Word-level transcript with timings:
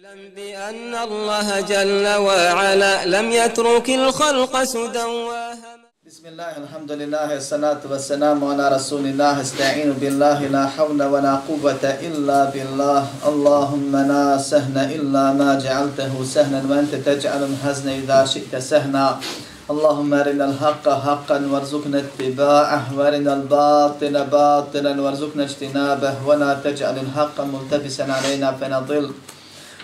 اعلم 0.00 0.32
بأن 0.36 0.94
الله 0.94 1.60
جل 1.60 2.06
وعلا 2.26 2.94
لم 3.06 3.26
يترك 3.32 3.88
الخلق 3.90 4.54
سدى 4.64 5.06
بسم 6.06 6.24
الله 6.32 6.52
الحمد 6.62 6.92
لله 7.00 7.28
الصلاة 7.36 7.82
والسلام 7.90 8.38
على 8.50 8.64
رسول 8.76 9.04
الله 9.12 9.34
استعين 9.40 9.90
بالله 10.00 10.38
لا 10.56 10.64
حول 10.74 11.00
ولا 11.02 11.34
قوة 11.48 11.84
إلا 12.08 12.40
بالله. 12.52 13.02
اللهم 13.32 13.92
لا 14.12 14.26
سهل 14.38 14.76
إلا 14.96 15.24
ما 15.40 15.50
جعلته 15.64 16.12
سهلا 16.24 16.60
وأنت 16.70 16.94
تجعل 16.94 17.42
الحزن 17.50 17.88
إذا 18.00 18.24
شئت 18.24 18.56
سهلا 18.56 19.06
اللهم 19.72 20.10
أرنا 20.14 20.44
الحق 20.50 20.86
حقا 20.88 21.38
وارزقنا 21.52 21.98
اتباعه 22.04 22.82
وأرنا 22.96 23.32
الباطل 23.38 24.14
باطلا 24.36 24.92
وارزقنا 25.02 25.42
اجتنابه 25.48 26.14
ولا 26.28 26.50
تجعل 26.64 26.96
الحق 27.04 27.36
ملتبسا 27.52 28.04
علينا 28.16 28.48
فنضل. 28.60 29.06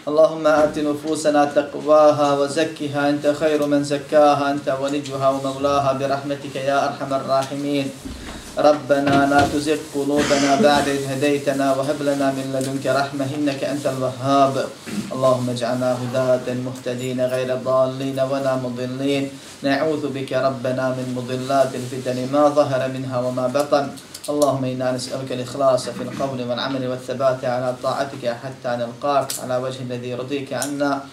اللهم 0.07 0.46
آت 0.46 0.79
نفوسنا 0.79 1.45
تقواها 1.45 2.38
وزكها 2.38 3.10
أنت 3.10 3.27
خير 3.27 3.66
من 3.66 3.84
زكاها 3.84 4.51
أنت 4.51 4.69
وليها 4.80 5.28
ومولاها 5.30 5.92
برحمتك 5.92 6.56
يا 6.56 6.84
أرحم 6.84 7.14
الراحمين. 7.14 7.91
ربنا 8.56 9.28
لا 9.28 9.41
تزغ 9.52 9.77
قلوبنا 9.95 10.60
بعد 10.64 10.88
إذ 10.88 11.05
هديتنا 11.12 11.77
وهب 11.77 12.02
لنا 12.02 12.33
من 12.33 12.56
لدنك 12.56 12.87
رحمة 12.87 13.28
إنك 13.34 13.64
أنت 13.64 13.87
الوهاب. 13.87 14.64
اللهم 15.12 15.51
اجعلنا 15.51 15.91
هداة 16.01 16.47
مهتدين 16.64 17.20
غير 17.20 17.56
ضالين 17.56 18.20
ولا 18.20 18.56
مضلين. 18.56 19.24
نعوذ 19.62 20.09
بك 20.09 20.33
ربنا 20.33 20.84
من 20.97 21.06
مضلات 21.16 21.74
الفتن 21.74 22.33
ما 22.33 22.48
ظهر 22.48 22.88
منها 22.88 23.20
وما 23.20 23.47
بطن. 23.47 23.88
اللهم 24.28 24.64
إنا 24.64 24.92
نسألك 24.92 25.33
الإخلاص 25.33 25.88
في 25.88 26.02
القول 26.02 26.41
والعمل 26.48 26.88
والثبات 26.88 27.45
على 27.45 27.75
طاعتك 27.83 28.25
حتى 28.25 28.70
نلقاك. 28.80 29.28
على 29.45 29.56
وجه 29.56 29.80
الذي 29.84 30.09
يرضيك 30.09 30.52
عنا. 30.52 31.05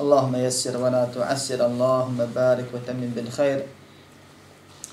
اللهم 0.00 0.34
يسر 0.36 0.76
ولا 0.78 1.10
تعسر. 1.14 1.66
اللهم 1.66 2.18
بارك 2.34 2.66
وتمن 2.74 3.10
بالخير. 3.16 3.83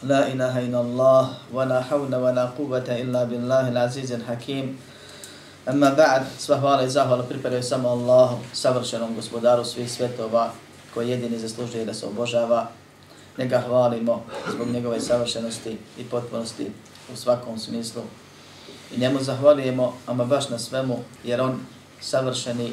لا 0.02 0.28
إله 0.28 0.68
إلا 0.68 0.80
الله 0.80 1.22
ولا 1.52 1.80
حول 1.82 2.14
ولا 2.14 2.44
قوة 2.52 2.84
إلا 2.84 3.24
بالله 3.24 3.68
العزيز 3.68 4.12
الحكيم 4.12 4.76
أما 5.68 5.90
بعد 5.96 6.22
sva 6.38 6.56
hvala 6.60 6.82
i 6.82 6.90
zahvala 6.90 7.22
pripadaju 7.22 7.62
samo 7.62 7.88
Allahu, 7.88 8.38
savršenom 8.52 9.14
gospodaru 9.14 9.64
svih 9.64 9.90
svetova, 9.90 10.52
koji 10.94 11.10
jedini 11.10 11.38
zaslužuje 11.38 11.84
da 11.84 11.94
se 11.94 12.06
obožava. 12.06 12.68
Njega 13.38 13.62
hvalimo 13.66 14.22
zbog 14.52 14.68
njegove 14.68 15.00
savršenosti 15.00 15.78
i 15.98 16.04
potpunosti 16.04 16.72
u 17.12 17.16
svakom 17.16 17.58
smislu. 17.58 18.02
I 18.96 19.00
njemu 19.00 19.22
zahvalijemo, 19.22 19.94
ama 20.06 20.24
baš 20.24 20.48
na 20.48 20.58
svemu, 20.58 20.98
jer 21.24 21.40
on 21.40 21.60
savršeni 22.00 22.72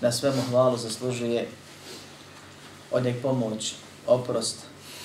na 0.00 0.12
svemu 0.12 0.42
hvalu 0.50 0.76
zaslužuje 0.76 1.48
od 2.92 3.04
njeg 3.04 3.22
pomoć, 3.22 3.74
oprost 4.06 4.56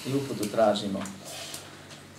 i 0.09 0.17
uputu 0.17 0.51
tražimo. 0.51 1.03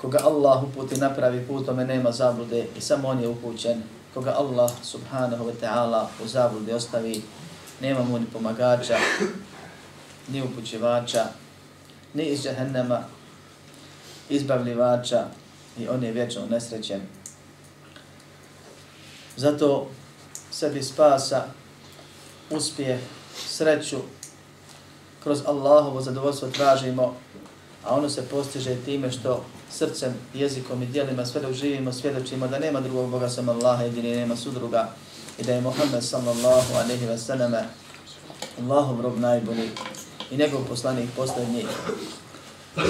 Koga 0.02 0.20
Allah 0.23 0.64
uputi 0.64 0.98
napravi 0.98 1.48
putome 1.48 1.86
nema 1.86 2.12
zablude 2.12 2.68
i 2.78 2.81
samo 2.81 3.08
on 3.08 3.20
je 3.20 3.28
upućen. 3.28 3.84
Koga 4.14 4.36
Allah 4.38 4.72
subhanahu 4.84 5.46
wa 5.46 5.54
ta'ala 5.62 6.08
u 6.23 6.28
zablude 6.28 6.76
ostavi, 6.76 7.22
nema 7.81 8.04
mu 8.04 8.20
ni 8.20 8.26
pomagača, 8.34 8.98
ni 10.31 10.42
upućivača, 10.42 11.26
ni 12.14 12.23
iz 12.23 12.44
džahennema, 12.44 13.04
izbavljivača 14.30 15.26
i 15.80 15.88
on 15.88 16.03
je 16.03 16.12
vječno 16.12 16.46
nesrećen. 16.46 17.02
Zato 19.38 19.88
sebi 20.52 20.84
spasa, 20.84 21.44
uspjeh, 22.50 23.00
sreću, 23.48 23.98
kroz 25.24 25.40
Allahovo 25.46 26.02
zadovoljstvo 26.02 26.48
tražimo, 26.48 27.16
a 27.83 27.95
ono 27.95 28.09
se 28.09 28.22
postiže 28.22 28.75
time 28.85 29.11
što 29.11 29.45
srcem, 29.72 30.13
jezikom 30.34 30.84
i 30.84 30.85
dijelima 30.85 31.25
sve 31.25 31.41
dok 31.41 31.53
živimo, 31.53 31.94
svjedočimo 31.94 32.47
da 32.47 32.59
nema 32.59 32.81
drugog 32.81 33.09
Boga 33.09 33.29
sam 33.29 33.50
Allaha, 33.50 33.84
jedini 33.84 34.16
nema 34.16 34.35
sudruga 34.35 34.90
i 35.38 35.44
da 35.44 35.53
je 35.53 35.62
Muhammed 35.62 36.03
sallallahu 36.03 36.73
alaihi 36.73 37.06
wa 37.06 37.18
sallam 37.18 37.53
Allahov 38.62 39.01
rob 39.01 39.19
najbolji 39.19 39.69
i 40.31 40.38
njegov 40.38 40.62
poslanik 40.69 41.09
posljednji. 41.16 41.66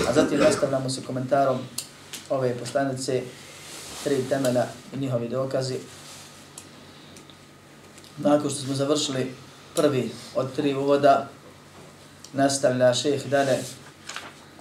A 0.10 0.14
zatim 0.14 0.40
nastavljamo 0.40 0.90
se 0.90 1.02
komentarom 1.02 1.58
ove 2.30 2.58
poslanice, 2.58 3.22
tri 4.04 4.24
temela 4.30 4.66
i 4.94 4.98
njihovi 4.98 5.30
dokazi. 5.30 5.76
Nakon 8.18 8.50
što 8.50 8.60
smo 8.60 8.76
završili 8.76 9.34
prvi 9.76 10.12
od 10.36 10.56
tri 10.56 10.74
uvoda, 10.74 11.28
nastavlja 12.34 12.94
šeheh 12.94 13.26
dalje 13.26 13.60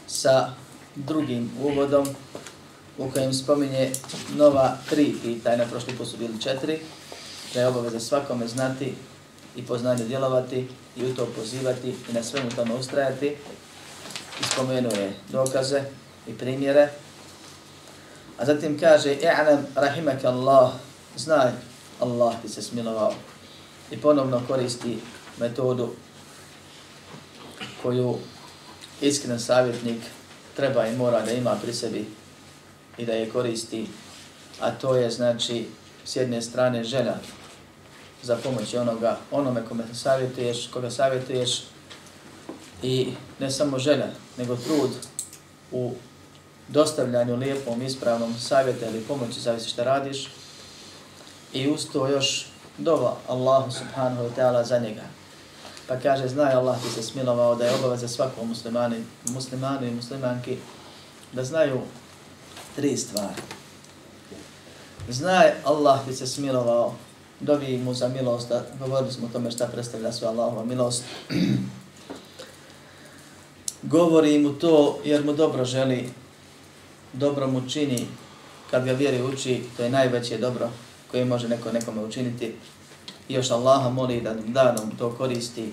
sa 0.08 0.54
drugim 0.94 1.50
uvodom 1.62 2.08
u 2.98 3.10
kojem 3.10 3.34
spominje 3.34 3.92
nova 4.36 4.76
tri 4.90 5.14
pitanja, 5.22 5.66
prošli 5.70 5.96
put 5.96 6.08
su 6.08 6.16
bili 6.16 6.40
četiri, 6.40 6.80
da 7.54 7.60
je 7.60 7.66
obaveza 7.66 8.00
svakome 8.00 8.48
znati 8.48 8.94
i 9.56 9.62
poznanje 9.62 10.04
djelovati 10.04 10.68
i 10.96 11.04
u 11.04 11.14
to 11.14 11.26
pozivati 11.36 11.94
i 12.10 12.12
na 12.12 12.22
svemu 12.22 12.50
tome 12.50 12.74
ustrajati. 12.74 13.36
I 14.40 14.44
spomenuje 14.52 15.12
dokaze 15.28 15.82
i 16.26 16.32
primjere. 16.32 16.88
A 18.38 18.44
zatim 18.44 18.78
kaže, 18.78 19.14
i'lam 19.14 19.66
rahimak 19.74 20.24
Allah, 20.24 20.72
znaj 21.16 21.50
Allah 22.00 22.34
ti 22.42 22.48
se 22.48 22.62
smilovao. 22.62 23.14
I 23.90 23.96
ponovno 23.96 24.42
koristi 24.48 24.98
metodu 25.38 25.90
koju 27.82 28.18
iskren 29.00 29.40
savjetnik 29.40 30.00
treba 30.56 30.86
i 30.86 30.96
mora 30.96 31.20
da 31.20 31.32
ima 31.32 31.56
pri 31.62 31.74
sebi 31.74 32.06
i 32.98 33.06
da 33.06 33.12
je 33.12 33.30
koristi, 33.30 33.86
a 34.60 34.70
to 34.70 34.96
je 34.96 35.10
znači 35.10 35.66
s 36.04 36.16
jedne 36.16 36.42
strane 36.42 36.84
želja 36.84 37.14
za 38.22 38.36
pomoć 38.36 38.74
onoga, 38.74 39.18
onome 39.30 39.64
kome 39.68 39.84
savjetuješ, 39.94 40.66
koga 40.66 40.90
savjetuješ 40.90 41.62
i 42.82 43.12
ne 43.38 43.50
samo 43.50 43.78
želja, 43.78 44.06
nego 44.38 44.56
trud 44.56 44.90
u 45.72 45.92
dostavljanju 46.68 47.36
lijepom, 47.36 47.82
ispravnom 47.82 48.34
savjeta 48.38 48.86
ili 48.86 49.00
pomoći, 49.00 49.40
zavisi 49.40 49.68
šta 49.68 49.84
radiš. 49.84 50.28
I 51.52 51.68
usto 51.68 52.08
još 52.08 52.46
dova 52.78 53.16
Allahu 53.28 53.70
subhanahu 53.70 54.22
wa 54.22 54.30
ta'ala 54.36 54.64
za 54.64 54.78
njega. 54.78 55.02
Pa 55.88 55.96
kaže, 55.96 56.28
znaj 56.28 56.52
Allah 56.52 56.76
ti 56.82 56.88
se 56.90 57.02
smilovao 57.02 57.54
da 57.54 57.64
je 57.64 57.74
obaveza 57.74 58.08
svakom 58.08 58.48
muslimani, 58.48 59.04
muslimanu 59.28 59.86
i 59.86 59.90
muslimanki 59.90 60.56
da 61.32 61.44
znaju 61.44 61.80
tri 62.76 62.96
stvari. 62.96 63.42
Znaj 65.08 65.52
Allah 65.64 66.04
ti 66.06 66.14
se 66.14 66.26
smilovao, 66.26 66.94
dovi 67.40 67.78
mu 67.78 67.94
za 67.94 68.08
milost, 68.08 68.48
da 68.48 68.64
govorili 68.80 69.12
smo 69.12 69.26
o 69.26 69.30
tome 69.32 69.50
šta 69.50 69.66
predstavlja 69.66 70.12
sve 70.12 70.28
Allahova 70.28 70.64
milost. 70.64 71.04
Govori 73.82 74.38
mu 74.38 74.52
to 74.52 74.98
jer 75.04 75.24
mu 75.24 75.32
dobro 75.32 75.64
želi, 75.64 76.10
dobro 77.12 77.46
mu 77.46 77.68
čini, 77.68 78.06
kad 78.70 78.84
ga 78.84 78.92
vjeri 78.92 79.22
uči, 79.22 79.62
to 79.76 79.82
je 79.82 79.90
najveće 79.90 80.38
dobro 80.38 80.70
koje 81.10 81.24
može 81.24 81.48
neko 81.48 81.72
nekome 81.72 82.04
učiniti. 82.04 82.54
I 83.28 83.34
još 83.34 83.50
Allaha 83.50 83.90
moli 83.90 84.20
da 84.20 84.34
da 84.46 84.72
nam 84.72 84.96
to 84.98 85.14
koristi. 85.18 85.72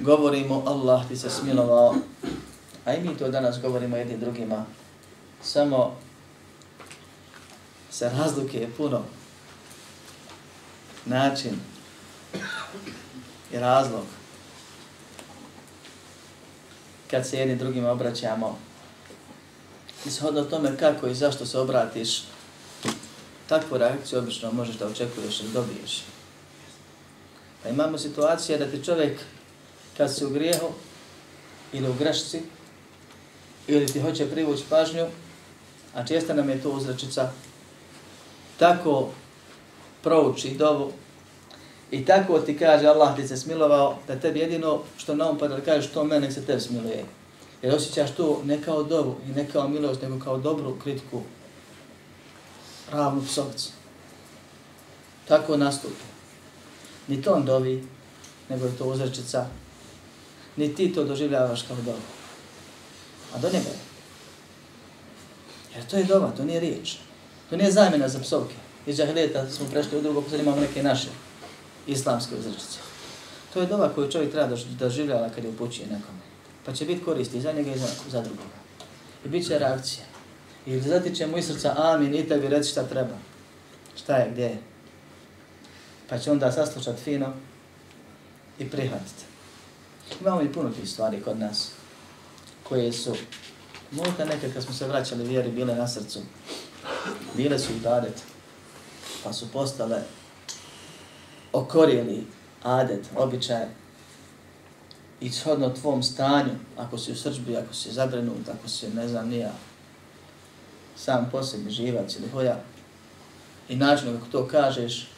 Govorimo 0.00 0.62
Allah 0.66 1.08
ti 1.08 1.16
se 1.16 1.30
smilovao, 1.30 1.94
a 2.84 2.94
i 2.94 3.02
mi 3.02 3.16
to 3.16 3.28
danas 3.28 3.60
govorimo 3.60 3.96
jednim 3.96 4.20
drugima. 4.20 4.64
Samo 5.42 5.96
se 7.90 8.10
razluke 8.18 8.60
je 8.60 8.70
puno. 8.76 9.02
Način 11.06 11.60
i 13.52 13.58
razlog 13.58 14.04
kad 17.10 17.28
se 17.28 17.38
jednim 17.38 17.58
drugima 17.58 17.90
obraćamo 17.90 18.58
ishodno 20.06 20.44
tome 20.44 20.76
kako 20.76 21.06
i 21.06 21.14
zašto 21.14 21.46
se 21.46 21.58
obratiš 21.58 22.22
takvu 23.50 23.78
reakciju 23.78 24.18
obično 24.18 24.52
možeš 24.52 24.76
da 24.76 24.86
očekuješ 24.86 25.40
ili 25.40 25.52
dobiješ. 25.52 26.02
Pa 27.62 27.68
imamo 27.68 27.98
situacije 27.98 28.58
da 28.58 28.66
ti 28.66 28.84
čovjek 28.84 29.20
kad 29.96 30.14
se 30.14 30.26
u 30.26 30.30
grijehu 30.30 30.68
ili 31.72 31.90
u 31.90 31.94
grešci 31.94 32.40
ili 33.68 33.86
ti 33.86 34.00
hoće 34.00 34.30
privući 34.30 34.64
pažnju, 34.70 35.06
a 35.94 36.06
često 36.06 36.34
nam 36.34 36.48
je 36.48 36.62
to 36.62 36.70
uzrečica, 36.70 37.30
tako 38.58 39.08
prouči 40.02 40.54
dovu 40.54 40.92
i 41.90 42.04
tako 42.04 42.38
ti 42.38 42.58
kaže 42.58 42.86
Allah 42.86 43.16
ti 43.16 43.28
se 43.28 43.36
smilovao 43.36 43.98
da 44.06 44.20
tebi 44.20 44.38
jedino 44.38 44.82
što 44.96 45.14
na 45.14 45.38
pa 45.38 45.48
da 45.48 45.60
kažeš 45.60 45.90
to 45.90 46.04
mene 46.04 46.30
se 46.30 46.46
tebi 46.46 46.60
smiluje. 46.60 47.04
Jer 47.62 47.74
osjećaš 47.74 48.10
to 48.10 48.42
ne 48.44 48.62
kao 48.62 48.82
dovu 48.82 49.16
i 49.28 49.32
ne 49.32 49.46
kao 49.52 49.68
milost, 49.68 50.02
nego 50.02 50.24
kao 50.24 50.38
dobru 50.38 50.76
kritiku 50.82 51.22
ravnu 52.92 53.22
psovcu. 53.24 53.70
Tako 55.28 55.56
nastupi. 55.56 56.04
Ni 57.08 57.22
to 57.22 57.32
on 57.32 57.44
dovi, 57.44 57.86
nego 58.48 58.66
je 58.66 58.76
to 58.76 58.84
uzrečica. 58.84 59.46
Ni 60.56 60.74
ti 60.74 60.92
to 60.92 61.04
doživljavaš 61.04 61.62
kao 61.62 61.76
dovu. 61.76 62.02
A 63.34 63.38
do 63.38 63.48
njega 63.48 63.68
je. 63.68 63.78
Jer 65.74 65.86
to 65.86 65.96
je 65.96 66.04
dova, 66.04 66.30
to 66.30 66.44
nije 66.44 66.60
riječ. 66.60 66.96
To 67.50 67.56
nije 67.56 67.72
zamjena 67.72 68.08
za 68.08 68.18
psovke. 68.18 68.54
Iz 68.86 68.96
džahilijeta 68.96 69.50
smo 69.50 69.66
prešli 69.70 69.98
u 69.98 70.02
drugo, 70.02 70.22
sad 70.30 70.40
imamo 70.40 70.60
neke 70.60 70.82
naše 70.82 71.08
islamske 71.86 72.34
uzrečice. 72.34 72.78
To 73.54 73.60
je 73.60 73.66
dova 73.66 73.88
koju 73.88 74.10
čovjek 74.10 74.32
treba 74.32 74.46
da 74.46 74.56
doživljava 74.78 75.28
kad 75.34 75.44
je 75.44 75.50
upućuje 75.50 75.86
nekome. 75.86 76.18
Pa 76.66 76.72
će 76.72 76.84
biti 76.84 77.04
koristi 77.04 77.38
i 77.38 77.40
za 77.40 77.52
njega 77.52 77.70
i 77.72 77.78
za, 77.78 77.86
za 78.10 78.20
drugoga. 78.20 78.60
I 79.24 79.28
bit 79.28 79.46
će 79.46 79.58
reakcija. 79.58 80.09
I 80.70 80.80
zatiče 80.80 81.26
mu 81.26 81.38
iz 81.38 81.46
srca, 81.46 81.74
amin, 81.76 82.14
i 82.14 82.28
tebi 82.28 82.48
reći 82.48 82.70
šta 82.70 82.82
treba. 82.82 83.16
Šta 83.96 84.16
je, 84.16 84.30
gdje 84.30 84.42
je. 84.42 84.58
Pa 86.08 86.18
će 86.18 86.30
onda 86.30 86.52
saslušat 86.52 86.98
fino 86.98 87.32
i 88.58 88.70
prihvatiti. 88.70 89.24
Imamo 90.20 90.42
i 90.42 90.52
puno 90.52 90.70
tih 90.70 90.90
stvari 90.90 91.22
kod 91.22 91.38
nas 91.38 91.70
koje 92.62 92.92
su 92.92 93.16
možda 93.90 94.24
neke 94.24 94.52
kad 94.52 94.62
smo 94.62 94.74
se 94.74 94.88
vraćali 94.88 95.28
vjeri 95.28 95.50
bile 95.50 95.74
na 95.74 95.88
srcu. 95.88 96.20
Bile 97.36 97.58
su 97.58 97.72
i. 97.72 98.22
Pa 99.24 99.32
su 99.32 99.52
postale 99.52 100.02
okorijeli 101.52 102.26
adet, 102.62 103.06
običaj 103.16 103.66
i 105.20 105.30
shodno 105.30 105.70
tvom 105.70 106.02
stanju, 106.02 106.52
ako 106.76 106.98
si 106.98 107.12
u 107.12 107.16
srđbi, 107.16 107.56
ako 107.56 107.74
si 107.74 107.92
zabrenut, 107.92 108.48
ako 108.48 108.68
si, 108.68 108.88
ne 108.88 109.08
znam, 109.08 109.28
nija, 109.28 109.52
sam 111.04 111.28
po 111.32 111.42
sebi 111.42 111.70
živac 111.70 112.16
ili 112.16 112.28
hoja, 112.28 112.60
i 113.68 113.76
način 113.76 114.18
kako 114.18 114.26
to 114.32 114.48
kažeš, 114.48 115.08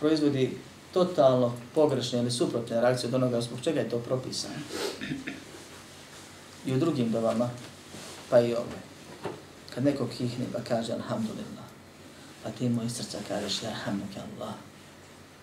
proizvodi 0.00 0.58
totalno 0.92 1.52
pogrešne 1.74 2.18
ili 2.18 2.30
suprotne 2.30 2.80
reakcije 2.80 3.08
od 3.08 3.14
onoga 3.14 3.40
zbog 3.40 3.60
čega 3.60 3.80
je 3.80 3.88
to 3.90 3.98
propisano. 3.98 4.54
I 6.66 6.72
u 6.72 6.78
drugim 6.78 7.12
dovama, 7.12 7.50
pa 8.30 8.40
i 8.40 8.54
ove. 8.54 8.78
Kad 9.74 9.84
neko 9.84 10.06
kihne 10.18 10.46
pa 10.52 10.58
kaže 10.68 10.92
Alhamdulillah, 10.92 11.64
a 12.44 12.50
ti 12.50 12.68
moj 12.68 12.90
srca 12.90 13.18
kažeš 13.28 13.62
Ja 13.62 13.70
Allah. 13.86 14.54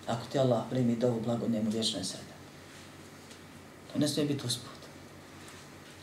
Ako 0.06 0.26
ti 0.32 0.38
Allah 0.38 0.62
primi 0.70 0.96
dovu 0.96 1.20
blago 1.20 1.48
njemu 1.48 1.70
vječno 1.70 1.98
je 1.98 2.04
sredan. 2.04 2.38
To 3.92 3.98
ne 3.98 4.08
smije 4.08 4.26
biti 4.26 4.46
usput. 4.46 4.80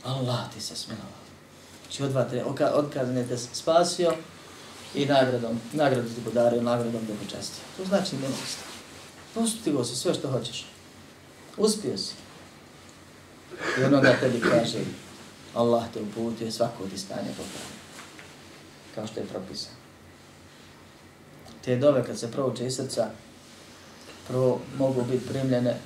Allah 0.03 0.53
ti 0.53 0.62
se 0.62 0.75
smilovao. 0.75 1.29
Znači 1.91 2.41
od 2.45 2.62
odkazne 2.74 3.27
te 3.27 3.38
spasio 3.38 4.13
i 4.95 5.06
nagradom, 5.06 5.59
nagradom 5.74 6.13
ti 6.15 6.21
podario, 6.25 6.62
nagradom 6.62 7.01
te 7.07 7.13
počastio. 7.25 7.63
To 7.77 7.86
znači 7.86 8.15
milost. 8.15 8.57
Postigo 9.33 9.83
si 9.83 9.95
sve 9.95 10.13
što 10.13 10.31
hoćeš. 10.31 10.65
Uspio 11.57 11.97
si. 11.97 12.13
I 13.80 13.83
ono 13.83 14.01
da 14.01 14.13
tebi 14.19 14.39
kaže, 14.39 14.77
Allah 15.53 15.83
te 15.94 16.01
uputuje 16.01 16.51
svako 16.51 16.88
ti 16.88 16.97
stanje 16.97 17.30
popravio. 17.30 17.80
Kao 18.95 19.07
što 19.07 19.19
je 19.19 19.25
propisano. 19.25 19.75
Te 21.65 21.75
dove 21.75 22.06
kad 22.06 22.19
se 22.19 22.31
prouče 22.31 22.65
iz 22.65 22.75
srca, 22.75 23.09
prvo 24.27 24.59
mogu 24.77 25.03
biti 25.12 25.27
primljene 25.27 25.77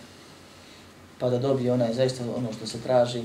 pa 1.24 1.30
da 1.30 1.40
dobije 1.40 1.74
onaj 1.74 1.94
zaista 1.94 2.24
ono 2.36 2.54
što 2.54 2.68
se 2.68 2.82
traži, 2.82 3.24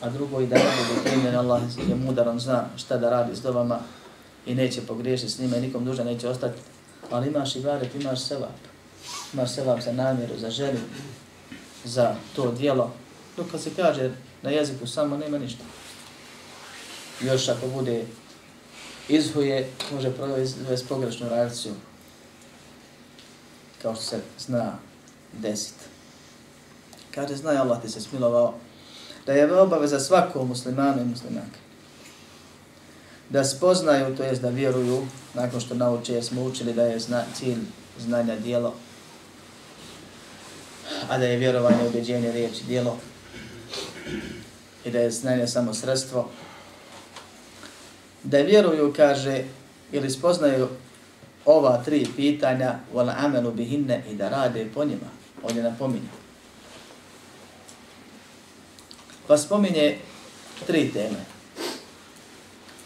a 0.00 0.10
drugo 0.10 0.40
i 0.40 0.46
da 0.46 0.56
ne 0.56 0.64
bude 0.88 1.10
primljen, 1.10 1.36
Allah 1.36 1.62
je 1.88 1.94
mudar, 1.94 2.28
on 2.28 2.40
zna 2.40 2.68
šta 2.76 2.96
da 2.96 3.10
radi 3.10 3.36
s 3.36 3.42
dobama 3.42 3.78
i 4.46 4.54
neće 4.54 4.86
pogriješiti 4.86 5.30
s 5.30 5.38
njima 5.38 5.56
i 5.56 5.60
nikom 5.60 5.84
duža 5.84 6.04
neće 6.04 6.28
ostati, 6.28 6.60
ali 7.10 7.28
imaš 7.28 7.56
i 7.56 7.60
varet, 7.60 7.94
imaš 7.94 8.20
sevap. 8.20 8.58
Imaš 9.32 9.54
sevap 9.54 9.80
za 9.80 9.92
namjeru, 9.92 10.38
za 10.38 10.50
želju, 10.50 10.80
za 11.84 12.14
to 12.36 12.52
dijelo. 12.52 12.92
Dok 13.36 13.50
kad 13.50 13.60
se 13.60 13.70
kaže 13.76 14.10
na 14.42 14.50
jeziku 14.50 14.86
samo 14.86 15.16
nema 15.16 15.38
ništa. 15.38 15.64
Još 17.20 17.48
ako 17.48 17.66
bude 17.66 18.04
izhuje, 19.08 19.70
može 19.92 20.10
provesti 20.10 20.86
pogrešnu 20.88 21.28
reakciju, 21.28 21.72
kao 23.82 23.94
što 23.94 24.04
se 24.04 24.20
zna 24.38 24.72
desiti. 25.32 25.91
Kaže, 27.14 27.36
znaj 27.36 27.56
Allah 27.56 27.82
ti 27.82 27.88
se 27.88 28.00
smilovao, 28.00 28.54
da 29.26 29.32
je 29.32 29.60
obaveza 29.60 30.00
svakog 30.00 30.48
muslimana 30.48 31.02
i 31.02 31.04
muslimanka. 31.04 31.58
Da 33.28 33.44
spoznaju, 33.44 34.16
to 34.16 34.22
jest 34.22 34.42
da 34.42 34.48
vjeruju, 34.48 35.06
nakon 35.34 35.60
što 35.60 35.74
nauče, 35.74 36.12
jer 36.12 36.24
smo 36.24 36.42
učili 36.42 36.72
da 36.72 36.82
je 36.82 36.98
zna, 37.00 37.24
cilj 37.34 37.58
znanja 37.98 38.36
dijelo, 38.36 38.74
a 41.08 41.18
da 41.18 41.24
je 41.24 41.36
vjerovanje, 41.36 41.88
ubeđenje, 41.88 42.32
riječ 42.32 42.60
i 42.60 42.64
dijelo, 42.64 42.96
i 44.84 44.90
da 44.90 44.98
je 44.98 45.10
znanje 45.10 45.46
samo 45.46 45.74
sredstvo. 45.74 46.28
Da 48.22 48.38
vjeruju, 48.38 48.92
kaže, 48.96 49.44
ili 49.92 50.10
spoznaju 50.10 50.68
ova 51.44 51.82
tri 51.84 52.06
pitanja, 52.16 52.74
wal 52.94 53.12
amelu 53.24 53.52
bihinne, 53.52 54.04
i 54.10 54.14
da 54.14 54.28
rade 54.28 54.66
po 54.74 54.84
njima. 54.84 55.08
On 55.42 55.56
je 55.56 55.62
napominjao. 55.62 56.21
Pa 59.26 59.38
spominje 59.38 59.98
tri 60.66 60.90
teme. 60.92 61.24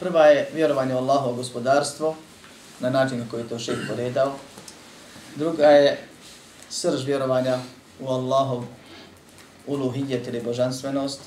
Prva 0.01 0.27
je 0.27 0.51
vjerovanje 0.55 0.95
u 0.95 0.99
Allahovo 0.99 1.35
gospodarstvo, 1.35 2.17
na 2.81 2.91
način 2.91 3.25
kako 3.25 3.37
je 3.39 3.49
to 3.49 3.59
šeh 3.59 3.79
poredao. 3.89 4.33
Druga 5.37 5.67
je 5.67 6.09
srž 6.71 7.05
vjerovanja 7.05 7.59
u 8.01 8.09
Allahov 8.09 8.65
uluhijet 9.67 10.27
ili 10.27 10.43
božanstvenost. 10.43 11.21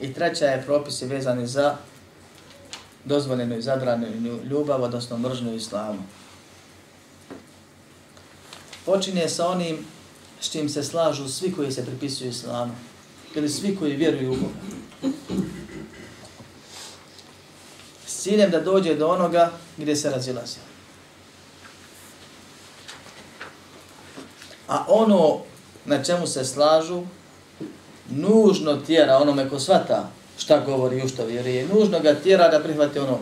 I 0.00 0.14
treća 0.14 0.44
je 0.44 0.62
propisi 0.62 1.06
vezani 1.06 1.46
za 1.46 1.76
dozvoljenu 3.04 3.58
i 3.58 3.62
zabranu 3.62 4.06
ljubav, 4.50 4.82
odnosno 4.82 5.18
mržnju 5.18 5.54
islamu. 5.54 6.02
Počinje 8.86 9.28
sa 9.28 9.48
onim 9.48 9.86
s 10.40 10.50
čim 10.50 10.68
se 10.68 10.82
slažu 10.82 11.28
svi 11.28 11.52
koji 11.52 11.72
se 11.72 11.86
pripisuju 11.86 12.30
islamu 12.30 12.72
ili 13.34 13.48
svi 13.48 13.76
koji 13.76 13.96
vjeruju 13.96 14.32
u 14.32 14.36
Boga. 14.36 15.14
S 18.06 18.22
ciljem 18.22 18.50
da 18.50 18.60
dođe 18.60 18.94
do 18.94 19.08
onoga 19.08 19.52
gdje 19.76 19.96
se 19.96 20.10
razilazi. 20.10 20.58
A 24.68 24.84
ono 24.88 25.38
na 25.84 26.04
čemu 26.04 26.26
se 26.26 26.44
slažu, 26.44 27.02
nužno 28.10 28.76
tjera 28.76 29.18
onome 29.18 29.48
ko 29.48 29.60
svata 29.60 30.10
šta 30.38 30.60
govori 30.60 30.98
i 30.98 31.04
u 31.04 31.08
što 31.08 31.26
vjeruje, 31.26 31.68
nužno 31.74 32.00
ga 32.00 32.14
tjera 32.14 32.48
da 32.48 32.60
prihvati 32.60 32.98
ono 32.98 33.18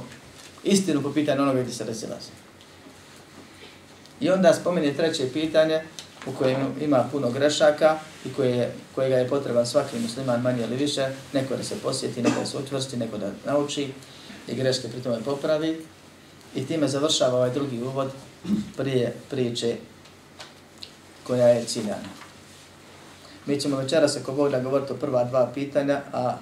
istinu 0.64 1.02
po 1.02 1.12
pitanju 1.12 1.42
onoga 1.42 1.62
gdje 1.62 1.74
se 1.74 1.84
razilazi. 1.84 2.30
I 4.20 4.30
onda 4.30 4.54
spomeni 4.54 4.96
treće 4.96 5.32
pitanje, 5.32 5.82
u 6.26 6.32
kojem 6.32 6.74
ima 6.80 7.08
puno 7.12 7.30
grešaka 7.30 7.98
i 8.24 8.32
koje 8.32 8.50
je, 8.50 8.72
kojega 8.94 9.16
je 9.16 9.28
potreban 9.28 9.66
svaki 9.66 9.98
musliman 9.98 10.40
manje 10.40 10.62
ili 10.62 10.76
više, 10.76 11.08
neko 11.32 11.56
da 11.56 11.62
se 11.62 11.74
posjeti, 11.82 12.22
neko 12.22 12.40
da 12.40 12.46
se 12.46 12.58
utvrsti, 12.58 12.96
neko 12.96 13.18
da 13.18 13.30
nauči 13.46 13.88
i 14.48 14.54
greške 14.54 14.88
pri 14.88 15.02
tome 15.02 15.22
popravi. 15.24 15.86
I 16.54 16.66
time 16.66 16.88
završava 16.88 17.36
ovaj 17.36 17.50
drugi 17.50 17.82
uvod 17.82 18.10
prije 18.76 19.14
priče 19.30 19.76
koja 21.26 21.48
je 21.48 21.64
ciljana. 21.64 22.08
Mi 23.46 23.60
ćemo 23.60 23.76
večera 23.76 24.08
se 24.08 24.22
ko 24.22 24.48
da 24.48 24.60
govoriti 24.60 24.92
o 24.92 24.96
prva 24.96 25.24
dva 25.24 25.50
pitanja, 25.54 26.00
a 26.12 26.36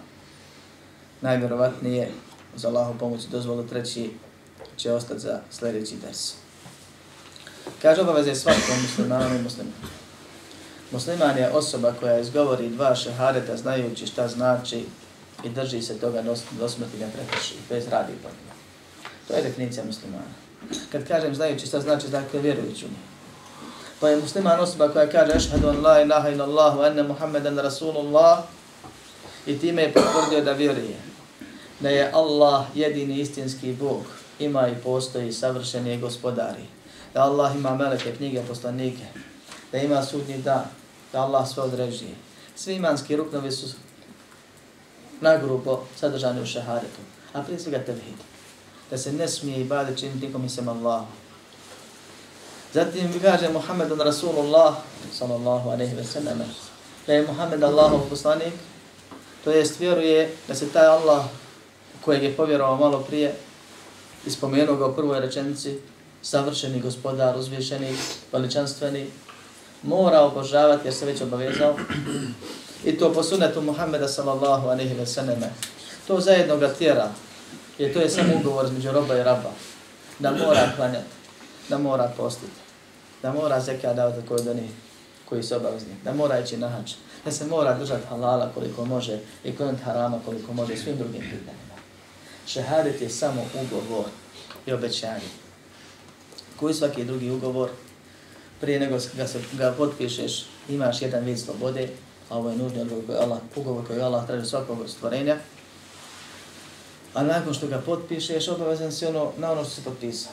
najvjerovatnije 1.20 2.10
za 2.56 2.68
Allahom 2.68 2.98
pomoć 2.98 3.22
dozvolu 3.24 3.66
treći 3.66 4.10
će 4.76 4.92
ostati 4.92 5.20
za 5.20 5.40
sljedeći 5.50 5.96
ders. 5.96 6.34
Kaže 7.82 8.00
obaveze 8.00 8.34
svakom 8.34 8.82
muslimanu 8.82 9.34
i 9.34 9.42
muslimanu. 9.42 9.76
Musliman 10.90 11.38
je 11.38 11.50
osoba 11.50 11.94
koja 12.00 12.18
izgovori 12.18 12.68
dva 12.68 12.94
šehadeta 12.94 13.56
znajući 13.56 14.06
šta 14.06 14.28
znači 14.28 14.84
i 15.44 15.48
drži 15.48 15.82
se 15.82 15.98
toga 15.98 16.22
do 16.58 16.68
smrti 16.68 16.98
ne 17.00 17.10
prekrši, 17.12 17.54
bez 17.68 17.88
radi 17.88 18.12
po 18.22 18.28
njima. 18.28 18.54
To 19.28 19.34
je 19.34 19.42
definicija 19.42 19.84
muslimana. 19.84 20.32
Kad 20.92 21.08
kažem 21.08 21.34
znajući 21.34 21.66
šta 21.66 21.80
znači, 21.80 22.08
dakle 22.08 22.40
vjerujući 22.40 22.84
u 22.84 22.88
njih. 22.88 23.10
Pa 24.00 24.08
je 24.08 24.16
musliman 24.16 24.60
osoba 24.60 24.88
koja 24.88 25.10
kaže 25.10 25.32
ašhadu 25.32 25.68
an 25.68 25.82
la 25.82 26.00
ilaha 26.00 26.28
ila 26.28 26.44
Allah 26.44 26.74
wa 26.76 26.90
anna 26.90 27.02
Muhammedan 27.02 27.58
Rasulullah 27.58 28.38
i 29.46 29.58
time 29.58 29.82
je 29.82 29.92
potvrdio 29.92 30.44
da 30.44 30.52
vjeruje 30.52 30.96
da 31.80 31.88
je 31.88 32.10
Allah 32.12 32.64
jedini 32.74 33.20
istinski 33.20 33.72
Bog, 33.72 34.02
ima 34.38 34.68
i 34.68 34.74
postoji 34.74 35.32
savršeni 35.32 35.98
gospodari 35.98 36.79
da 37.14 37.22
Allah 37.22 37.56
ima 37.56 37.76
meleke, 37.76 38.16
knjige, 38.16 38.42
poslanike, 38.48 39.04
da 39.72 39.78
ima 39.78 40.02
sudnji 40.02 40.38
dan, 40.38 40.64
da 41.12 41.20
Allah 41.20 41.48
sve 41.48 41.62
određuje. 41.62 42.14
Svi 42.56 42.74
imanski 42.74 43.16
ruknovi 43.16 43.52
su 43.52 43.66
nagrubo 45.20 45.84
sadržani 45.96 46.42
u 46.42 46.46
šehadetu, 46.46 47.00
a 47.32 47.42
prije 47.42 47.58
svega 47.58 47.78
tevhid. 47.78 48.16
Da 48.90 48.98
se 48.98 49.12
ne 49.12 49.28
smije 49.28 49.60
i 49.60 49.64
bade 49.64 49.96
činiti 49.96 50.26
nikom 50.26 50.44
isem 50.44 50.68
Allah. 50.68 51.02
Zatim 52.72 53.20
kaže 53.22 53.48
Muhammedun 53.48 54.00
Rasulullah 54.00 54.74
sallallahu 55.12 55.70
alaihi 55.70 55.94
ve 55.94 56.04
sallam 56.04 56.38
da 57.06 57.12
je 57.12 57.26
Muhammed 57.26 57.62
Allahov 57.62 58.00
poslanik, 58.10 58.54
to 59.44 59.50
jest 59.50 59.80
vjeruje 59.80 60.30
da 60.48 60.54
se 60.54 60.68
taj 60.68 60.86
Allah 60.86 61.24
kojeg 62.04 62.22
je 62.22 62.36
povjerovao 62.36 62.76
malo 62.76 63.00
prije 63.00 63.34
ispomenuo 64.26 64.76
ga 64.76 64.86
u 64.86 64.94
prvoj 64.94 65.20
rečenici, 65.20 65.78
savršeni 66.22 66.80
gospodar, 66.80 67.38
uzvišeni, 67.38 67.96
veličanstveni, 68.32 69.06
mora 69.82 70.20
obožavati 70.20 70.86
jer 70.86 70.94
se 70.94 71.06
već 71.06 71.20
obavezao 71.22 71.76
i 72.84 72.98
to 72.98 73.12
po 73.12 73.22
sunetu 73.22 73.62
Muhammeda 73.62 74.08
sallallahu 74.08 74.68
alaihi 74.68 74.94
ve 74.94 75.06
sellem. 75.06 75.40
To 76.06 76.20
zajedno 76.20 76.56
ga 76.56 76.74
tjera, 76.74 77.08
jer 77.78 77.94
to 77.94 78.00
je 78.00 78.10
samo 78.10 78.32
ugovor 78.40 78.64
između 78.64 78.92
roba 78.92 79.16
i 79.16 79.22
raba, 79.22 79.50
da 80.18 80.30
mora 80.30 80.72
klanjati, 80.76 81.14
da 81.68 81.78
mora 81.78 82.12
postiti, 82.16 82.60
da 83.22 83.32
mora 83.32 83.60
zekija 83.60 83.94
davati 83.94 84.28
koji 84.28 84.44
doni 84.44 84.68
koji 85.28 85.42
su 85.42 85.56
obavezni, 85.56 85.94
da 86.04 86.12
mora 86.12 86.40
ići 86.40 86.56
na 86.56 86.68
hač, 86.68 86.92
da 87.24 87.30
se 87.30 87.46
mora 87.46 87.78
držati 87.78 88.06
halala 88.06 88.50
koliko 88.54 88.84
može 88.84 89.18
i 89.44 89.56
kloniti 89.56 89.82
harama 89.82 90.18
koliko 90.24 90.52
može 90.52 90.76
svim 90.76 90.96
drugim 90.96 91.20
pitanjima. 91.20 91.74
Šehadet 92.46 93.00
je 93.00 93.10
samo 93.10 93.46
ugovor 93.54 94.04
i 94.66 94.72
obećanje. 94.72 95.49
Koji 96.60 96.74
svaki 96.74 97.04
drugi 97.04 97.30
ugovor, 97.30 97.70
prije 98.60 98.80
nego 98.80 98.98
ga, 99.16 99.26
se, 99.26 99.40
ga 99.52 99.74
potpišeš, 99.78 100.44
imaš 100.68 101.02
jedan 101.02 101.24
vid 101.24 101.38
slobode, 101.38 101.88
a 102.28 102.38
ovo 102.38 102.50
je 102.50 102.56
nužni 102.56 102.82
ugovor 102.82 103.06
koji 103.06 103.18
Allah, 103.18 103.38
ugovor 103.56 103.86
koji 103.86 104.00
Allah 104.00 104.26
traži 104.26 104.46
svakog 104.46 104.78
stvorenja, 104.88 105.36
a 107.14 107.22
nakon 107.22 107.54
što 107.54 107.66
ga 107.66 107.78
potpišeš, 107.86 108.48
obavezan 108.48 108.92
si 108.92 109.06
ono, 109.06 109.32
na 109.38 109.52
ono 109.52 109.64
što 109.64 109.74
si 109.74 109.84
potpisao. 109.84 110.32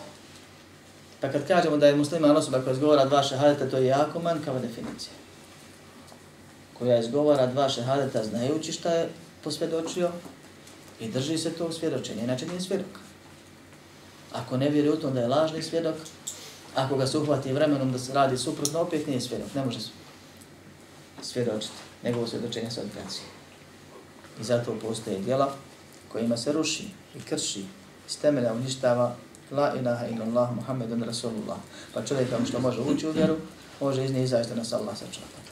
Pa 1.21 1.31
kad 1.31 1.47
kažemo 1.47 1.77
da 1.77 1.87
je 1.87 1.95
musliman 1.95 2.37
osoba 2.37 2.61
koja 2.61 2.73
izgovara 2.73 3.05
dva 3.05 3.23
šehadeta, 3.23 3.69
to 3.69 3.77
je 3.77 3.85
jako 3.85 4.19
manjkava 4.19 4.59
definicija. 4.59 5.13
Koja 6.79 6.99
izgovara 6.99 7.47
dva 7.47 7.69
šehadeta 7.69 8.23
znajući 8.23 8.71
šta 8.71 8.93
je 8.93 9.09
posvjedočio 9.43 10.11
i 10.99 11.11
drži 11.11 11.37
se 11.37 11.53
tog 11.53 11.73
svjedočenja, 11.73 12.23
inače 12.23 12.45
nije 12.45 12.61
svjedok. 12.61 13.06
Ako 14.31 14.57
ne 14.57 14.69
vjeruje 14.69 14.93
u 14.93 15.01
to, 15.01 15.09
da 15.09 15.19
je 15.19 15.27
lažni 15.27 15.63
svjedok, 15.63 15.95
ako 16.75 16.97
ga 16.97 17.07
se 17.07 17.17
uhvati 17.17 17.53
vremenom 17.53 17.91
da 17.91 17.99
se 17.99 18.13
radi 18.13 18.37
suprotno, 18.37 18.79
opet 18.79 19.07
nije 19.07 19.21
svjedok, 19.21 19.53
ne 19.55 19.65
može 19.65 19.79
svjedočiti. 21.21 21.73
Njegovo 22.03 22.27
svjedočenje 22.27 22.71
se 22.71 22.81
odgaci. 22.81 23.21
I 24.41 24.43
zato 24.43 24.75
postoje 24.81 25.19
djela 25.19 25.53
kojima 26.11 26.37
se 26.37 26.51
ruši 26.51 26.83
i 27.15 27.19
krši, 27.21 27.65
iz 28.07 28.17
temelja 28.17 28.53
uništava 28.53 29.15
La 29.51 29.73
ilaha 29.79 30.07
illallah 30.07 30.55
Muhammedun 30.55 31.03
Rasulullah. 31.03 31.57
Pa 31.93 32.05
čovjek 32.05 32.31
vam 32.31 32.45
što 32.45 32.59
može 32.59 32.81
ući 32.81 33.07
u 33.07 33.11
vjeru, 33.11 33.35
može 33.81 34.05
iz 34.05 34.11
nje 34.11 34.23
izaći 34.23 34.49
da 34.49 34.55
nas 34.55 34.73
Allah 34.73 34.97
sačuva. 34.97 35.46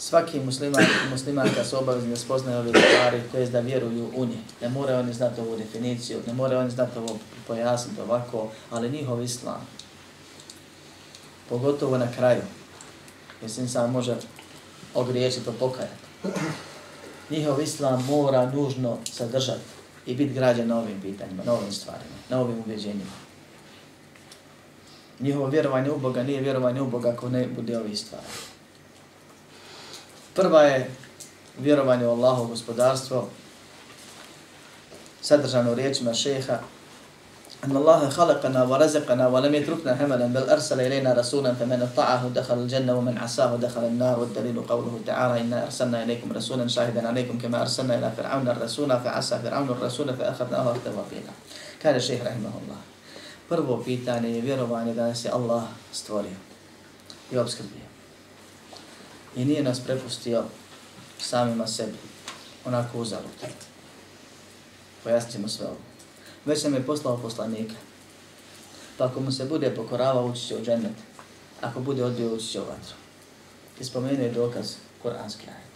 Svaki 0.00 0.40
musliman 0.40 0.82
i 0.82 1.10
muslimanka 1.10 1.64
su 1.64 1.78
obavezni 1.78 2.10
da 2.10 2.16
spoznaju 2.16 2.58
ove 2.58 2.68
stvari, 2.68 3.22
to 3.32 3.38
je 3.38 3.46
da 3.46 3.60
vjeruju 3.60 4.10
u 4.16 4.26
nje. 4.26 4.38
Ne 4.60 4.68
moraju 4.68 4.98
oni 4.98 5.12
znati 5.12 5.40
ovu 5.40 5.56
definiciju, 5.56 6.20
ne 6.26 6.32
moraju 6.32 6.60
oni 6.60 6.70
znati 6.70 6.98
ovo 6.98 7.18
pojasniti 7.46 8.00
ovako, 8.00 8.48
ali 8.70 8.90
njihov 8.90 9.22
islam, 9.22 9.66
pogotovo 11.48 11.98
na 11.98 12.12
kraju, 12.12 12.42
jer 13.42 13.50
se 13.50 13.68
sam 13.68 13.92
može 13.92 14.16
ogriješiti 14.94 15.44
to 15.44 15.52
pokajati. 15.52 16.04
Njihov 17.30 17.60
islam 17.60 18.04
mora 18.06 18.50
nužno 18.50 18.98
sadržati 19.12 19.60
i 20.06 20.14
biti 20.14 20.34
građan 20.34 20.68
na 20.68 20.78
ovim 20.78 21.00
pitanjima, 21.00 21.44
na 21.44 21.52
ovim 21.52 21.72
stvarima, 21.72 22.16
na 22.28 22.40
ovim 22.40 22.58
ubjeđenjima. 22.58 23.12
Njihovo 25.20 25.46
vjerovanje 25.46 25.90
u 25.90 25.98
Boga 25.98 26.22
nije 26.22 26.40
vjerovanje 26.40 26.80
u 26.80 26.90
Boga 26.90 27.08
ako 27.08 27.28
ne 27.28 27.46
bude 27.46 27.78
ovih 27.78 27.98
stvari. 27.98 28.26
Prva 30.39 30.61
je 30.61 30.91
vjerovanje 31.59 32.07
u 32.07 32.11
Allahu 32.11 32.47
gospodarstvo, 32.47 33.27
sadržano 35.21 35.71
u 35.71 35.75
riječima 35.75 36.13
šeha, 36.13 36.59
أن 37.65 37.77
الله 37.77 38.09
خلقنا 38.09 38.63
ورزقنا 38.63 39.27
ولم 39.27 39.55
يتركنا 39.55 40.05
هملا 40.05 40.27
بل 40.27 40.49
أرسل 40.49 40.81
إلينا 40.81 41.13
رسولا 41.13 41.53
فمن 41.53 41.81
أطاعه 41.81 42.29
دخل 42.35 42.57
الجنة 42.57 42.97
ومن 42.97 43.17
عصاه 43.17 43.55
دخل 43.55 43.83
النار 43.83 44.19
والدليل 44.19 44.61
قوله 44.61 44.99
تعالى 45.05 45.41
إنا 45.41 45.63
أرسلنا 45.63 46.03
إليكم 46.03 46.31
رسولا 46.31 46.67
شاهدا 46.67 47.07
عليكم 47.07 47.37
كما 47.37 47.61
أرسلنا 47.61 47.95
إلى 47.97 48.11
فرعون 48.17 48.47
الرسول 48.47 48.89
فعصى 48.89 49.39
فرعون 49.39 49.69
الرسول 49.69 50.13
فأخذناه 50.13 50.71
أخذ 50.71 50.85
وفينا 50.89 51.33
كان 51.81 51.95
الشيخ 51.95 52.21
رحمه 52.21 52.53
الله 52.61 52.79
Prvo 53.49 53.83
pitanje 53.85 54.29
je 54.29 54.41
vjerovanje 54.41 54.93
da 54.93 55.07
nas 55.07 55.25
je 55.25 55.31
Allah 55.31 55.63
stvorio 55.93 56.37
i 57.31 57.37
obskrbio. 57.37 57.88
I 59.36 59.44
nije 59.44 59.62
nas 59.62 59.80
prepustio 59.80 60.44
samima 61.18 61.66
sebi, 61.66 61.98
onako 62.64 62.98
uzalud. 62.98 63.30
Pojasnit 65.04 65.32
ćemo 65.32 65.48
sve 65.48 65.66
ovo 65.66 65.90
već 66.44 66.62
sam 66.62 66.74
je 66.74 66.86
poslao 66.86 67.16
poslanika. 67.16 67.74
Pa 68.98 69.04
ako 69.04 69.20
mu 69.20 69.32
se 69.32 69.44
bude 69.44 69.74
pokoravao, 69.74 70.26
ući 70.26 70.46
će 70.46 70.56
u 70.56 70.64
džennet. 70.64 70.96
Ako 71.60 71.80
bude 71.80 72.04
odbio, 72.04 72.34
ući 72.34 72.46
će 72.46 72.60
u 72.60 72.64
vatru. 72.64 72.94
I 73.80 73.84
spomenuo 73.84 74.24
je 74.24 74.32
dokaz 74.32 74.74
koranski 75.02 75.46
ajet. 75.46 75.70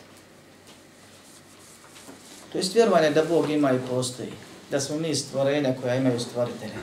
To 2.53 2.59
je 2.59 2.65
vjerovanje 2.75 3.11
da 3.11 3.25
Bog 3.25 3.51
ima 3.51 3.73
i 3.73 3.87
postoji. 3.91 4.33
Da 4.71 4.81
smo 4.81 4.97
mi 4.97 5.15
stvorenja 5.15 5.75
koja 5.83 5.95
imaju 5.95 6.21
stvoritelja. 6.21 6.81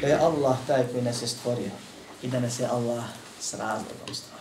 Da 0.00 0.06
je 0.06 0.18
Allah 0.18 0.56
taj 0.66 0.86
koji 0.92 1.02
nas 1.02 1.22
je 1.22 1.26
stvorio. 1.26 1.70
I 2.22 2.28
da 2.28 2.40
nas 2.40 2.60
je 2.60 2.66
Allah 2.66 3.04
s 3.40 3.54
razlogom 3.54 4.14
stvorio. 4.14 4.33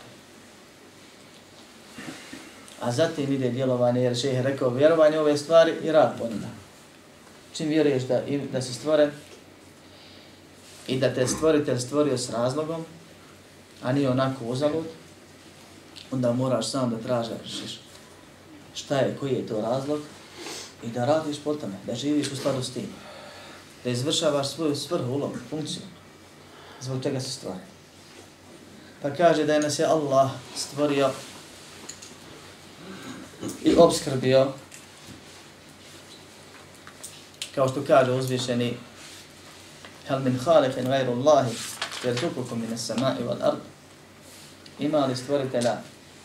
A 2.84 2.92
zatim 2.92 3.34
ide 3.34 3.50
djelovanje, 3.50 4.02
jer 4.02 4.18
šeheh 4.18 4.38
je 4.38 4.44
rekao 4.44 4.70
vjerovanje 4.70 5.20
ove 5.20 5.38
stvari 5.38 5.74
i 5.84 5.92
rad 5.92 6.18
po 6.20 6.28
njima 6.28 6.64
čim 7.54 7.70
vjeruješ 7.70 8.04
da, 8.04 8.22
da 8.52 8.62
si 8.62 8.74
stvoren 8.74 9.12
i 10.88 11.00
da 11.00 11.14
te 11.14 11.28
stvoritelj 11.28 11.80
stvorio 11.80 12.18
s 12.18 12.30
razlogom, 12.30 12.86
a 13.84 13.94
nije 13.94 14.10
onako 14.10 14.46
uzalud, 14.46 14.86
onda 16.12 16.34
moraš 16.34 16.68
sam 16.68 16.90
da 16.90 16.98
tražiš 16.98 17.80
šta 18.76 18.98
je, 18.98 19.18
koji 19.20 19.34
je 19.34 19.48
to 19.48 19.62
razlog 19.62 20.00
i 20.84 20.88
da 20.88 21.06
radiš 21.06 21.38
po 21.44 21.54
tome, 21.54 21.74
da 21.86 21.96
živiš 21.96 22.32
u 22.32 22.36
skladu 22.36 22.64
s 22.64 22.74
tim, 22.74 22.88
da 23.84 23.90
izvršavaš 23.90 24.48
svoju 24.48 24.76
svrhu, 24.76 25.12
ulogu, 25.12 25.36
funkciju, 25.50 25.84
zbog 26.82 27.04
čega 27.04 27.20
si 27.20 27.32
stvoren. 27.32 27.60
Pa 29.02 29.10
kaže 29.10 29.46
da 29.46 29.54
je 29.54 29.60
nas 29.60 29.80
je 29.80 29.86
Allah 29.86 30.32
stvorio 30.56 31.10
i 33.64 33.76
obskrbio 33.78 34.48
kao 37.56 37.70
što 37.70 37.84
kaže 37.88 38.12
uzvišeni 38.12 38.78
hal 40.08 40.20
min 40.20 40.40
khaliqin 40.46 40.88
gajru 40.88 41.12
Allahi 41.12 41.52
jerzukukum 42.04 42.62
min 42.62 42.74
as-sama'i 42.74 43.24
wal 43.24 43.42
ard. 43.42 43.58
Ima 44.80 45.06
li 45.06 45.16
stvoritelja 45.16 45.78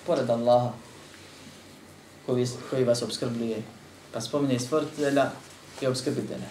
pored 0.07 0.31
Allaha 0.31 0.73
koji, 2.27 2.47
koji 2.71 2.85
vas 2.85 3.03
obskrbljuje? 3.03 3.63
Pa 4.13 4.21
spominje 4.21 4.59
stvoritelja 4.59 5.31
i 5.81 5.87
obskrbitelja. 5.87 6.49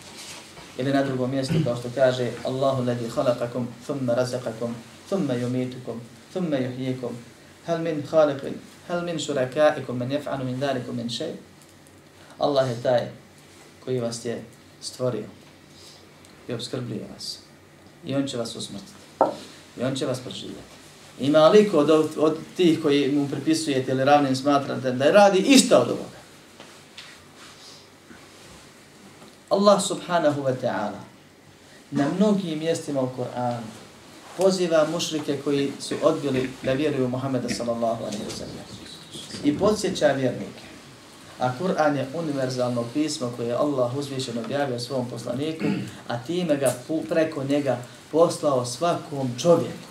Ili 0.78 0.94
na 0.94 1.04
drugom 1.04 1.32
mjestu 1.32 1.54
kao 1.64 1.76
što 1.76 1.90
kaže 1.96 2.32
Allahu 2.46 2.84
ladhi 2.84 3.10
khalaqakum 3.10 3.66
thumma 3.86 4.16
razaqakum 4.16 4.74
thumma 5.10 5.34
yumitukum 5.34 6.00
thumma 6.34 6.58
yuhyikum. 6.58 7.12
Hal 7.66 7.80
min 7.80 8.04
khaliqin 8.12 8.54
Hel 8.88 9.04
min 9.04 9.20
shurakaikum 9.20 9.98
men 9.98 10.10
jef'anu 10.10 10.46
min 10.46 10.60
dhalikum 10.60 10.96
min 10.96 11.10
šej. 11.10 11.34
Allah 12.40 12.70
je 12.70 12.84
taj 12.84 13.08
koji 13.86 14.00
vas 14.00 14.26
je 14.26 14.44
stvorio 14.82 15.26
i 16.48 16.54
obskrbljuje 16.54 17.08
vas. 17.14 17.40
I 18.06 18.16
on 18.16 18.28
će 18.28 18.38
vas 18.38 18.56
usmrtiti. 18.56 18.92
I 19.80 19.84
on 19.84 19.96
će 19.96 20.06
vas 20.06 20.20
proživjeti. 20.20 20.78
Ima 21.20 21.48
liko 21.48 21.78
od, 21.78 21.90
od 22.18 22.38
tih 22.58 22.82
koji 22.82 23.12
mu 23.12 23.30
pripisujete 23.30 23.92
ili 23.92 24.06
ravnim 24.06 24.36
smatrate 24.36 24.92
da 24.92 25.12
radi 25.12 25.40
isto 25.40 25.78
od 25.78 25.88
ovoga? 25.88 26.18
Allah 29.50 29.82
subhanahu 29.84 30.42
wa 30.42 30.56
ta'ala 30.62 31.00
na 31.92 32.08
mnogim 32.18 32.60
mjestima 32.60 33.02
u 33.02 33.10
Koranu 33.16 33.68
poziva 34.38 34.88
mušrike 34.92 35.38
koji 35.44 35.72
su 35.80 35.96
odbili 36.04 36.50
da 36.64 36.74
vjeruju 36.74 37.08
Muhammeda 37.08 37.50
sallallahu 37.50 38.04
alaihi 38.04 38.24
wa 38.24 38.38
sallam. 38.38 38.77
I 39.44 39.58
podsjeća 39.58 40.08
vjernike 40.08 40.68
A 41.40 41.52
Kur'an 41.60 41.96
je 41.96 42.08
univerzalno 42.14 42.86
pismo 42.94 43.34
koje 43.38 43.48
je 43.48 43.54
Allah 43.54 43.98
uzvišeno 43.98 44.42
objavio 44.42 44.80
svom 44.80 45.10
poslaniku, 45.10 45.66
a 46.08 46.18
time 46.24 46.58
ga 46.58 46.76
preko 47.10 47.44
njega 47.44 47.78
poslao 48.12 48.66
svakom 48.66 49.32
čovjeku 49.42 49.88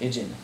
i 0.00 0.10
džinu. 0.10 0.34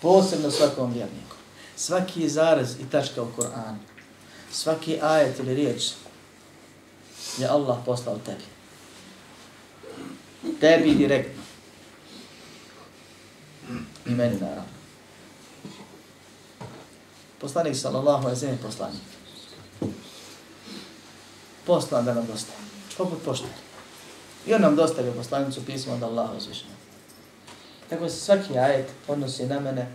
Posebno 0.00 0.50
svakom 0.50 0.92
vjerniku. 0.92 1.36
Svaki 1.76 2.28
zarez 2.28 2.80
i 2.80 2.90
tačka 2.90 3.22
u 3.22 3.28
Kur'anu, 3.36 3.76
svaki 4.52 4.98
ajet 5.02 5.38
ili 5.38 5.54
riječ 5.54 5.82
je 7.38 7.48
Allah 7.48 7.78
poslao 7.86 8.18
tebi. 8.18 8.44
Tebi 10.60 10.94
direktno. 10.94 11.42
I 14.06 14.10
meni 14.10 14.40
naravno. 14.40 14.73
Poslanik 17.44 17.76
sallallahu 17.76 18.24
alaihi 18.24 18.40
sallam 18.40 18.58
poslanik. 18.62 19.02
Poslan 21.66 22.04
da 22.04 22.14
nam 22.14 22.26
dostavi. 22.26 22.58
Poput 22.96 23.24
poštari. 23.24 23.52
I 24.46 24.54
on 24.54 24.60
nam 24.60 24.76
dostavio 24.76 25.12
poslanicu 25.12 25.64
pismo 25.66 25.94
od 25.94 26.02
Allaha 26.02 26.32
uzvišenog. 26.36 26.76
Tako 27.90 28.08
se 28.08 28.16
svaki 28.16 28.58
ajet 28.58 28.88
odnosi 29.08 29.46
na 29.46 29.60
mene, 29.60 29.92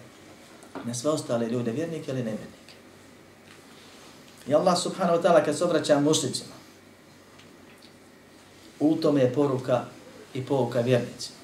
na 0.85 0.93
sve 0.93 1.11
ostale 1.11 1.47
ljude, 1.47 1.71
vjernike 1.71 2.11
ili 2.11 2.23
nevjernike. 2.23 2.73
I 4.47 4.53
Allah 4.53 4.77
subhanahu 4.77 5.17
wa 5.17 5.23
ta'ala 5.23 5.45
kad 5.45 5.57
se 5.57 5.63
obraća 5.63 5.99
mušlicima, 5.99 6.53
u 8.79 8.95
tome 8.95 9.21
je 9.21 9.33
poruka 9.33 9.85
i 10.33 10.45
pouka 10.45 10.81
vjernicima. 10.81 11.37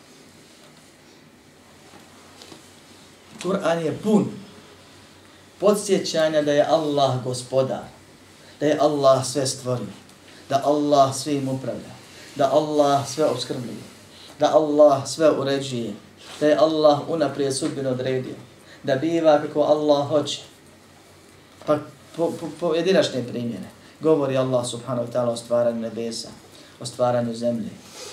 Kur'an 3.44 3.86
je 3.86 3.98
pun 4.04 4.45
podsjećanja 5.60 6.42
da 6.42 6.52
je 6.52 6.66
Allah 6.66 7.24
gospodar, 7.24 7.84
da 8.60 8.66
je 8.66 8.78
Allah 8.82 9.26
sve 9.26 9.48
stvorio, 9.48 9.94
da 10.50 10.62
Allah 10.66 11.16
svim 11.16 11.50
upravlja, 11.50 11.96
da 12.36 12.52
Allah 12.54 13.08
sve 13.08 13.26
obskrbljuje, 13.26 13.84
da 14.40 14.56
Allah 14.56 15.08
sve 15.08 15.32
uređuje, 15.32 15.94
da 16.40 16.48
je 16.48 16.58
Allah 16.58 17.00
unaprijed 17.10 17.58
sudbinu 17.58 17.90
odredio, 17.90 18.36
da 18.84 18.96
biva 18.96 19.42
kako 19.42 19.62
Allah 19.62 20.08
hoće. 20.08 20.42
Pa 21.66 21.78
po, 22.16 22.32
po, 22.40 22.48
po 22.60 22.74
jedinačne 22.74 23.28
primjene 23.28 23.70
govori 24.00 24.38
Allah 24.38 24.66
subhanahu 24.68 25.08
wa 25.08 25.12
ta'ala 25.12 25.32
o 25.32 25.36
stvaranju 25.36 25.82
nebesa, 25.82 26.30
o 26.80 26.86
stvaranju 26.86 27.34
zemlje, 27.34 27.70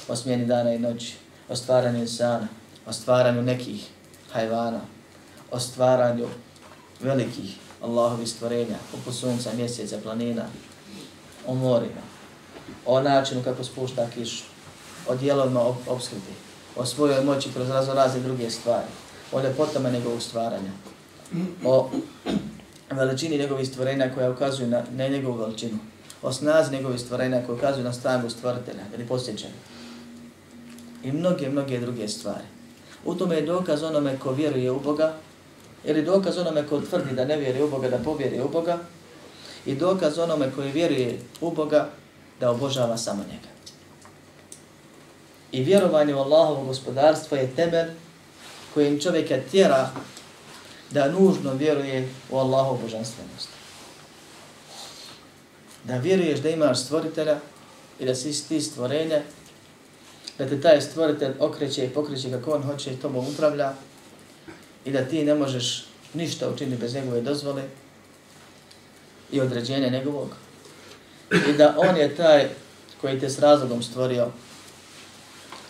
o 0.09 0.17
smjeni 0.17 0.47
dana 0.47 0.75
i 0.75 0.79
noći, 0.79 1.17
o 1.49 1.57
stvaranju 1.57 1.99
insana, 1.99 2.49
o 2.87 2.93
stvaranju 2.93 3.43
nekih 3.43 3.89
hajvana, 4.33 4.81
o 5.51 5.59
stvaranju 5.59 6.29
velikih 7.03 7.57
Allahovi 7.83 8.27
stvorenja, 8.27 8.77
poput 8.93 9.15
sunca, 9.15 9.51
mjeseca, 9.57 9.99
planina, 10.03 10.45
o 11.47 11.55
morima, 11.55 12.03
o 12.87 13.01
načinu 13.01 13.43
kako 13.43 13.65
spušta 13.65 14.07
kišu, 14.15 14.45
o 15.09 15.15
dijelovima 15.15 15.61
obskrbi, 15.89 16.33
o 16.77 16.87
svojoj 16.87 17.25
moći 17.25 17.53
kroz 17.53 17.69
razno 17.69 17.95
razne 17.95 18.21
druge 18.21 18.51
stvari, 18.51 18.87
o 19.33 19.41
ljepotama 19.41 19.91
njegovog 19.91 20.23
stvaranja, 20.23 20.71
o 21.65 21.91
veličini 22.91 23.39
njegovih 23.39 23.69
stvorenja 23.69 24.15
koja 24.15 24.31
ukazuje 24.31 24.69
na, 24.69 24.83
na 24.91 25.09
njegovu 25.09 25.39
veličinu, 25.39 25.79
o 26.23 26.33
snazi 26.33 26.73
njegovih 26.73 27.01
stvorenja 27.01 27.43
koja 27.47 27.57
ukazuje 27.57 27.85
na 27.85 27.93
snagu 27.93 28.31
stvoritelja 28.31 28.83
ili 28.95 29.07
posjećanja 29.07 29.55
I 31.05 31.13
mnoge, 31.13 31.49
mnoge 31.49 31.81
druge 31.81 32.09
stvari. 32.09 32.45
U 33.05 33.15
tome 33.15 33.37
je 33.37 33.43
dokaz 33.43 33.83
onome 33.83 34.19
ko 34.19 34.33
vjeruje 34.33 34.71
u 34.71 34.81
Boga, 34.81 35.15
ili 35.85 36.03
dokaz 36.03 36.39
onome 36.39 36.67
ko 36.69 36.81
tvrdi 36.81 37.15
da 37.15 37.25
ne 37.25 37.37
vjeruje 37.37 37.65
u 37.65 37.71
Boga, 37.71 37.89
da 37.89 37.99
povjeruje 37.99 38.45
u 38.45 38.49
Boga, 38.49 38.79
i 39.67 39.75
dokaz 39.75 40.19
onome 40.19 40.51
koji 40.55 40.73
vjeruje 40.73 41.19
u 41.41 41.51
Boga, 41.51 41.89
da 42.41 42.51
obožava 42.51 42.97
samo 42.97 43.23
njega. 43.23 43.53
I 45.53 45.63
vjerovanje 45.63 46.15
u 46.15 46.19
Allahovo 46.19 46.65
gospodarstvo 46.65 47.37
je 47.37 47.55
temelj 47.57 47.91
kojim 48.75 49.01
čovjeka 49.01 49.37
tjera 49.51 49.91
da 50.91 51.13
nužno 51.13 51.55
vjeruje 51.55 52.09
u 52.31 52.37
Allahovu 52.37 52.79
božanstvenost. 52.83 53.49
Da 55.85 55.97
vjeruješ 55.97 56.41
da 56.41 56.51
imaš 56.51 56.81
stvoritelja 56.81 57.39
i 58.01 58.07
da 58.07 58.15
si 58.15 58.49
ti 58.49 58.61
stvorenje, 58.61 59.23
da 60.39 60.49
te 60.49 60.61
taj 60.61 60.81
stvoritelj 60.81 61.33
okreće 61.39 61.85
i 61.85 61.91
pokreće 61.91 62.31
kako 62.31 62.51
on 62.51 62.63
hoće 62.63 62.93
i 62.93 62.97
tomu 62.97 63.21
upravlja 63.21 63.73
i 64.85 64.91
da 64.91 65.05
ti 65.05 65.25
ne 65.25 65.35
možeš 65.35 65.85
ništa 66.15 66.49
učiniti 66.49 66.81
bez 66.81 66.95
njegove 66.95 67.21
dozvole 67.21 67.63
i 69.33 69.41
određenja 69.41 69.89
njegovog. 69.89 70.29
I 71.49 71.53
da 71.53 71.75
on 71.79 71.97
je 71.97 72.17
taj 72.17 72.49
koji 73.01 73.21
te 73.21 73.31
s 73.31 73.39
razlogom 73.39 73.83
stvorio 73.83 74.29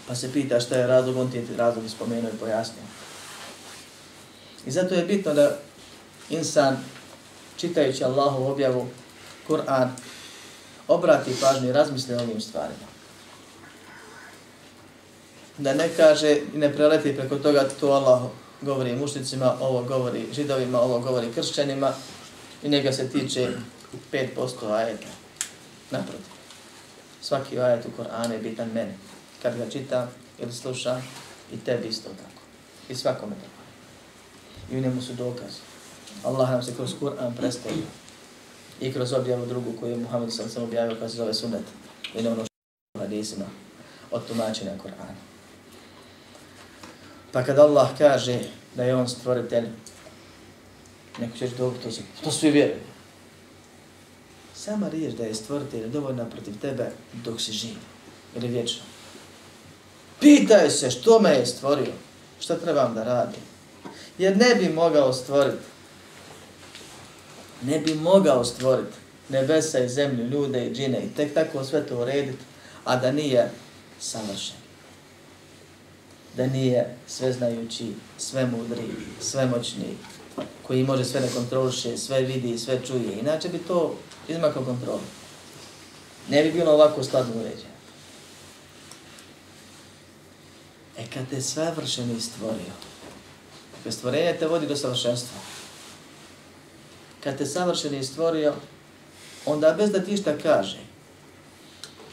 pa 0.09 0.15
se 0.15 0.33
pita 0.33 0.61
šta 0.61 0.77
je 0.77 0.87
razlog, 0.87 1.17
on 1.17 1.31
ti 1.31 1.37
je 1.37 1.47
razlog 1.57 1.85
spomenuo 1.89 2.31
i 2.31 2.39
pojasnio. 2.39 2.85
I 4.67 4.71
zato 4.71 4.95
je 4.95 5.05
bitno 5.05 5.35
da 5.35 5.59
insan, 6.31 6.77
čitajući 7.57 8.05
Allahu 8.05 8.45
objavu, 8.45 8.89
Kur'an, 9.49 9.89
obrati 10.89 11.37
pažnju 11.41 11.69
i 11.69 11.73
razmisli 11.73 12.15
o 12.15 12.21
ovim 12.21 12.41
stvarima. 12.41 12.93
Da 15.59 15.75
ne 15.75 15.89
kaže 15.97 16.39
i 16.55 16.59
ne 16.59 16.73
preleti 16.73 17.17
preko 17.17 17.37
toga 17.37 17.69
to 17.81 17.87
Allahu, 17.87 18.31
govori 18.63 18.97
mušnicima, 18.97 19.57
ovo 19.61 19.83
govori 19.83 20.27
židovima, 20.33 20.81
ovo 20.81 21.01
govori 21.01 21.33
kršćanima 21.35 21.93
i 22.63 22.69
njega 22.69 22.93
se 22.93 23.09
tiče 23.09 23.49
5% 24.13 24.73
ajeta. 24.73 25.09
Naprotiv. 25.91 26.33
Svaki 27.23 27.61
ajet 27.61 27.87
u 27.87 27.97
Koranu 27.97 28.35
je 28.35 28.41
bitan 28.41 28.69
meni. 28.75 28.93
Kad 29.43 29.57
ga 29.57 29.71
čitam 29.71 30.09
ili 30.39 30.53
slušam 30.53 31.03
i 31.53 31.59
tebi 31.65 31.89
isto 31.89 32.09
tako. 32.09 32.43
I 32.89 32.95
svakome 32.95 33.35
tako 33.35 33.63
i 34.73 34.77
u 34.77 34.81
njemu 34.81 35.03
su 35.03 35.13
dokazi. 35.13 35.59
Allah 36.25 36.51
nam 36.51 36.63
se 36.63 36.75
kroz 36.77 36.95
Kur'an 37.01 37.37
predstavio 37.37 37.85
i 38.81 38.93
kroz 38.93 39.13
objavu 39.13 39.47
drugu 39.47 39.73
koju 39.81 39.91
je 39.91 39.97
Muhammed 39.97 40.35
sam 40.35 40.49
sam 40.49 40.63
objavio 40.63 40.97
koja 40.97 41.09
se 41.09 41.17
zove 41.17 41.35
sunet 41.35 41.65
i 42.15 42.23
ne 42.23 42.31
ono 42.31 42.45
što 42.45 43.01
hadisima 43.01 43.45
od 44.11 44.27
tumačenja 44.27 44.73
Kur'ana. 44.85 45.32
Pa 47.33 47.43
kad 47.43 47.59
Allah 47.59 47.89
kaže 47.99 48.39
da 48.75 48.85
je 48.85 48.95
on 48.95 49.09
stvoritelj, 49.09 49.69
neko 51.19 51.39
će 51.39 51.49
dobro 51.49 51.79
to 51.83 51.91
se, 51.91 52.03
to 52.25 52.31
svi 52.31 52.51
vjeruju. 52.51 52.81
Sama 54.55 54.89
riječ 54.89 55.15
da 55.15 55.25
je 55.25 55.35
stvoritelj 55.35 55.89
dovoljna 55.89 56.25
protiv 56.25 56.61
tebe 56.61 56.91
dok 57.13 57.41
si 57.41 57.53
živ 57.53 57.77
ili 58.37 58.49
vječno. 58.49 58.83
Pitaj 60.21 60.71
se 60.71 60.91
što 60.91 61.21
me 61.21 61.31
je 61.31 61.47
stvorio, 61.47 61.93
što 62.41 62.55
trebam 62.55 62.95
da 62.95 63.05
radim 63.05 63.53
jer 64.19 64.37
ne 64.37 64.55
bi 64.55 64.69
mogao 64.69 65.13
stvoriti. 65.13 65.65
Ne 67.63 67.79
bi 67.79 67.95
mogao 67.95 68.45
stvoriti 68.45 68.97
nebesa 69.29 69.79
i 69.79 69.89
zemlju, 69.89 70.27
ljude 70.27 70.67
i 70.67 70.75
džine 70.75 71.05
i 71.05 71.15
tek 71.17 71.35
tako 71.35 71.65
sve 71.65 71.87
to 71.87 72.01
urediti, 72.01 72.45
a 72.85 72.97
da 72.97 73.13
nije 73.13 73.51
savršen. 74.01 74.62
Da 76.37 76.47
nije 76.47 76.97
sveznajući, 77.07 77.93
sve 78.19 78.47
mudri, 78.47 78.89
sve 79.21 79.47
moćni, 79.47 79.97
koji 80.63 80.85
može 80.85 81.05
sve 81.05 81.21
da 81.21 81.29
kontroliše, 81.29 81.97
sve 81.97 82.21
vidi, 82.21 82.59
sve 82.59 82.81
čuje. 82.87 83.19
Inače 83.21 83.49
bi 83.49 83.59
to 83.59 83.97
izmakao 84.29 84.65
kontrolu. 84.65 85.01
Ne 86.29 86.43
bi 86.43 86.53
bilo 86.53 86.73
ovako 86.73 87.05
skladno 87.05 87.35
uređeno. 87.35 87.73
E 90.99 91.07
kad 91.15 91.29
te 91.31 91.41
sve 91.41 91.73
vršeno 91.77 92.21
stvorio, 92.21 92.73
kad 93.85 93.95
stvorenje 93.95 94.37
te 94.39 94.47
vodi 94.47 94.67
do 94.67 94.77
savršenstva. 94.77 95.41
Kad 97.25 97.39
te 97.39 97.47
savršeni 97.47 98.05
stvorio, 98.05 98.55
onda 99.47 99.75
bez 99.79 99.91
da 99.91 100.01
ti 100.01 100.17
šta 100.17 100.39
kaže, 100.39 100.79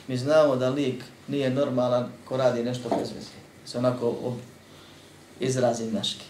mi 0.08 0.18
znamo 0.18 0.56
da 0.56 0.70
lik 0.70 1.04
nije 1.28 1.50
normalan 1.50 2.12
ko 2.26 2.38
radi 2.38 2.64
nešto 2.64 2.90
bez 2.90 3.12
veze. 3.12 3.39
Se 3.72 3.78
onako 3.78 4.34
izrazi 5.40 5.84
naški. 5.84 6.26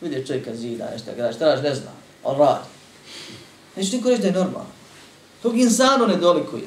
Vidje 0.00 0.26
čovjeka 0.26 0.54
zida, 0.54 0.90
nešto 0.92 1.10
grada, 1.16 1.32
šta 1.32 1.44
raš, 1.44 1.62
ne 1.62 1.74
zna, 1.74 1.90
on 2.24 2.38
radi. 2.38 2.68
Neće 3.76 3.96
niko 3.96 4.08
reći 4.08 4.22
da 4.22 4.28
je 4.28 4.34
normalno. 4.34 4.70
Tog 5.42 5.58
insanu 5.58 6.06
ne 6.06 6.16
dolikuje. 6.16 6.62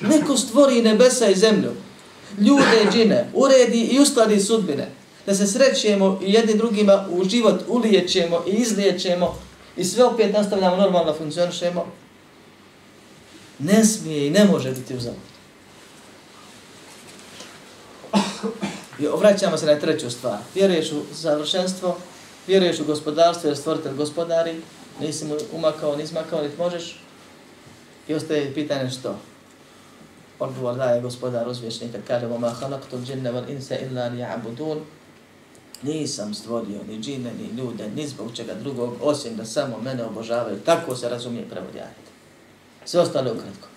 Neko 0.00 0.36
stvori 0.36 0.82
nebesa 0.82 1.28
i 1.28 1.34
zemlju, 1.34 1.72
ljude 2.38 2.82
i 2.84 2.92
džine, 2.92 3.30
uredi 3.34 3.80
i 3.80 4.00
uskladi 4.00 4.40
sudbine 4.40 4.88
da 5.26 5.34
se 5.34 5.46
srećemo 5.46 6.20
i 6.22 6.32
jedni 6.32 6.54
drugima 6.54 7.08
u 7.10 7.24
život 7.24 7.60
ulijećemo 7.68 8.44
i 8.46 8.50
izliječemo 8.50 9.38
i 9.76 9.84
sve 9.84 10.04
opet 10.04 10.32
nastavljamo 10.32 10.76
normalno 10.76 11.14
funkcionišemo, 11.18 11.86
ne 13.58 13.84
smije 13.84 14.26
i 14.26 14.30
ne 14.30 14.44
može 14.44 14.72
biti 14.72 14.94
uzavod. 14.94 15.34
I 18.99 19.07
obraćamo 19.07 19.57
se 19.57 19.65
na 19.65 19.79
treću 19.79 20.09
stvar. 20.09 20.37
Vjeruješ 20.55 20.91
u 20.91 21.03
završenstvo, 21.11 21.97
vjeruješ 22.47 22.79
u 22.79 22.85
gospodarstvo 22.85 23.49
jer 23.49 23.57
stvoritelj 23.57 23.93
gospodari, 23.93 24.61
nisi 24.99 25.25
mu 25.25 25.35
umakao, 25.53 25.95
nisi 25.95 26.13
makao, 26.13 26.41
niti 26.41 26.57
možeš. 26.57 27.01
I 28.07 28.13
ostaje 28.13 28.53
pitanje 28.53 28.89
što? 28.89 29.15
Odgovor 30.39 30.75
daje 30.75 31.01
gospodar 31.01 31.47
uzvješnik 31.47 31.91
kad 31.91 32.01
kaže 32.07 32.25
وَمَا 32.25 32.53
خَلَقْتُ 32.53 32.93
الْجِنَّ 32.93 33.27
وَالْإِنْسَ 33.27 33.71
إِلَّا 33.71 34.09
لِيَعْبُدُونَ 34.09 34.79
nisam 35.83 36.33
stvorio 36.33 36.79
ni 36.87 36.99
džine, 36.99 37.33
ni 37.33 37.57
ljude, 37.57 37.89
ni 37.95 38.07
zbog 38.07 38.35
čega 38.35 38.53
drugog, 38.53 38.93
osim 39.01 39.35
da 39.35 39.45
samo 39.45 39.77
mene 39.81 40.03
obožavaju. 40.03 40.59
Tako 40.65 40.95
se 40.95 41.09
razumije 41.09 41.49
prevodjajte. 41.49 42.09
Sve 42.85 43.01
ostalo 43.01 43.31
ukratko. 43.31 43.67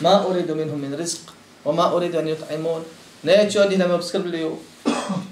Ma 0.00 0.24
uridu 0.28 0.54
minhum 0.54 0.80
min 0.80 0.96
rizq, 0.96 1.20
o 1.64 1.72
ma 1.72 1.94
uridu 1.94 2.18
an 2.18 2.26
yut'imun, 2.26 2.82
Neće 3.25 3.61
od 3.61 3.71
da 3.71 3.87
me 3.87 3.93
obskrbljuju, 3.93 4.57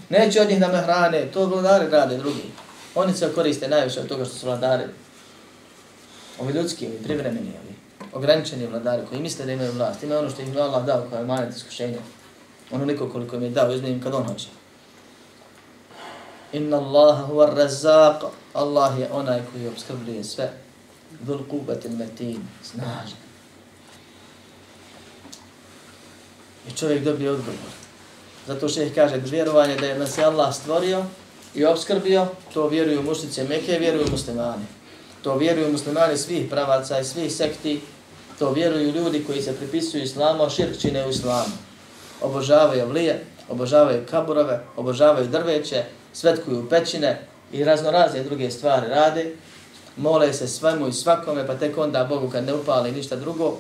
Neće 0.10 0.42
od 0.42 0.50
njih 0.50 0.60
da 0.60 0.68
me 0.68 0.82
hrane, 0.82 1.32
to 1.32 1.46
vladari 1.46 1.90
rade 1.92 2.18
drugi. 2.18 2.44
Oni 2.96 3.14
se 3.14 3.34
koriste 3.36 3.68
najviše 3.68 4.00
od 4.00 4.08
toga 4.08 4.26
što 4.26 4.36
su 4.36 4.46
vladari. 4.46 4.84
Ovi 6.40 6.54
ljudski, 6.54 6.88
ovi 6.88 6.98
privremeni, 7.04 7.50
ovi 7.64 7.74
ograničeni 8.14 8.68
vladari 8.68 9.06
koji 9.10 9.22
misle 9.22 9.46
da 9.46 9.52
imaju 9.52 9.72
vlast. 9.72 10.04
Imaju 10.04 10.20
ono 10.20 10.30
što 10.30 10.42
im 10.42 10.54
je 10.54 10.62
Allah 10.62 10.86
dao 10.86 11.06
kao 11.10 11.20
je 11.20 11.26
manet 11.26 11.56
iskušenja. 11.56 11.98
Onoliko 12.72 13.10
koliko 13.10 13.36
im 13.36 13.44
je 13.44 13.50
dao, 13.50 13.72
uzme 13.72 13.90
im 13.90 14.02
kad 14.02 14.14
on 14.14 14.24
hoće. 14.24 14.48
Inna 16.54 16.78
Allaha 16.78 17.28
huwa 17.28 17.56
razzaq. 17.56 18.26
Allah 18.54 19.00
je 19.00 19.10
onaj 19.12 19.42
koji 19.52 19.68
obskrbljuje 19.68 20.24
sve. 20.24 20.50
Dhul 21.22 21.40
kubatil 21.50 21.92
metin. 21.92 22.42
Snažan. 22.64 23.24
I 26.68 26.72
čovjek 26.78 27.04
dobije 27.04 27.32
odgovor. 27.32 27.83
Zato 28.48 28.70
što 28.70 28.82
ih 28.82 28.96
kaže 28.96 29.18
vjerovanje 29.18 29.76
da 29.76 29.86
je 29.86 30.00
nas 30.00 30.18
je 30.18 30.26
Allah 30.26 30.56
stvorio 30.56 31.04
i 31.56 31.66
obskrbio, 31.66 32.28
to 32.54 32.68
vjeruju 32.68 33.04
mušnice 33.04 33.44
Mekke, 33.44 33.78
vjeruju 33.80 34.06
muslimani. 34.12 34.66
To 35.22 35.38
vjeruju 35.38 35.72
muslimani 35.72 36.18
svih 36.18 36.50
pravaca 36.50 37.00
i 37.00 37.04
svih 37.04 37.34
sekti, 37.36 37.82
to 38.40 38.52
vjeruju 38.52 38.92
ljudi 38.92 39.24
koji 39.24 39.42
se 39.42 39.56
pripisuju 39.56 40.04
islamu, 40.04 40.44
a 40.44 40.50
širk 40.50 40.80
čine 40.82 41.08
u 41.08 41.10
islamu. 41.10 41.54
Obožavaju 42.22 42.88
vlije, 42.88 43.24
obožavaju 43.50 44.06
kaburove, 44.12 44.60
obožavaju 44.76 45.28
drveće, 45.28 45.84
svetkuju 46.14 46.70
pećine 46.70 47.22
i 47.52 47.64
raznorazne 47.64 48.24
druge 48.24 48.52
stvari 48.52 48.88
rade, 48.88 49.36
mole 49.98 50.34
se 50.34 50.48
svemu 50.48 50.88
i 50.88 50.94
svakome, 50.94 51.48
pa 51.48 51.56
tek 51.56 51.78
onda 51.78 52.04
Bogu 52.04 52.30
kad 52.30 52.46
ne 52.46 52.54
upali 52.54 52.92
ništa 52.92 53.16
drugo, 53.16 53.58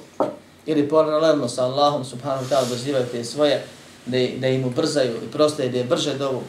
ili 0.66 0.90
paralelno 0.90 1.50
sa 1.50 1.66
Allahom 1.66 2.06
subhanahu 2.06 2.46
ta'ala 2.50 2.70
dozivaju 2.70 3.06
te 3.12 3.24
svoje, 3.24 3.64
da, 4.06 4.18
da 4.38 4.48
im 4.48 4.66
ubrzaju 4.66 5.16
i 5.16 5.32
prostaje 5.32 5.70
da 5.70 5.78
je 5.78 5.84
brže 5.84 6.18
dovu, 6.18 6.44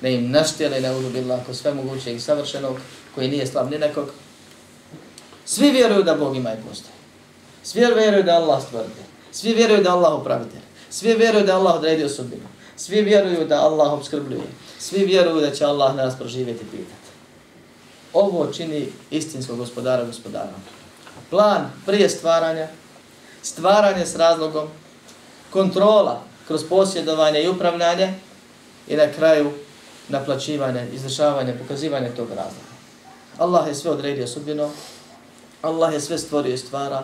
da 0.00 0.08
im 0.08 0.30
naštjele 0.30 0.80
na 0.80 0.96
uzubillah 0.96 1.40
ako 1.40 1.54
sve 1.54 1.74
moguće 1.74 2.14
i 2.14 2.20
savršenog, 2.20 2.76
koji 3.14 3.28
nije 3.28 3.46
slab 3.46 3.70
ni 3.70 3.78
nekog. 3.78 4.08
Svi 5.44 5.70
vjeruju 5.70 6.02
da 6.02 6.14
Bog 6.14 6.36
ima 6.36 6.52
i 6.52 6.68
postoje. 6.68 6.94
Svi 7.62 7.80
vjeruju 7.80 8.22
da 8.22 8.32
Allah 8.32 8.62
stvrde. 8.62 9.04
Svi 9.32 9.54
vjeruju 9.54 9.82
da 9.82 9.92
Allah 9.92 10.20
upravitelj. 10.20 10.60
Svi 10.90 11.14
vjeruju 11.14 11.46
da 11.46 11.56
Allah 11.56 11.74
odredio 11.74 12.08
sudbinu. 12.08 12.48
Svi 12.76 13.02
vjeruju 13.02 13.46
da 13.48 13.60
Allah 13.60 13.92
obskrbljuje. 13.92 14.46
Svi 14.78 15.04
vjeruju 15.04 15.40
da 15.40 15.50
će 15.50 15.64
Allah 15.64 15.96
nas 15.96 16.18
proživjeti 16.18 16.64
i 16.64 16.70
pitati. 16.70 17.04
Ovo 18.12 18.46
čini 18.46 18.88
istinskog 19.10 19.58
gospodara 19.58 20.04
gospodarom. 20.04 20.60
Plan 21.30 21.70
prije 21.86 22.08
stvaranja, 22.08 22.68
stvaranje 23.42 24.06
s 24.06 24.16
razlogom, 24.16 24.68
kontrola 25.50 26.22
kroz 26.46 26.64
posjedovanje 26.68 27.42
i 27.42 27.48
upravljanje 27.48 28.14
i 28.88 28.96
na 28.96 29.12
kraju 29.12 29.52
naplaćivanje, 30.08 30.88
izvršavanje, 30.92 31.58
pokazivanje 31.58 32.10
tog 32.16 32.28
razloga. 32.28 32.74
Allah 33.38 33.68
je 33.68 33.74
sve 33.74 33.90
odredio 33.90 34.26
sudbino, 34.26 34.70
Allah 35.62 35.92
je 35.92 36.00
sve 36.00 36.18
stvorio 36.18 36.54
i 36.54 36.58
stvara, 36.58 37.02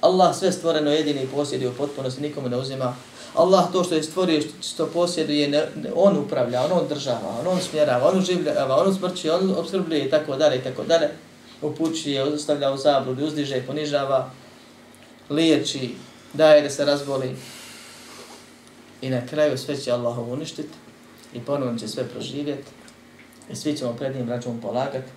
Allah 0.00 0.36
sve 0.36 0.52
stvoreno 0.52 0.90
jedini 0.90 1.26
posjeduje 1.34 1.70
u 1.70 1.74
potpunosti, 1.74 2.22
nikome 2.22 2.48
ne 2.48 2.56
uzima. 2.56 2.94
Allah 3.34 3.72
to 3.72 3.84
što 3.84 3.94
je 3.94 4.02
stvorio, 4.02 4.42
što 4.62 4.86
posjeduje, 4.86 5.48
ne, 5.48 5.66
ne, 5.76 5.90
on 5.94 6.16
upravlja, 6.16 6.64
on 6.64 6.72
održava, 6.72 7.38
on, 7.40 7.46
on 7.46 7.60
smjerava, 7.60 8.08
on 8.08 8.18
uživljava, 8.18 8.76
on 8.76 8.94
smrći, 8.94 9.30
on 9.30 9.54
obskrbljuje 9.56 10.04
i 10.04 10.10
tako 10.10 10.36
dalje 10.36 10.56
i 10.56 10.62
tako 10.62 10.82
dalje. 10.84 11.08
Upućuje, 11.62 12.22
ostavlja 12.22 12.72
u 12.72 12.76
zabludi, 12.76 13.24
uzdiže, 13.24 13.62
ponižava, 13.66 14.30
liječi, 15.30 15.94
daje 16.32 16.62
da 16.62 16.70
se 16.70 16.84
razboli. 16.84 17.36
I 19.02 19.10
na 19.10 19.26
kraju 19.26 19.58
sve 19.58 19.76
će 19.76 19.92
Allah 19.92 20.18
uništiti 20.18 20.74
i 21.34 21.40
ponovno 21.40 21.78
će 21.78 21.88
sve 21.88 22.08
proživjeti. 22.08 22.68
I 23.50 23.56
svi 23.56 23.76
ćemo 23.76 23.92
pred 23.92 24.16
njim 24.16 24.28
račun 24.28 24.60
polagati, 24.60 25.10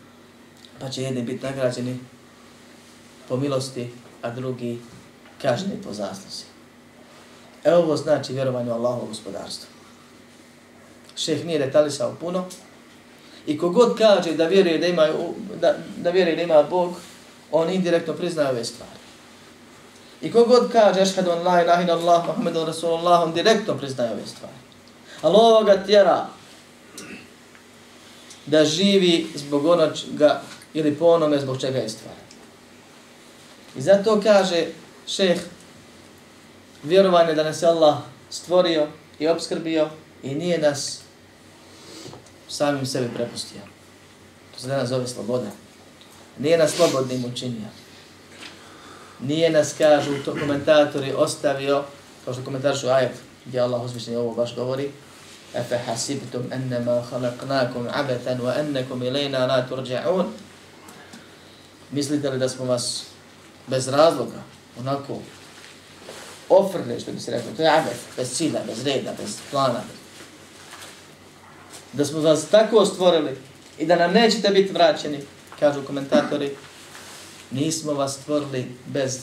pa 0.79 0.89
će 0.89 1.03
jedni 1.03 1.21
biti 1.21 1.45
nagrađeni 1.45 1.99
po 3.29 3.37
milosti, 3.37 3.89
a 4.21 4.29
drugi 4.29 4.79
kažni 5.41 5.81
po 5.83 5.93
zasluzi. 5.93 6.43
E 7.63 7.73
ovo 7.73 7.97
znači 7.97 8.33
vjerovanje 8.33 8.71
u 8.71 8.73
Allahovo 8.73 9.05
gospodarstvo. 9.05 9.67
Šeh 11.15 11.45
nije 11.45 11.59
detalisao 11.59 12.15
puno 12.19 12.45
i 13.45 13.57
kogod 13.57 13.97
kaže 13.97 14.33
da 14.33 14.47
vjeruje 14.47 14.77
da 14.77 14.87
ima, 14.87 15.07
da, 15.61 15.75
da 15.97 16.09
vjeruje 16.09 16.35
da 16.35 16.41
ima 16.41 16.63
Bog, 16.63 16.93
on 17.51 17.69
indirektno 17.69 18.13
priznaje 18.13 18.49
ove 18.49 18.65
stvari. 18.65 19.00
I 20.21 20.31
kogod 20.31 20.71
kaže 20.71 21.01
ašhadu 21.01 21.31
an 21.31 21.43
la 21.43 21.61
ilaha 21.61 21.83
ila 21.83 21.93
Allah 21.93 22.27
Muhammedun 22.27 22.65
Rasulullah, 22.67 23.23
on 23.23 23.33
direktno 23.33 23.77
priznaje 23.77 24.11
ove 24.11 24.27
stvari. 24.27 24.53
Ali 25.21 25.35
ovoga 25.35 25.83
tjera 25.85 26.27
da 28.45 28.65
živi 28.65 29.27
zbog 29.35 29.65
onoga 29.65 30.41
ili 30.73 30.95
po 30.95 31.05
onome 31.05 31.39
zbog 31.39 31.61
čega 31.61 31.79
je 31.79 31.89
stvar. 31.89 32.15
I 33.75 33.81
zato 33.81 34.21
kaže 34.23 34.65
šeh 35.07 35.41
vjerovanje 36.83 37.33
da 37.33 37.43
nas 37.43 37.61
je 37.61 37.67
Allah 37.67 37.97
stvorio 38.29 38.87
i 39.19 39.27
obskrbio 39.27 39.89
i 40.23 40.35
nije 40.35 40.57
nas 40.57 40.99
samim 42.47 42.85
sebi 42.85 43.09
prepustio. 43.15 43.61
To 44.53 44.59
se 44.59 44.67
danas 44.67 44.89
zove 44.89 45.07
sloboda. 45.07 45.51
Nije 46.37 46.57
nas 46.57 46.71
slobodnim 46.71 47.25
učinio. 47.25 47.67
Nije 49.21 49.49
nas, 49.49 49.73
kažu 49.77 50.11
to 50.25 50.35
komentatori, 50.39 51.13
ostavio, 51.17 51.83
kao 52.25 52.33
što 52.33 52.43
komentaršu 52.43 52.87
ajet, 52.87 53.11
gdje 53.45 53.59
Allah 53.59 53.81
uzvišnji 53.81 54.15
ovo 54.15 54.33
baš 54.33 54.55
govori, 54.55 54.91
Efe 55.53 55.77
hasibtum 55.77 56.43
ennema 56.51 57.03
khalaqnakum 57.11 57.87
abetan 57.91 58.39
wa 58.39 58.59
ennekum 58.59 59.03
ilajna 59.03 59.45
la 59.45 59.67
turđa'un. 59.69 60.25
Mislite 61.91 62.29
li 62.29 62.39
da 62.39 62.49
smo 62.49 62.65
vas 62.65 63.03
bez 63.67 63.87
razloga, 63.87 64.43
onako, 64.79 65.17
ofrli, 66.49 66.99
što 66.99 67.11
bi 67.11 67.19
se 67.19 67.31
reklo, 67.31 67.51
to 67.57 67.63
je 67.63 67.69
abet, 67.69 67.97
bez 68.17 68.31
cilja, 68.37 68.59
bez 68.67 68.83
reda, 68.83 69.11
bez 69.21 69.37
plana. 69.51 69.81
Da 71.93 72.05
smo 72.05 72.19
vas 72.19 72.45
tako 72.45 72.85
stvorili 72.85 73.37
i 73.77 73.85
da 73.85 73.95
nam 73.95 74.11
nećete 74.11 74.49
biti 74.49 74.73
vraćeni, 74.73 75.19
kažu 75.59 75.83
komentatori, 75.83 76.55
nismo 77.51 77.93
vas 77.93 78.13
stvorili 78.13 78.71
bez 78.85 79.19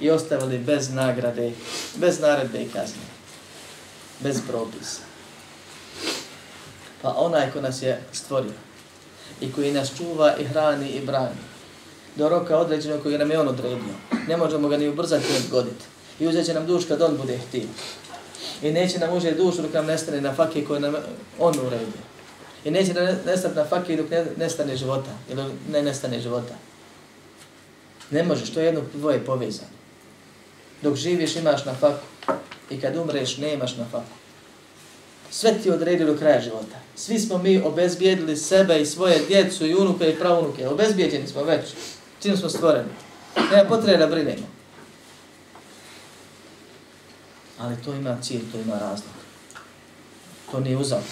i 0.00 0.10
ostavili 0.10 0.58
bez 0.58 0.90
nagrade, 0.90 1.52
bez 1.96 2.20
naredbe 2.20 2.62
i 2.62 2.68
kazne, 2.68 3.02
bez 4.20 4.40
propisa. 4.48 5.00
Pa 7.02 7.14
onaj 7.16 7.50
ko 7.52 7.60
nas 7.60 7.82
je 7.82 8.02
stvorio 8.12 8.52
i 9.40 9.52
koji 9.52 9.72
nas 9.72 9.90
čuva 9.96 10.36
i 10.36 10.44
hrani 10.44 10.88
i 10.88 11.00
brani, 11.00 11.40
do 12.16 12.28
roka 12.28 12.56
određenog 12.56 13.02
koji 13.02 13.18
nam 13.18 13.30
je 13.30 13.40
on 13.40 13.48
odredio. 13.48 13.94
Ne 14.28 14.36
možemo 14.36 14.68
ga 14.68 14.76
ni 14.76 14.88
ubrzati 14.88 15.32
ni 15.32 15.38
odgoditi. 15.38 15.84
I 16.20 16.26
uzet 16.26 16.46
će 16.46 16.54
nam 16.54 16.66
duš 16.66 16.84
kad 16.84 17.02
on 17.02 17.16
bude 17.16 17.38
htio. 17.38 17.68
I 18.62 18.72
neće 18.72 18.98
nam 18.98 19.16
uzeti 19.16 19.36
dušu 19.36 19.62
dok 19.62 19.72
nam 19.72 19.86
nestane 19.86 20.20
na 20.20 20.34
fakije 20.34 20.64
koje 20.64 20.80
nam 20.80 20.94
on 21.38 21.54
uredio. 21.66 22.02
I 22.64 22.70
neće 22.70 22.94
nam 22.94 23.06
nestati 23.26 23.56
na 23.56 23.64
fakije 23.64 23.96
dok 23.96 24.10
ne 24.10 24.26
nestane 24.36 24.76
života. 24.76 25.10
Ili 25.30 25.42
ne 25.72 25.82
nestane 25.82 26.20
života. 26.20 26.54
Ne 28.10 28.22
možeš, 28.22 28.50
to 28.50 28.60
je 28.60 28.66
jedno 28.66 28.82
dvoje 28.94 29.24
povezano. 29.24 29.70
Dok 30.82 30.96
živiš 30.96 31.36
imaš 31.36 31.64
na 31.64 31.74
faku. 31.74 32.06
I 32.70 32.80
kad 32.80 32.96
umreš 32.96 33.36
nemaš 33.36 33.76
na 33.76 33.84
faku. 33.90 34.18
Sve 35.30 35.58
ti 35.62 35.70
odredi 35.70 36.04
do 36.04 36.16
kraja 36.16 36.40
života. 36.40 36.76
Svi 36.96 37.18
smo 37.18 37.38
mi 37.38 37.62
obezbijedili 37.62 38.36
sebe 38.36 38.80
i 38.80 38.86
svoje 38.86 39.20
djecu 39.28 39.66
i 39.66 39.74
unuke 39.74 40.10
i 40.10 40.18
pravunuke. 40.18 40.68
Obezbijeđeni 40.68 41.28
smo 41.28 41.42
već. 41.42 41.64
Čim 42.22 42.36
smo 42.36 42.48
stvoreni. 42.48 42.88
Nema 43.52 43.68
potrebe 43.68 43.98
da 43.98 44.06
brinemo. 44.06 44.46
Ali 47.58 47.76
to 47.84 47.94
ima 47.94 48.18
cilj, 48.22 48.52
to 48.52 48.58
ima 48.58 48.78
razlog. 48.78 49.12
To 50.50 50.60
nije 50.60 50.76
uzavut. 50.76 51.04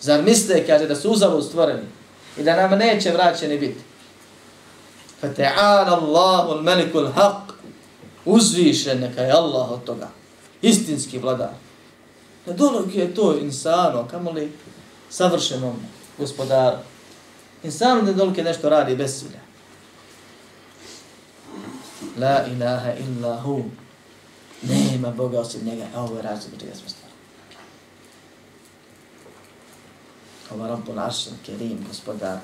Zar 0.00 0.22
misle, 0.22 0.66
kaže, 0.66 0.86
da 0.86 0.96
su 0.96 1.10
uzavut 1.10 1.44
stvoreni 1.44 1.86
i 2.38 2.42
da 2.42 2.56
nam 2.56 2.78
neće 2.78 3.10
vraćeni 3.10 3.58
biti? 3.58 3.80
Fata'ala 5.20 5.92
Allahu 6.00 6.52
al-Malikul 6.52 7.12
Haq. 7.12 7.52
Uzvišen 8.24 9.00
neka 9.00 9.22
je 9.22 9.32
Allah 9.32 9.70
od 9.70 9.84
toga. 9.84 10.08
Istinski 10.62 11.18
vladar. 11.18 11.54
Na 12.46 12.52
dolog 12.52 12.94
je 12.94 13.14
to 13.14 13.38
insano, 13.38 14.08
kamo 14.10 14.30
li 14.30 14.52
savršenom 15.10 15.76
gospodaru. 16.18 16.76
Insanu 17.62 18.02
da 18.02 18.12
dolike 18.12 18.42
nešto 18.42 18.68
radi 18.68 18.96
bez 18.96 19.18
silja. 19.18 19.40
La 22.18 22.46
ilaha 22.46 22.92
illa 22.94 23.40
hu. 23.40 23.64
Nema 24.62 25.10
Boga 25.10 25.40
osim 25.40 25.64
njega. 25.64 25.84
A 25.94 26.02
ovo 26.02 26.16
je 26.16 26.22
razlog 26.22 26.60
čega 26.60 26.74
smo 26.74 26.88
stvari. 26.88 27.14
Ovo 30.50 30.64
je 30.64 30.70
Rabbul 30.70 30.98
Aršan, 30.98 31.32
Kerim, 31.46 31.84
gospodar. 31.88 32.38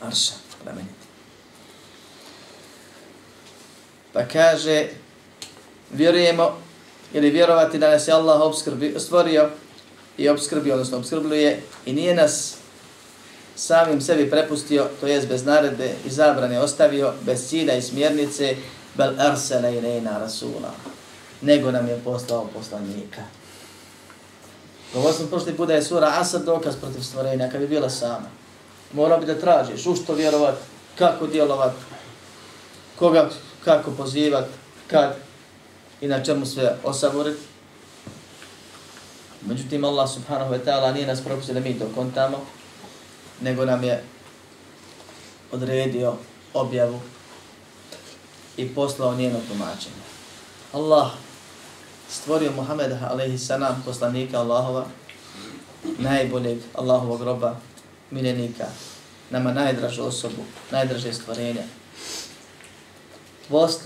Aršan, 0.00 0.38
plemeniti. 0.62 1.05
Pa 4.16 4.24
kaže, 4.24 4.86
vjerujemo 5.92 6.58
ili 7.12 7.30
vjerovati 7.30 7.78
da 7.78 7.90
nas 7.90 8.08
je 8.08 8.12
Allah 8.12 8.40
obskrbi, 8.40 8.94
stvorio 8.98 9.50
i 10.18 10.28
obskrbio, 10.28 10.74
odnosno 10.74 10.98
obskrbljuje 10.98 11.62
i 11.86 11.92
nije 11.92 12.14
nas 12.14 12.54
samim 13.56 14.00
sebi 14.00 14.30
prepustio, 14.30 14.88
to 15.00 15.06
jest 15.06 15.28
bez 15.28 15.44
naredbe 15.44 15.90
i 16.06 16.10
zabrane 16.10 16.60
ostavio, 16.60 17.12
bez 17.22 17.48
cilja 17.48 17.74
i 17.74 17.82
smjernice, 17.82 18.56
bel 18.94 19.20
arsene 19.20 19.76
i 19.76 19.80
rejna 19.80 20.18
rasula, 20.18 20.70
nego 21.40 21.70
nam 21.70 21.88
je 21.88 22.00
poslao 22.04 22.48
poslanika. 22.54 23.22
Govorio 24.92 25.18
sam 25.18 25.28
prošli 25.28 25.56
put 25.56 25.68
da 25.68 25.74
je 25.74 25.82
sura 25.82 26.12
Asad 26.14 26.44
dokaz 26.44 26.76
protiv 26.76 27.00
stvorenja, 27.00 27.50
kad 27.50 27.60
bi 27.60 27.66
bila 27.66 27.90
sama. 27.90 28.28
Morao 28.92 29.18
bi 29.18 29.26
da 29.26 29.40
tražiš 29.40 29.86
u 29.86 29.96
što 29.96 30.14
vjerovat, 30.14 30.54
kako 30.98 31.26
djelovat, 31.26 31.72
koga, 32.98 33.30
kako 33.66 33.90
pozivat, 33.90 34.46
kad 34.86 35.16
i 36.00 36.06
na 36.06 36.24
čemu 36.24 36.46
sve 36.46 36.76
osaborit. 36.84 37.36
Međutim, 39.42 39.84
Allah 39.84 40.10
subhanahu 40.10 40.54
wa 40.54 40.58
ta'ala 40.64 40.94
nije 40.94 41.06
nas 41.06 41.20
propustio 41.20 41.54
da 41.54 41.60
mi 41.60 41.78
to 41.78 41.88
kontamo, 41.94 42.46
nego 43.40 43.64
nam 43.64 43.84
je 43.84 44.04
odredio 45.52 46.14
objavu 46.54 47.00
i 48.56 48.74
poslao 48.74 49.14
njeno 49.14 49.38
tumačenje. 49.48 50.02
Allah 50.72 51.10
stvorio 52.10 52.52
Muhammeda 52.52 53.08
alaihi 53.10 53.38
salam, 53.38 53.82
poslanika 53.84 54.38
Allahova, 54.38 54.86
najboljeg 55.98 56.58
Allahovog 56.74 57.22
roba, 57.22 57.56
milenika, 58.10 58.66
nama 59.30 59.52
najdražu 59.52 60.02
osobu, 60.02 60.42
najdraže 60.70 61.12
stvorenje. 61.12 61.62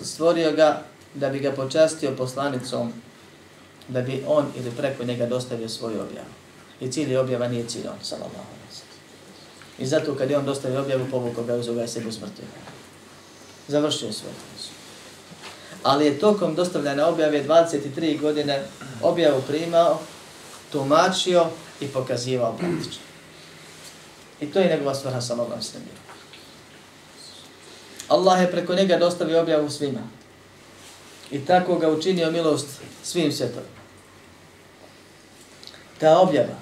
Stvorio 0.03 0.53
ga 0.53 0.83
da 1.15 1.29
bi 1.29 1.39
ga 1.39 1.53
počastio 1.53 2.17
poslanicom, 2.17 2.93
da 3.89 4.01
bi 4.01 4.25
on 4.27 4.47
ili 4.57 4.71
preko 4.71 5.05
njega 5.05 5.27
dostavio 5.27 5.69
svoju 5.69 6.01
objavu. 6.01 6.29
I 6.81 6.93
cilj 6.93 7.17
objava 7.17 7.49
nije 7.49 7.67
cilj 7.67 7.87
on, 7.89 7.99
sallallahu 8.03 8.35
alaihi 8.35 8.61
I 9.79 9.87
zato 9.87 10.15
kad 10.15 10.31
je 10.31 10.39
on 10.39 10.45
dostavio 10.45 10.81
objavu, 10.81 11.07
povukao 11.11 11.45
ga 11.45 11.55
uzao 11.55 11.75
ga 11.75 11.85
i 11.85 11.89
sebi 11.89 12.09
usmrtio. 12.09 12.45
Završio 13.69 14.13
svoj 14.13 14.33
posao. 14.33 14.75
Ali 15.83 16.07
je 16.07 16.19
tokom 16.19 16.55
dostavljanja 16.55 17.07
objave 17.07 17.45
23 17.45 18.21
godine 18.21 18.63
objavu 19.03 19.43
primao, 19.49 20.01
tumačio 20.73 21.47
i 21.81 21.87
pokazivao 21.87 22.57
praktično. 22.57 23.03
I 24.41 24.47
to 24.47 24.61
je 24.61 24.69
njegova 24.69 24.95
svrha 24.95 25.21
sa 25.21 25.35
Allahom 25.35 25.63
svemiru. 25.63 26.00
Allah 28.11 28.41
je 28.41 28.51
preko 28.51 28.75
njega 28.75 28.97
dostavio 28.97 29.41
objavu 29.41 29.71
svima. 29.71 30.01
I 31.31 31.47
tako 31.47 31.79
ga 31.79 31.91
učinio 31.91 32.31
milost 32.31 32.67
svim 33.03 33.33
svjetovima. 33.33 33.81
Ta 35.99 36.19
objava 36.19 36.55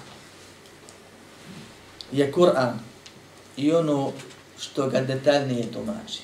je 2.11 2.31
Kur'an 2.31 2.73
i 3.57 3.71
ono 3.71 4.11
što 4.59 4.89
ga 4.89 5.01
detaljnije 5.01 5.71
tumači. 5.71 6.19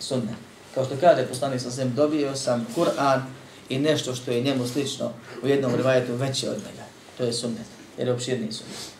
Sunna. 0.00 0.34
Kao 0.74 0.84
što 0.84 0.96
kaže 1.00 1.26
poslanik 1.26 1.60
sa 1.60 1.70
svem, 1.70 1.94
dobio 1.94 2.36
sam 2.36 2.66
Kur'an 2.76 3.20
i 3.68 3.78
nešto 3.78 4.14
što 4.14 4.30
je 4.30 4.42
njemu 4.42 4.66
slično 4.66 5.12
u 5.42 5.48
jednom 5.48 5.74
rivajetu 5.74 6.14
veće 6.14 6.50
od 6.50 6.56
njega. 6.56 6.84
To 7.18 7.24
je 7.24 7.32
sunnet, 7.32 7.66
jer 7.98 8.08
je 8.08 8.14
opširni 8.14 8.52
sunnet. 8.52 8.90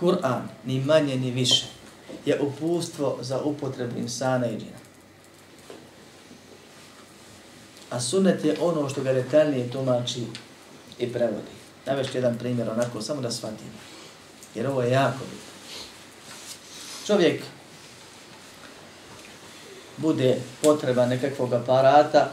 Kur'an, 0.00 0.42
ni 0.64 0.80
manje 0.80 1.16
ni 1.16 1.30
više, 1.30 1.66
je 2.26 2.40
upustvo 2.40 3.18
za 3.20 3.42
upotrebu 3.42 3.98
insana 3.98 4.46
i 4.46 4.58
džina. 4.58 4.78
A 7.90 8.00
sunnet 8.00 8.44
je 8.44 8.56
ono 8.60 8.88
što 8.88 9.02
ga 9.02 9.12
detaljnije 9.12 9.70
tumači 9.70 10.26
i 10.98 11.12
prevodi. 11.12 11.54
Navešću 11.86 12.18
jedan 12.18 12.38
primjer 12.38 12.70
onako, 12.70 13.02
samo 13.02 13.20
da 13.20 13.30
shvatimo. 13.30 13.70
Jer 14.54 14.66
ovo 14.66 14.82
je 14.82 14.90
jako 14.90 15.18
bitno. 15.18 15.54
Čovjek 17.06 17.42
bude 19.96 20.40
potreba 20.62 21.06
nekakvog 21.06 21.52
aparata 21.52 22.30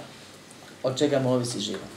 od 0.84 0.98
čega 0.98 1.20
mu 1.20 1.34
ovisi 1.34 1.60
život. 1.60 1.91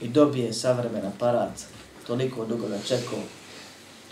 I 0.00 0.08
dobije 0.08 0.52
savremen 0.52 1.06
aparat, 1.06 1.60
toliko 2.06 2.44
dugo 2.44 2.68
ga 2.68 2.78
čekao, 2.86 3.18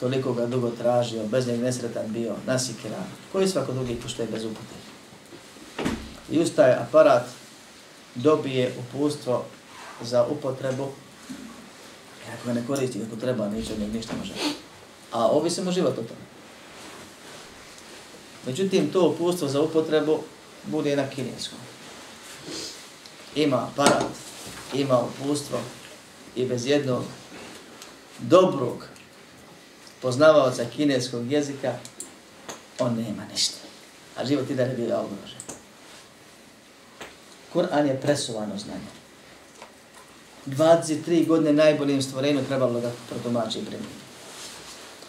toliko 0.00 0.32
ga 0.32 0.46
dugo 0.46 0.70
tražio, 0.70 1.26
bez 1.26 1.46
njeg 1.46 1.60
nesretan 1.60 2.12
bio, 2.12 2.34
nasikiran, 2.46 3.04
koji 3.32 3.48
svako 3.48 3.72
drugi 3.72 3.94
pošto 3.94 4.26
bez 4.32 4.44
upute. 4.44 4.74
I 6.30 6.40
ustaje 6.40 6.76
aparat, 6.76 7.26
dobije 8.14 8.74
upustvo 8.78 9.44
za 10.02 10.26
upotrebu, 10.26 10.88
i 12.26 12.32
ako 12.32 12.46
ga 12.46 12.52
ne 12.52 12.66
koristi 12.66 13.00
kako 13.00 13.16
treba, 13.20 13.48
neće 13.48 13.72
od 13.72 13.78
njeg 13.78 13.94
ništa 13.94 14.12
može. 14.18 14.32
A 15.12 15.26
ovisi 15.26 15.62
mu 15.62 15.72
život 15.72 15.92
o 15.92 16.02
tome. 16.02 16.24
Međutim, 18.46 18.92
to 18.92 19.08
upustvo 19.08 19.48
za 19.48 19.60
upotrebu 19.60 20.18
bude 20.64 20.96
na 20.96 21.10
kineskom. 21.10 21.58
Ima 23.34 23.68
aparat, 23.72 24.12
ima 24.74 25.00
upustvo 25.00 25.58
i 26.36 26.46
bez 26.46 26.66
jednog 26.66 27.02
dobrog 28.18 28.93
poznavaoca 30.04 30.64
kineskog 30.76 31.32
jezika, 31.32 31.72
on 32.78 32.94
nema 32.94 33.24
ništa. 33.32 33.56
A 34.16 34.24
život 34.24 34.50
i 34.50 34.54
da 34.54 34.66
ne 34.66 34.74
bila 34.74 35.00
ugrožen. 35.04 35.40
Kur'an 37.52 37.86
je 37.86 38.00
presuvano 38.00 38.58
znanje. 38.58 38.92
23 40.46 41.26
godine 41.26 41.52
najboljim 41.52 42.02
stvorenju 42.02 42.44
trebalo 42.44 42.80
da 42.80 42.90
protumači 43.08 43.58
i 43.58 43.64
primiti. 43.64 44.04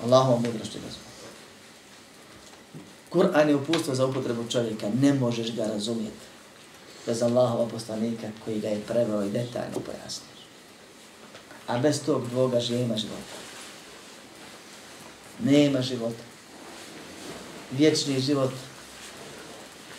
Allahom 0.04 0.44
mudrošću 0.44 0.80
da 0.80 0.92
zbog. 0.92 1.12
Kur'an 3.10 3.50
je 3.50 3.56
upustvo 3.56 3.96
za 3.96 4.06
upotrebu 4.06 4.50
čovjeka, 4.50 4.88
ne 5.02 5.14
možeš 5.14 5.56
ga 5.56 5.66
razumjeti 5.66 6.26
bez 7.06 7.22
Allahova 7.22 7.68
poslanika 7.68 8.28
koji 8.46 8.60
ga 8.60 8.68
je 8.68 8.82
preveo 8.88 9.24
i 9.24 9.32
detaljno 9.32 9.80
pojasnio. 9.86 10.36
A 11.68 11.78
bez 11.78 12.02
tog 12.06 12.30
dvoga 12.30 12.60
nema 12.70 12.98
života. 12.98 13.55
Nema 15.40 15.82
života. 15.82 16.24
Vječni 17.72 18.20
život, 18.20 18.52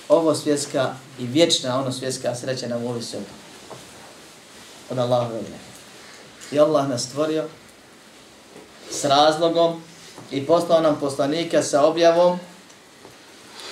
ovo 0.09 0.35
svjetska 0.35 0.95
i 1.19 1.27
vječna 1.27 1.81
ono 1.81 1.93
svjetska 1.93 2.35
sreća 2.35 2.69
nam 2.69 2.87
ovisi 2.87 3.17
od, 3.17 3.23
od 4.91 4.99
Allahove 4.99 5.41
I 6.53 6.61
Allah 6.61 6.89
nas 6.89 7.03
stvorio 7.03 7.45
s 8.91 9.05
razlogom 9.05 9.83
i 10.31 10.47
poslao 10.47 10.81
nam 10.81 11.01
poslanika 11.01 11.63
sa 11.63 11.85
objavom 11.85 12.39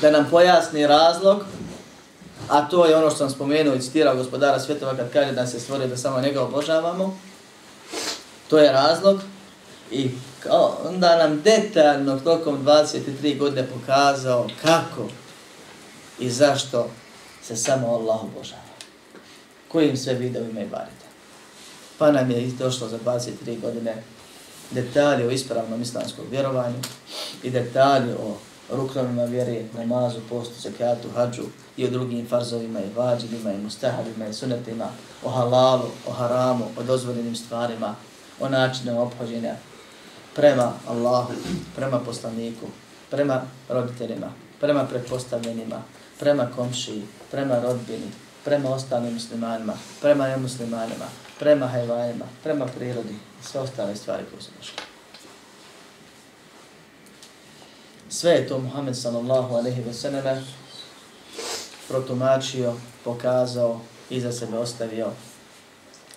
da 0.00 0.10
nam 0.10 0.26
pojasni 0.30 0.86
razlog, 0.86 1.44
a 2.48 2.68
to 2.68 2.86
je 2.86 2.96
ono 2.96 3.10
što 3.10 3.18
sam 3.18 3.30
spomenuo 3.30 3.74
i 3.74 3.80
citirao 3.80 4.16
gospodara 4.16 4.60
svjetova 4.60 4.96
kad 4.96 5.12
kaže 5.12 5.32
da 5.32 5.46
se 5.46 5.60
stvorio 5.60 5.86
da 5.86 5.96
samo 5.96 6.20
njega 6.20 6.42
obožavamo, 6.42 7.18
to 8.50 8.58
je 8.58 8.72
razlog 8.72 9.20
i 9.90 10.10
kao, 10.44 10.78
onda 10.88 11.16
nam 11.16 11.42
detaljno 11.42 12.20
tokom 12.20 12.66
23 12.66 13.38
godine 13.38 13.66
pokazao 13.66 14.48
kako 14.62 15.08
i 16.18 16.30
zašto 16.30 16.90
se 17.42 17.56
samo 17.56 17.86
Allah 17.86 18.24
obožava. 18.24 18.62
Kojim 19.68 19.96
sve 19.96 20.14
videovima 20.14 20.60
i 20.60 20.66
barite. 20.66 21.04
Pa 21.98 22.12
nam 22.12 22.30
je 22.30 22.50
došlo 22.58 22.88
za 22.88 22.98
23 22.98 23.60
godine 23.60 24.02
detalje 24.70 25.26
o 25.26 25.30
ispravnom 25.30 25.82
islamskom 25.82 26.24
vjerovanju 26.30 26.78
i 27.42 27.50
detalje 27.50 28.14
o 28.14 28.36
ruknovima 28.72 29.24
vjere, 29.24 29.62
namazu, 29.72 30.20
postu, 30.28 30.54
zakatu, 30.60 31.08
hađu 31.14 31.42
i 31.76 31.84
o 31.84 31.90
drugim 31.90 32.28
farzovima 32.28 32.80
i 32.80 32.92
vađibima 32.96 33.52
i 33.52 33.58
mustahabima 33.58 34.26
i 34.26 34.34
sunetima, 34.34 34.88
o 35.24 35.30
halalu, 35.30 35.90
o 36.06 36.12
haramu, 36.12 36.64
o 36.76 36.82
dozvoljenim 36.82 37.36
stvarima, 37.36 37.94
o 38.40 38.48
načinu 38.48 39.02
obhođenja 39.02 39.54
prema 40.34 40.72
Allahu, 40.88 41.32
prema 41.76 41.98
poslaniku, 41.98 42.66
prema 43.10 43.42
roditeljima, 43.68 44.32
prema 44.60 44.84
pretpostavljenima, 44.84 45.82
prema 46.20 46.50
komšiji, 46.56 47.02
prema 47.30 47.58
rodbini, 47.58 48.10
prema 48.44 48.70
ostalim 48.70 49.12
muslimanima, 49.12 49.72
prema 50.00 50.28
nemuslimanima, 50.28 51.04
prema 51.38 51.66
hajvajima, 51.66 52.24
prema 52.42 52.66
prirodi 52.66 53.14
i 53.14 53.44
sve 53.44 53.60
ostale 53.60 53.96
stvari 53.96 54.24
koje 54.30 54.42
su 54.42 54.50
došle. 54.58 54.78
Sve 58.08 58.30
je 58.30 58.48
to 58.48 58.58
Muhammed 58.58 58.96
sallallahu 58.96 59.54
alaihi 59.54 59.82
wa 59.82 59.92
sallam 59.92 60.44
protumačio, 61.88 62.74
pokazao 63.04 63.80
i 64.10 64.20
za 64.20 64.32
sebe 64.32 64.58
ostavio 64.58 65.10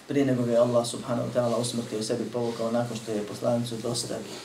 prije 0.07 0.25
nego 0.25 0.43
ga 0.43 0.51
je 0.51 0.57
Allah 0.57 0.87
subhanahu 0.87 1.29
wa 1.29 1.33
ta'ala 1.33 1.57
usmrtio 1.57 2.03
sebi 2.03 2.29
povukao 2.33 2.71
nakon 2.71 2.97
što 2.97 3.11
je 3.11 3.27
poslanicu 3.27 3.75
dostavio. 3.75 4.37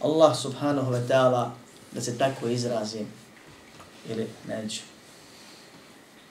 Allah 0.00 0.36
subhanahu 0.36 0.92
wa 0.92 1.08
ta'ala, 1.08 1.50
da 1.92 2.00
se 2.00 2.18
tako 2.18 2.48
izrazim, 2.48 3.06
ili 4.08 4.26
neću, 4.48 4.82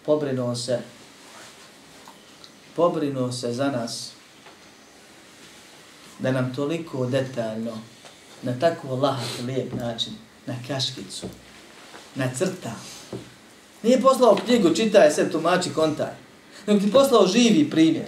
pobrinuo 0.05 0.55
se 0.55 0.79
pobrinuo 2.75 3.31
se 3.31 3.53
za 3.53 3.71
nas 3.71 4.11
da 6.19 6.31
nam 6.31 6.55
toliko 6.55 7.05
detaljno, 7.05 7.77
na 8.41 8.59
tako 8.59 8.95
lahat, 8.95 9.39
lijep 9.45 9.73
način, 9.73 10.13
na 10.45 10.55
kaškicu, 10.67 11.27
na 12.15 12.29
crta. 12.37 12.75
Nije 13.85 14.01
poslao 14.01 14.37
knjigu, 14.45 14.73
čitaj 14.73 15.11
se, 15.11 15.31
tumači, 15.31 15.69
kontaj. 15.69 16.13
Nego 16.67 16.79
ti 16.79 16.91
poslao 16.91 17.27
živi 17.27 17.69
primjer. 17.69 18.05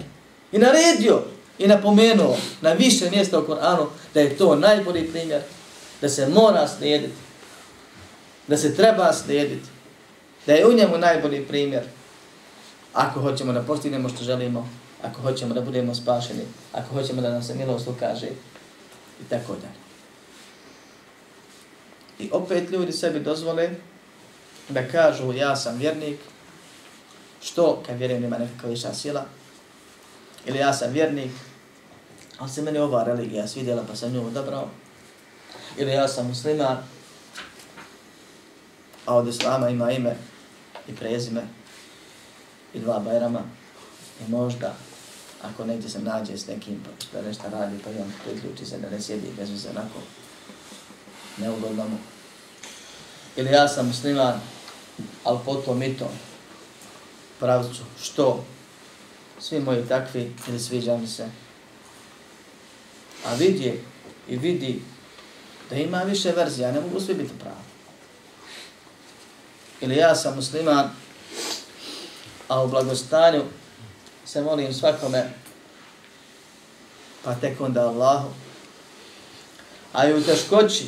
I 0.52 0.58
naredio 0.58 1.22
i 1.60 1.68
napomenuo 1.68 2.38
na 2.62 2.74
više 2.74 3.10
mjesta 3.10 3.40
u 3.40 3.46
Koranu 3.46 3.88
da 4.14 4.20
je 4.20 4.38
to 4.38 4.56
najbolji 4.56 5.08
primjer, 5.08 5.42
da 6.02 6.10
se 6.10 6.28
mora 6.28 6.68
slijediti, 6.68 7.14
da 8.48 8.58
se 8.58 8.76
treba 8.76 9.14
slijediti, 9.14 9.70
da 10.46 10.54
je 10.54 10.68
u 10.68 10.74
njemu 10.74 10.98
najbolji 10.98 11.46
primjer. 11.46 11.84
Ako 12.94 13.22
hoćemo 13.22 13.54
da 13.54 13.62
postignemo 13.62 14.10
što 14.10 14.24
želimo, 14.24 14.70
ako 15.04 15.22
hoćemo 15.22 15.54
da 15.54 15.62
budemo 15.62 15.96
spašeni, 15.96 16.44
ako 16.74 16.94
hoćemo 16.94 17.22
da 17.22 17.30
nam 17.30 17.44
se 17.44 17.56
milost 17.56 17.88
ukaže 17.88 18.28
i 19.22 19.30
tako 19.30 19.54
dalje. 19.54 19.78
I 22.20 22.30
opet 22.32 22.70
ljudi 22.70 22.92
sebi 22.92 23.20
dozvole 23.20 23.70
da 24.70 24.88
kažu 24.88 25.34
ja 25.34 25.56
sam 25.56 25.78
vjernik, 25.78 26.20
što 27.42 27.84
kad 27.86 27.98
vjerujem 27.98 28.24
ima 28.24 28.38
nekakva 28.38 28.70
viša 28.70 28.94
sila, 28.94 29.26
ili 30.46 30.58
ja 30.58 30.74
sam 30.74 30.92
vjernik, 30.92 31.32
ali 32.38 32.50
se 32.50 32.62
meni 32.62 32.80
ova 32.80 33.04
religija 33.04 33.48
svidjela 33.48 33.84
pa 33.88 33.96
sam 33.96 34.12
nju 34.12 34.28
odabrao, 34.28 34.70
ili 35.78 35.92
ja 35.92 36.08
sam 36.08 36.28
musliman, 36.28 36.78
a 39.06 39.16
od 39.16 39.28
islama 39.28 39.70
ima 39.70 39.92
ime 39.92 40.16
i 40.88 40.96
prezime 40.96 41.42
i 42.74 42.80
dva 42.80 43.00
bajrama 43.00 43.42
i 44.28 44.32
možda 44.32 44.76
ako 45.44 45.66
negdje 45.66 45.90
se 45.90 46.00
nađe 46.00 46.38
s 46.38 46.48
nekim 46.48 46.84
pa 46.84 47.20
da 47.20 47.28
nešto 47.28 47.44
radi 47.50 47.76
pa 47.84 47.90
on 47.90 48.14
priključi 48.26 48.66
se 48.66 48.78
da 48.78 48.90
ne 48.90 49.02
sjedi 49.02 49.28
bez 49.38 49.62
se 49.62 49.70
onako 49.70 50.00
neugodno 51.38 51.84
mu. 51.84 51.98
Ili 53.36 53.52
ja 53.52 53.68
sam 53.68 53.88
musliman, 53.88 54.42
ali 55.24 55.40
potom 55.46 55.84
i 55.84 55.98
tom 55.98 56.12
pravcu 57.40 57.82
što 58.02 58.44
svi 59.40 59.60
moji 59.60 59.88
takvi 59.88 60.36
ili 60.48 60.60
sviđa 60.60 60.98
mi 60.98 61.08
se. 61.08 61.30
A 63.26 63.34
vidi 63.34 63.82
i 64.28 64.38
vidi 64.38 64.82
da 65.70 65.76
ima 65.76 66.04
više 66.04 66.32
verzija, 66.32 66.72
ne 66.72 66.82
mogu 66.82 67.00
svi 67.00 67.14
biti 67.14 67.34
pravi. 67.40 67.68
Ili 69.82 69.96
ja 69.96 70.16
sam 70.16 70.36
musliman, 70.36 70.90
a 72.48 72.64
u 72.64 72.68
blagostanju 72.68 73.44
se 74.26 74.42
molim 74.42 74.74
svakome, 74.74 75.34
pa 77.24 77.36
tek 77.36 77.62
onda 77.62 77.88
Allahu. 77.88 78.30
A 79.94 80.08
i 80.08 80.14
u 80.14 80.24
teškoći 80.24 80.88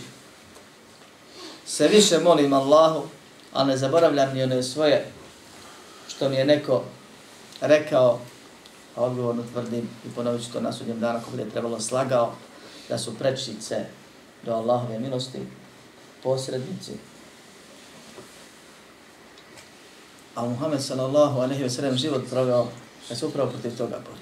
se 1.65 1.88
više 1.88 2.19
molim 2.19 2.54
Allahu, 2.54 3.08
a 3.54 3.64
ne 3.64 3.78
zaboravljam 3.78 4.34
ni 4.34 4.44
one 4.44 4.64
svoje 4.64 5.06
što 6.08 6.30
mi 6.30 6.36
je 6.36 6.46
neko 6.46 6.84
rekao, 7.62 8.20
a 8.96 9.04
odgovorno 9.04 9.44
tvrdim 9.54 9.90
i 10.06 10.10
ponovit 10.16 10.46
ću 10.46 10.52
to 10.54 10.62
na 10.62 10.72
sudnjem 10.72 11.00
dana 11.00 11.20
ako 11.20 11.32
bude 11.32 11.50
trebalo 11.50 11.80
slagao, 11.80 12.34
da 12.90 12.98
su 12.98 13.18
prečice 13.18 13.86
do 14.46 14.54
Allahove 14.54 15.00
milosti, 15.00 15.40
posrednici. 16.24 16.92
A 20.36 20.46
Muhammed 20.46 20.82
sallallahu 20.82 21.40
alaihi 21.40 21.64
wa 21.64 21.70
sallam 21.70 21.98
život 21.98 22.30
proveo 22.30 22.68
da 23.10 23.16
se 23.16 23.26
upravo 23.26 23.50
protiv 23.50 23.78
toga 23.78 24.00
bori. 24.06 24.22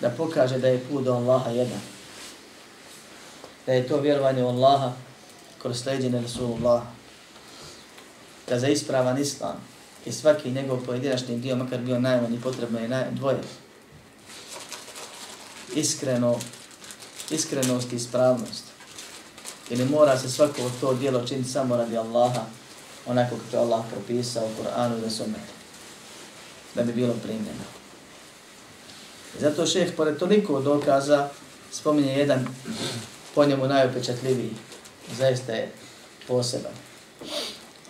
Da 0.00 0.10
pokaže 0.10 0.58
da 0.58 0.68
je 0.68 0.84
put 0.90 1.04
do 1.04 1.12
Allaha 1.12 1.50
jedan. 1.50 1.80
Da 3.66 3.72
je 3.72 3.88
to 3.88 4.00
vjerovanje 4.00 4.44
u 4.44 4.48
Allaha 4.48 4.92
kroz 5.62 5.82
sleđenje 5.82 6.20
Rasulullah. 6.20 6.95
Da 8.48 8.58
za 8.58 8.68
ispravan 8.68 9.18
islam 9.18 9.56
i 10.06 10.12
svaki 10.12 10.50
njegov 10.50 10.78
pojedinačni 10.86 11.38
dio, 11.38 11.56
makar 11.56 11.80
bio 11.80 12.00
najmanji, 12.00 12.40
potrebno 12.42 12.78
je 12.78 12.88
naj, 12.88 13.04
dvoje. 13.10 13.40
Iskreno, 15.74 16.38
iskrenost 17.30 17.92
i 17.92 17.96
ispravnost. 17.96 18.64
Ili 19.70 19.84
mora 19.84 20.18
se 20.18 20.30
svako 20.30 20.70
to 20.80 20.94
dijelo 20.94 21.26
činiti 21.26 21.50
samo 21.50 21.76
radi 21.76 21.96
Allaha, 21.96 22.42
onako 23.06 23.36
kako 23.36 23.56
je 23.56 23.62
Allah 23.62 23.84
propisao 23.92 24.46
u 24.46 24.62
Koranu 24.62 25.00
da 25.00 25.10
sunnete 25.10 25.56
da 26.76 26.82
bi 26.82 26.92
bilo 26.92 27.14
primljeno. 27.22 27.64
I 29.38 29.40
zato 29.40 29.66
šeh, 29.66 29.92
pored 29.96 30.18
toliko 30.18 30.60
dokaza, 30.60 31.28
spominje 31.72 32.12
jedan 32.12 32.46
po 33.34 33.44
njemu 33.44 33.66
najopečatljiviji, 33.66 34.50
zaista 35.18 35.52
je 35.52 35.72
poseban. 36.28 36.72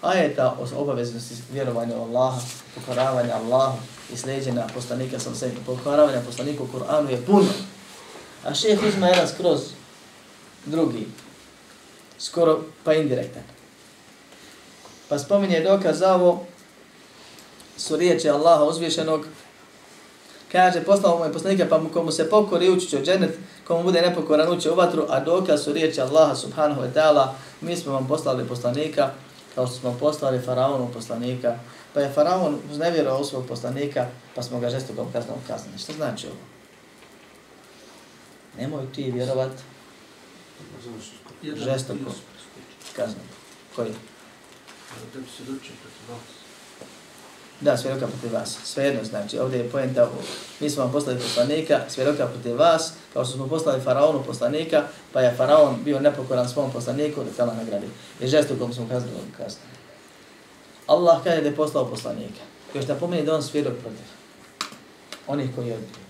Ajeta 0.03 0.57
o 0.61 0.81
obaveznosti 0.83 1.35
vjerovanja 1.53 1.97
u 1.97 2.03
Allaha, 2.03 2.41
pokoravanja 2.75 3.35
Allahu 3.35 3.79
i 4.13 4.17
sljeđenja 4.17 4.67
poslanika 4.75 5.19
sam 5.19 5.35
sebi, 5.35 5.57
pokoravanja 5.67 6.21
poslanika 6.27 6.63
u 6.63 6.67
Kur'anu 6.67 7.11
je 7.11 7.27
puno. 7.27 7.49
A 8.45 8.55
šeh 8.55 8.79
uzma 8.89 9.09
jedan 9.09 9.29
skroz 9.29 9.61
drugi, 10.67 11.07
skoro 12.19 12.61
pa 12.85 12.95
indirektan. 12.95 13.43
Pa 15.09 15.19
spominje 15.19 15.61
dokaz 15.61 15.99
za 15.99 16.15
ovo, 16.15 16.45
su 17.77 17.97
riječi 17.97 18.31
Allaha 18.31 18.65
uzvišenog, 18.65 19.27
kaže, 20.53 20.85
poslao 20.85 21.19
mu 21.19 21.25
je 21.25 21.33
poslanika, 21.33 21.67
pa 21.71 21.79
mu 21.79 21.89
komu 21.89 22.13
se 22.13 22.31
pokori 22.31 22.71
ući 22.71 22.87
će 22.87 22.99
u 22.99 23.05
dženet, 23.05 23.39
komu 23.67 23.83
bude 23.83 24.01
nepokoran 24.01 24.53
ući 24.53 24.71
u 24.71 24.75
vatru, 24.75 25.07
a 25.09 25.21
dokaz 25.21 25.65
su 25.65 25.73
riječi 25.73 26.01
Allaha 26.01 26.35
subhanahu 26.35 26.81
wa 26.81 26.93
ta'ala, 26.95 27.29
mi 27.61 27.77
smo 27.77 27.93
vam 27.93 28.09
poslali 28.09 28.49
poslanika, 28.49 29.11
kao 29.57 29.67
što 29.67 29.77
smo 29.77 29.97
poslali 30.01 30.41
faraonu 30.41 30.93
poslanika, 30.93 31.59
pa 31.95 32.01
je 32.01 32.13
faraon 32.13 32.61
uznevjerao 32.71 33.25
svog 33.25 33.47
poslanika, 33.49 34.07
pa 34.35 34.43
smo 34.43 34.61
ga 34.61 34.71
žestokom 34.71 35.13
kaznom 35.13 35.39
kaznili. 35.47 35.79
Što 35.79 35.93
znači 35.93 36.27
ovo? 36.27 36.37
Nemoj 38.59 38.93
ti 38.93 39.11
vjerovat 39.11 39.53
žestoko 41.55 42.11
kaznom. 42.97 43.27
Koji? 43.77 43.93
Da 45.15 45.21
bi 45.21 45.27
se 45.37 45.53
doći 45.53 45.71
protiv 45.83 46.11
vas. 46.11 46.36
Da, 47.61 47.77
svjedoka 47.77 48.07
protiv 48.07 48.35
vas. 48.35 48.57
Svejedno 48.65 49.05
znači, 49.05 49.39
ovdje 49.39 49.59
je 49.59 49.71
pojenta, 49.71 50.09
mi 50.61 50.71
smo 50.71 50.83
vam 50.83 50.93
poslali 50.93 51.21
poslanika, 51.21 51.81
svjedoka 51.89 52.27
protiv 52.27 52.59
vas, 52.59 52.93
kao 53.13 53.25
što 53.25 53.37
smo 53.37 53.49
poslali 53.49 53.81
faraonu 53.81 54.23
poslanika, 54.23 54.83
pa 55.13 55.21
je 55.21 55.37
faraon 55.37 55.77
bio 55.85 56.01
nepokoran 56.01 56.49
svom 56.49 56.73
poslaniku 56.73 57.25
da 57.25 57.31
tala 57.31 57.55
nagradi. 57.55 57.87
I 58.21 58.27
žestokom 58.27 58.73
smo 58.73 58.89
kaznili 58.89 59.17
ovom 59.17 59.33
kaznu. 59.37 59.61
Allah 60.87 61.25
kaže 61.25 61.41
da 61.41 61.49
je 61.49 61.57
poslao 61.57 61.91
poslanika. 61.91 62.41
Još 62.75 62.87
napomeni 62.87 63.27
da 63.27 63.35
on 63.35 63.43
svjedok 63.43 63.73
protiv 63.73 64.07
onih 65.27 65.51
koji 65.55 65.73
odbiju. 65.73 66.07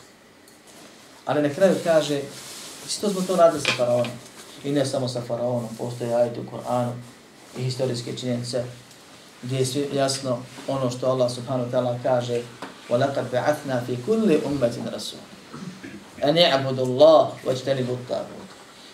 Ali 1.25 1.43
na 1.43 1.55
kraju 1.55 1.75
kaže, 1.85 2.21
isto 2.87 3.11
smo 3.11 3.21
to 3.21 3.37
radili 3.37 3.63
sa 3.63 3.73
faraonom. 3.77 4.13
I 4.65 4.73
ne 4.73 4.87
samo 4.87 5.09
sa 5.09 5.21
faraonom, 5.21 5.69
postoje 5.79 6.15
ajde 6.15 6.41
u 6.41 6.51
Koranu 6.51 6.93
i 7.59 7.63
historijske 7.63 8.17
činjenice 8.17 8.65
gdje 9.44 9.58
je 9.58 9.90
jasno 9.94 10.40
ono 10.68 10.92
što 10.92 11.08
Allah 11.08 11.32
subhanahu 11.32 11.70
wa 11.70 11.72
ta'ala 11.72 12.00
kaže 12.04 12.42
وَلَقَدْ 12.92 13.32
بَعَثْنَا 13.32 13.88
فِي 13.88 13.96
كُلِّ 14.08 14.30
أُمَّةٍ 14.44 14.76
رَسُولٍ 14.96 15.24
أَنْ 16.24 16.38
يَعْبُدُ 16.38 16.80
اللَّهُ 16.80 17.24
وَاجْتَنِبُ 17.46 17.88
الطَّاغُوتِ 17.90 18.50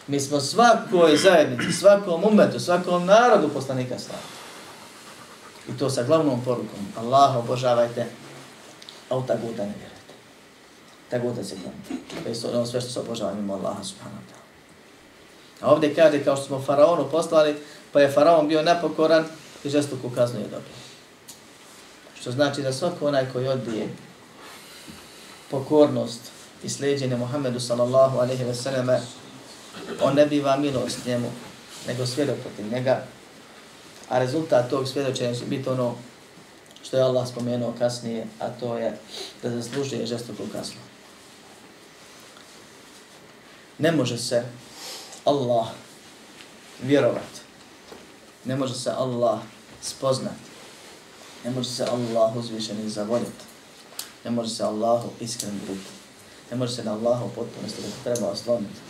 Mi 0.08 0.19
smo 0.19 0.39
svakoj 0.39 1.17
zajednici, 1.17 1.73
svakom 1.73 2.23
umetu, 2.23 2.60
svakom 2.60 3.06
narodu 3.06 3.50
poslanika 3.50 4.00
slava. 4.00 4.21
I 5.67 5.77
to 5.77 5.90
sa 5.90 6.04
glavnom 6.04 6.42
porukom. 6.46 6.79
Allah 6.98 7.35
obožavajte, 7.38 8.06
a 9.10 9.17
u 9.17 9.21
taguta 9.27 9.65
ne 9.65 9.73
vjerujte. 9.79 10.13
Taguta 11.10 11.44
se 11.44 11.56
glavno. 11.56 11.81
To 12.23 12.29
je 12.29 12.56
ono 12.56 12.65
sve 12.65 12.81
što 12.81 12.90
se 12.90 13.00
obožava 13.00 13.33
mimo 13.33 13.54
Allaha 13.54 13.83
subhanahu 13.83 14.21
wa 14.21 14.31
ta'ala. 14.31 14.48
A 15.62 15.73
ovdje 15.73 15.96
kaže 15.96 16.23
kao 16.23 16.35
što 16.35 16.46
smo 16.46 16.62
faraonu 16.62 17.10
poslali, 17.12 17.56
pa 17.92 18.02
je 18.02 18.12
faraon 18.12 18.48
bio 18.48 18.62
nepokoran, 18.62 19.25
i 19.65 19.71
žestoku 19.71 20.10
kaznu 20.10 20.40
je 20.40 20.44
dobio. 20.44 20.77
Što 22.21 22.33
znači 22.33 22.63
da 22.63 22.73
svako 22.73 23.08
onaj 23.08 23.27
koji 23.33 23.48
odbije 23.48 23.88
pokornost 25.50 26.21
i 26.65 26.69
sleđenje 26.69 27.17
Muhammedu 27.17 27.60
sallallahu 27.60 28.19
alaihi 28.19 28.44
ve 28.44 28.54
selleme, 28.54 29.00
on 30.02 30.15
ne 30.15 30.27
biva 30.27 30.56
milost 30.56 31.06
njemu, 31.06 31.31
nego 31.87 32.06
svjedok 32.06 32.37
protiv 32.38 32.73
njega, 32.73 33.04
a 34.08 34.19
rezultat 34.19 34.71
tog 34.71 34.88
svjedočenja 34.88 35.35
će 35.35 35.44
biti 35.44 35.69
ono 35.69 35.94
što 36.83 36.96
je 36.96 37.02
Allah 37.02 37.29
spomenuo 37.29 37.75
kasnije, 37.79 38.27
a 38.40 38.48
to 38.48 38.79
je 38.79 38.98
da 39.42 39.50
zaslužuje 39.50 40.06
žestoku 40.06 40.42
kaznu. 40.52 40.81
Ne 43.79 43.92
može 43.92 44.19
se 44.19 44.42
Allah 45.25 45.67
vjerovati 46.83 47.42
ne 48.44 48.56
može 48.56 48.75
se 48.75 48.90
Allah 48.90 49.40
spoznati. 49.83 50.52
Ne 51.44 51.50
može 51.50 51.68
se 51.68 51.85
Allah 51.85 52.37
uzvišeni 52.37 52.90
zavoljeti. 52.90 53.44
Ne 54.24 54.30
može 54.30 54.50
se 54.50 54.64
Allahu 54.64 55.08
iskren 55.20 55.60
biti. 55.68 55.90
Ne 56.50 56.56
može 56.56 56.74
se 56.74 56.85
na 56.85 56.92
Allahu 56.92 57.30
potpunosti 57.35 57.83
da 57.83 57.88
treba 58.04 58.33
osloniti. 58.33 58.80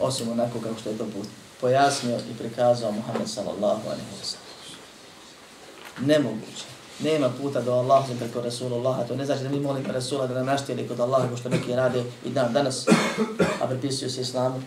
Osim 0.00 0.30
onako 0.30 0.60
kako 0.60 0.80
što 0.80 0.90
je 0.90 0.98
to 0.98 1.04
put 1.04 1.26
pojasnio 1.60 2.18
i 2.30 2.38
prikazao 2.38 2.92
Muhammed 2.92 3.28
sallallahu 3.28 3.88
alaihi 3.88 4.12
wa 4.22 4.24
sallam. 4.24 4.50
Nemoguće. 6.06 6.64
Nema 7.00 7.30
puta 7.42 7.60
do 7.60 7.72
Allaha 7.72 8.06
sem 8.06 8.18
preko 8.18 8.40
Rasulullaha. 8.40 9.04
To 9.04 9.16
ne 9.16 9.26
znači 9.26 9.42
da 9.42 9.48
mi 9.48 9.60
molimo 9.60 9.92
Rasula 9.92 10.26
da 10.26 10.34
nam 10.34 10.46
naštijeli 10.46 10.88
kod 10.88 11.00
Allaha 11.00 11.28
kao 11.28 11.36
što 11.36 11.48
neki 11.48 11.74
rade 11.74 12.04
i 12.24 12.30
dan 12.30 12.52
danas, 12.52 12.86
a 13.62 13.66
prepisuju 13.66 14.10
se 14.10 14.20
islamu. 14.20 14.62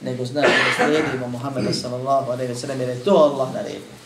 Nego 0.00 0.24
znači 0.24 0.48
da 0.48 0.84
slijedimo 0.84 1.28
Muhammeda 1.28 1.72
sallallahu 1.72 2.30
alaihi 2.30 2.52
wa 2.52 2.60
sallam 2.60 2.80
jer 2.80 2.88
je 2.88 3.04
to 3.04 3.10
Allah 3.10 3.54
naredio. 3.54 4.03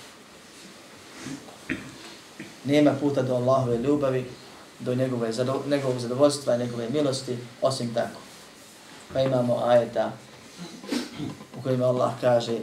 Nema 2.69 2.93
puta 3.01 3.23
do 3.23 3.35
Allahove 3.35 3.79
ljubavi, 3.79 4.25
do 4.81 4.95
njegove 4.95 5.33
zado, 5.33 5.63
njegovog 5.67 5.99
zadovoljstva 5.99 6.55
i 6.55 6.59
njegove 6.59 6.89
milosti, 6.89 7.37
osim 7.63 7.95
tako. 7.95 8.21
Pa 9.13 9.21
imamo 9.21 9.63
ajeta 9.65 10.13
u 11.59 11.63
kojima 11.63 11.87
Allah 11.87 12.13
kaže 12.21 12.59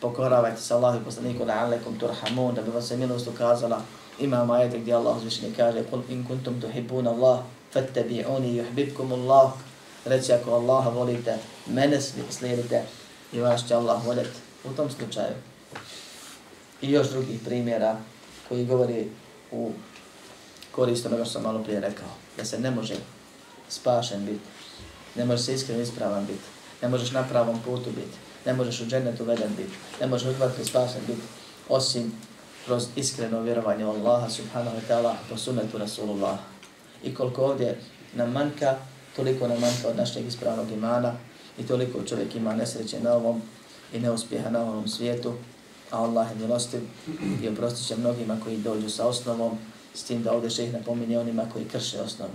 pokoravajte 0.00 0.62
se 0.62 0.74
Allahu 0.74 0.98
i 0.98 1.04
poslaniku 1.04 1.44
la'alekum 1.44 1.98
turhamun, 2.00 2.54
da 2.54 2.62
bi 2.62 2.70
vas 2.70 2.88
se 2.88 2.96
milost 2.96 3.26
ukazala. 3.26 3.80
Imamo 4.20 4.52
ajete 4.52 4.78
gdje 4.78 4.94
Allah 4.94 5.16
uzvišeni 5.16 5.54
kaže 5.56 5.84
Kul 5.90 6.02
in 6.08 6.26
kuntum 6.26 6.60
tuhibbun 6.60 7.06
Allah, 7.06 7.40
fattabi'uni 7.74 8.62
yuhbibkum 8.62 9.12
Allah. 9.12 9.52
Reci 10.04 10.32
ako 10.32 10.50
Allaha 10.54 10.90
volite, 10.90 11.38
mene 11.66 12.00
slijedite 12.30 12.82
i 13.32 13.40
vas 13.40 13.68
će 13.68 13.74
Allah 13.74 14.06
voljeti. 14.06 14.38
U 14.64 14.72
tom 14.76 14.90
slučaju. 14.90 15.34
I 16.82 16.92
još 16.92 17.08
drugih 17.08 17.40
primjera 17.44 17.96
koji 18.48 18.66
govori 18.66 19.08
u 19.52 19.72
korist 20.72 21.06
onoga 21.06 21.24
što 21.24 21.32
sam 21.32 21.42
malo 21.42 21.62
prije 21.62 21.80
rekao. 21.80 22.08
Da 22.36 22.44
se 22.44 22.58
ne 22.58 22.70
može 22.70 22.94
spašen 23.68 24.26
biti. 24.26 24.44
Ne 25.16 25.24
može 25.24 25.42
se 25.42 25.54
iskreno 25.54 25.82
ispravan 25.82 26.26
biti. 26.26 26.44
Ne 26.82 26.88
možeš 26.88 27.10
na 27.10 27.22
pravom 27.22 27.60
putu 27.64 27.90
biti. 27.90 28.16
Ne 28.46 28.52
možeš 28.54 28.80
u 28.80 28.86
džennetu 28.86 29.24
veden 29.24 29.50
biti. 29.56 29.72
Ne 30.00 30.06
možeš 30.06 30.28
udvati 30.28 30.64
spašen 30.64 31.00
biti. 31.06 31.22
Osim 31.68 32.12
kroz 32.64 32.86
iskreno 32.96 33.40
vjerovanje 33.40 33.84
u 33.84 33.90
Allaha 33.90 34.30
subhanahu 34.30 34.76
wa 34.76 34.80
ta'ala 34.88 35.14
po 35.30 35.36
sunnetu 35.36 35.78
Rasulullah. 35.78 36.38
I 37.02 37.14
koliko 37.14 37.42
ovdje 37.42 37.78
nam 38.14 38.32
manjka, 38.32 38.76
toliko 39.16 39.48
nam 39.48 39.60
manjka 39.60 39.88
od 39.88 39.96
našeg 39.96 40.26
ispravnog 40.26 40.70
imana 40.70 41.12
i 41.58 41.66
toliko 41.66 42.02
čovjek 42.02 42.34
ima 42.34 42.54
nesreće 42.54 43.00
na 43.00 43.12
ovom 43.12 43.42
i 43.92 44.00
neuspjeha 44.00 44.50
na 44.50 44.60
ovom 44.60 44.88
svijetu, 44.88 45.34
a 45.90 45.98
Allah 45.98 46.30
je 46.30 46.36
milostiv 46.36 46.80
i 47.42 47.48
oprostit 47.48 47.86
će 47.86 47.96
mnogima 47.96 48.40
koji 48.44 48.56
dođu 48.56 48.90
sa 48.90 49.06
osnovom, 49.06 49.58
s 49.94 50.02
tim 50.02 50.22
da 50.22 50.32
ovdje 50.32 50.50
šeheh 50.50 50.72
napominje 50.72 51.18
onima 51.18 51.46
koji 51.52 51.64
krše 51.64 52.00
osnovu, 52.00 52.30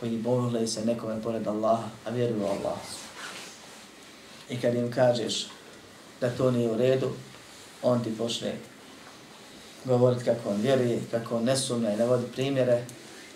koji 0.00 0.18
bojle 0.18 0.66
se 0.66 0.84
nekome 0.84 1.22
pored 1.22 1.46
Allaha, 1.46 1.88
a 2.06 2.10
vjeruju 2.10 2.44
Allah. 2.44 2.78
I 4.50 4.60
kad 4.60 4.74
im 4.74 4.92
kažeš 4.92 5.46
da 6.20 6.30
to 6.30 6.50
nije 6.50 6.70
u 6.70 6.76
redu, 6.76 7.10
on 7.82 8.04
ti 8.04 8.18
počne 8.18 8.54
govoriti 9.84 10.24
kako 10.24 10.50
on 10.50 10.60
vjeruje, 10.60 11.00
kako 11.10 11.36
on 11.36 11.44
ne 11.44 11.56
sumnja 11.56 11.92
i 11.92 11.96
ne 11.96 12.06
vodi 12.06 12.26
primjere, 12.32 12.84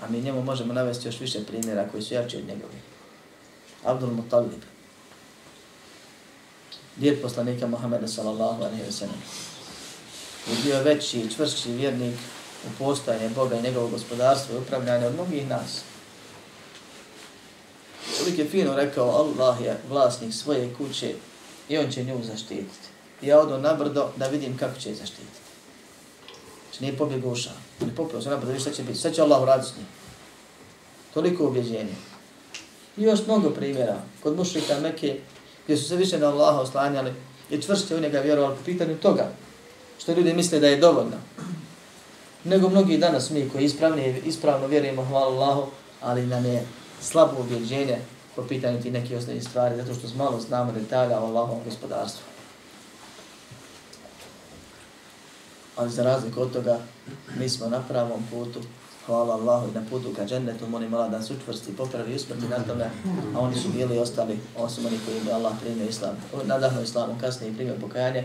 a 0.03 0.09
mi 0.09 0.21
njemu 0.21 0.43
možemo 0.43 0.73
navesti 0.73 1.09
još 1.09 1.21
više 1.21 1.45
primjera 1.45 1.89
koji 1.89 2.03
su 2.03 2.15
jači 2.15 2.37
od 2.37 2.47
njegovih. 2.47 2.81
Abdul 3.85 4.11
Muttalib, 4.11 4.63
djed 6.97 7.23
poslanika 7.23 7.67
Muhammeda 7.67 8.09
sallallahu 8.09 8.63
alaihi 8.63 8.83
wa 8.83 8.93
sallam, 8.93 9.23
je 10.51 10.57
bio 10.65 10.83
veći 10.83 11.21
i 11.21 11.31
čvršći 11.31 11.73
vjernik 11.73 12.15
u 12.67 12.79
postojanje 12.79 13.29
Boga 13.29 13.57
i 13.57 13.63
njegovog 13.63 13.91
gospodarstva 13.91 14.55
i 14.55 14.59
upravljanje 14.59 15.07
od 15.07 15.15
mnogih 15.15 15.49
nas. 15.49 15.83
Čovjek 18.19 18.39
je 18.39 18.49
fino 18.49 18.75
rekao, 18.77 19.11
Allah 19.11 19.61
je 19.61 19.81
vlasnik 19.89 20.35
svoje 20.35 20.75
kuće 20.75 21.15
i 21.69 21.79
on 21.79 21.91
će 21.91 22.05
nju 22.05 22.21
zaštititi. 22.23 22.89
I 23.23 23.27
ja 23.27 23.41
odo 23.41 23.59
na 23.59 23.75
brdo 23.75 24.11
da 24.17 24.27
vidim 24.27 24.57
kako 24.59 24.81
će 24.81 24.89
je 24.89 24.95
zaštititi. 24.95 25.39
Znači 26.65 26.85
nije 26.85 26.99
pobjeg 26.99 27.27
uša. 27.27 27.51
Ne 27.81 27.95
popio 27.97 28.23
se 28.23 28.31
na 28.31 28.37
brdo, 28.37 28.61
šta 28.61 28.71
će 28.71 28.83
biti. 28.83 28.99
Sve 28.99 29.15
će 29.15 29.23
Allah 29.23 29.43
uraditi 29.43 29.71
s 29.71 29.77
njim. 29.77 29.87
Toliko 31.15 31.47
ubjeđenje. 31.47 31.95
I 32.97 33.03
još 33.03 33.27
mnogo 33.27 33.51
primjera. 33.51 34.03
Kod 34.23 34.37
mušrika 34.37 34.81
Mekke, 34.81 35.19
gdje 35.65 35.77
su 35.77 35.89
se 35.89 35.97
više 35.97 36.19
na 36.19 36.29
Allaha 36.29 36.61
oslanjali 36.61 37.13
i 37.51 37.63
čvršće 37.63 37.97
u 37.97 38.01
njega 38.01 38.21
vjerovali 38.21 38.57
po 38.57 38.65
pitanju 38.65 38.97
toga, 38.97 39.31
što 39.99 40.13
ljudi 40.13 40.35
misle 40.35 40.61
da 40.61 40.69
je 40.69 40.77
dovoljno. 40.77 41.17
Nego 42.45 42.69
mnogi 42.69 42.99
danas 42.99 43.31
mi 43.31 43.49
koji 43.49 43.65
ispravni, 43.65 44.23
ispravno 44.25 44.67
vjerujemo, 44.67 45.05
hvala 45.05 45.27
Allahu, 45.27 45.67
ali 46.01 46.27
nam 46.27 46.45
je 46.45 46.67
slabo 47.01 47.41
objeđenje 47.41 47.99
po 48.37 48.43
pitanju 48.43 48.83
ti 48.83 48.91
neke 48.91 49.17
osnovne 49.17 49.43
stvari, 49.43 49.77
zato 49.77 49.95
što 49.95 50.17
malo 50.17 50.41
znamo 50.41 50.73
detalja 50.73 51.21
o 51.21 51.27
Allahovom 51.27 51.65
gospodarstvu. 51.65 52.23
Ali 55.77 55.91
za 55.91 56.03
razliku 56.03 56.41
od 56.41 56.53
toga, 56.53 56.79
mi 57.39 57.49
smo 57.49 57.69
na 57.69 57.83
pravom 57.89 58.23
putu, 58.31 58.61
hvala 59.07 59.35
Allahu 59.35 59.69
i 59.69 59.75
na 59.75 59.83
putu 59.91 60.15
ka 60.17 60.25
džennetu, 60.25 60.67
molim 60.67 60.95
Allah 60.95 61.11
da 61.11 61.23
su 61.23 61.35
čvrsti, 61.45 61.77
popravi 61.77 62.13
i 62.13 62.17
usmrti 62.17 62.49
na 62.49 62.59
tome, 62.59 62.91
a 63.35 63.41
oni 63.41 63.57
su 63.57 63.69
bili 63.69 63.99
ostali, 63.99 64.39
osim 64.57 64.87
oni 64.87 64.99
koji 65.07 65.21
bi 65.21 65.31
Allah 65.31 65.53
primio 65.61 65.89
islam, 65.89 66.17
nadahno 66.45 66.83
islamu, 66.83 67.17
kasnije 67.21 67.55
primio 67.55 67.75
pokajanje, 67.81 68.25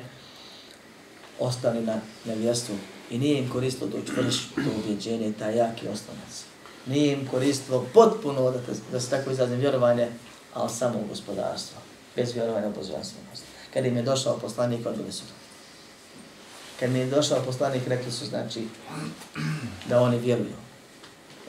ostali 1.40 1.82
na 1.82 2.00
nevjestu 2.26 2.72
i 3.10 3.18
nije 3.18 3.40
im 3.40 3.50
koristilo 3.50 3.92
to 3.92 3.98
čvršto 4.14 4.62
objeđenje, 4.84 5.34
taj 5.40 5.58
jaki 5.58 5.88
osnovac. 5.88 6.44
Nije 6.86 7.14
im 7.14 7.28
koristilo 7.32 7.86
potpuno 7.94 8.52
da, 8.52 8.60
da 8.92 9.00
se 9.00 9.10
tako 9.10 9.32
izrazim 9.32 9.60
vjerovanje, 9.60 10.10
ali 10.54 10.70
samo 10.70 11.00
u 11.00 11.08
gospodarstvo, 11.10 11.78
bez 12.16 12.34
vjerovanja 12.34 12.68
u 12.68 12.74
božanstvenost. 12.74 13.44
Kad 13.74 13.86
im 13.86 13.98
je 13.98 14.04
došao 14.04 14.38
poslanik, 14.38 14.86
odbili 14.86 15.12
su 15.12 15.24
to. 15.24 15.34
Kad 16.80 16.90
mi 16.90 17.00
je 17.00 17.06
došao 17.06 17.42
poslanik, 17.46 17.88
rekli 17.88 18.12
su 18.12 18.26
znači 18.26 18.68
da 19.90 20.02
oni 20.02 20.18
vjeruju. 20.18 20.69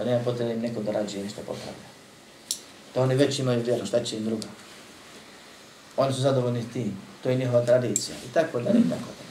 Da 0.00 0.06
nema 0.06 0.24
potrebe 0.24 0.52
im 0.52 0.60
neko 0.60 0.80
da 0.80 0.92
dorađuje 0.92 1.24
nešto 1.24 1.40
popravlja. 1.40 1.88
Da 2.94 3.02
oni 3.02 3.14
već 3.14 3.38
imaju 3.38 3.62
vjeru, 3.62 3.86
šta 3.86 4.04
će 4.04 4.16
im 4.16 4.24
druga. 4.24 4.46
Oni 5.96 6.12
su 6.12 6.20
zadovoljni 6.20 6.64
tim. 6.72 6.96
To 7.22 7.30
je 7.30 7.36
njihova 7.36 7.64
tradicija. 7.66 8.16
I 8.30 8.32
tako 8.34 8.60
da 8.60 8.70
i 8.70 8.88
tako 8.90 9.10
da. 9.18 9.24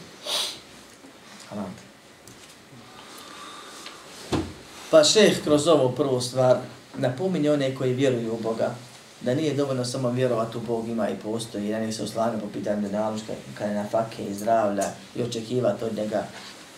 Halam. 1.49 1.75
Pa 4.91 5.03
šeh 5.03 5.43
kroz 5.43 5.67
ovu 5.67 5.91
prvu 5.95 6.21
stvar 6.21 6.57
napominje 6.97 7.51
one 7.51 7.75
koji 7.75 7.93
vjeruju 7.93 8.33
u 8.33 8.39
Boga, 8.43 8.75
da 9.21 9.35
nije 9.35 9.53
dovoljno 9.53 9.85
samo 9.85 10.11
vjerovati 10.11 10.57
u 10.57 10.61
Bog 10.61 10.87
ima 10.87 11.09
i 11.09 11.15
postoji, 11.23 11.71
da 11.71 11.79
nije 11.79 11.93
se 11.93 12.03
oslanio 12.03 12.39
po 12.39 12.47
pitanju 12.53 12.87
dinaloška, 12.87 13.33
kada 13.57 13.69
je 13.69 13.75
na 13.75 13.87
fake 13.87 14.23
i 14.23 14.33
zdravlja 14.33 14.85
i 15.15 15.23
očekivati 15.23 15.83
od 15.83 15.95
njega, 15.95 16.23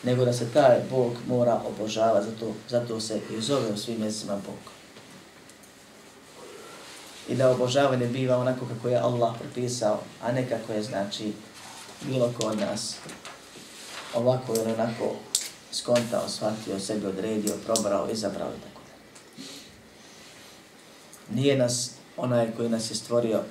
nego 0.03 0.25
da 0.25 0.33
se 0.33 0.49
taj 0.53 0.79
Bog 0.89 1.11
mora 1.27 1.61
obožavati, 1.67 2.25
zato, 2.25 2.53
zato 2.69 2.99
se 2.99 3.19
i 3.37 3.41
zove 3.41 3.71
u 3.73 3.77
svim 3.77 3.99
mjesecima 3.99 4.33
Bog. 4.35 4.71
I 7.29 7.35
da 7.35 7.49
obožavanje 7.49 8.07
biva 8.07 8.37
onako 8.37 8.65
kako 8.65 8.87
je 8.87 8.97
Allah 8.97 9.35
propisao, 9.39 9.99
a 10.23 10.31
ne 10.31 10.49
kako 10.49 10.73
je 10.73 10.83
znači 10.83 11.33
bilo 12.01 12.33
ko 12.39 12.47
od 12.47 12.59
nas 12.59 12.95
ovako 14.15 14.55
ili 14.55 14.73
onako 14.73 15.15
skontao, 15.71 16.29
shvatio, 16.29 16.79
sebi 16.79 17.05
odredio, 17.05 17.53
probrao, 17.65 18.09
izabrao 18.11 18.49
i 18.49 18.61
tako 18.61 18.81
da. 18.87 18.93
Nije 21.35 21.57
nas 21.57 21.91
onaj 22.17 22.51
koji 22.57 22.69
nas 22.69 22.91
je 22.91 22.95
stvorio, 22.95 23.43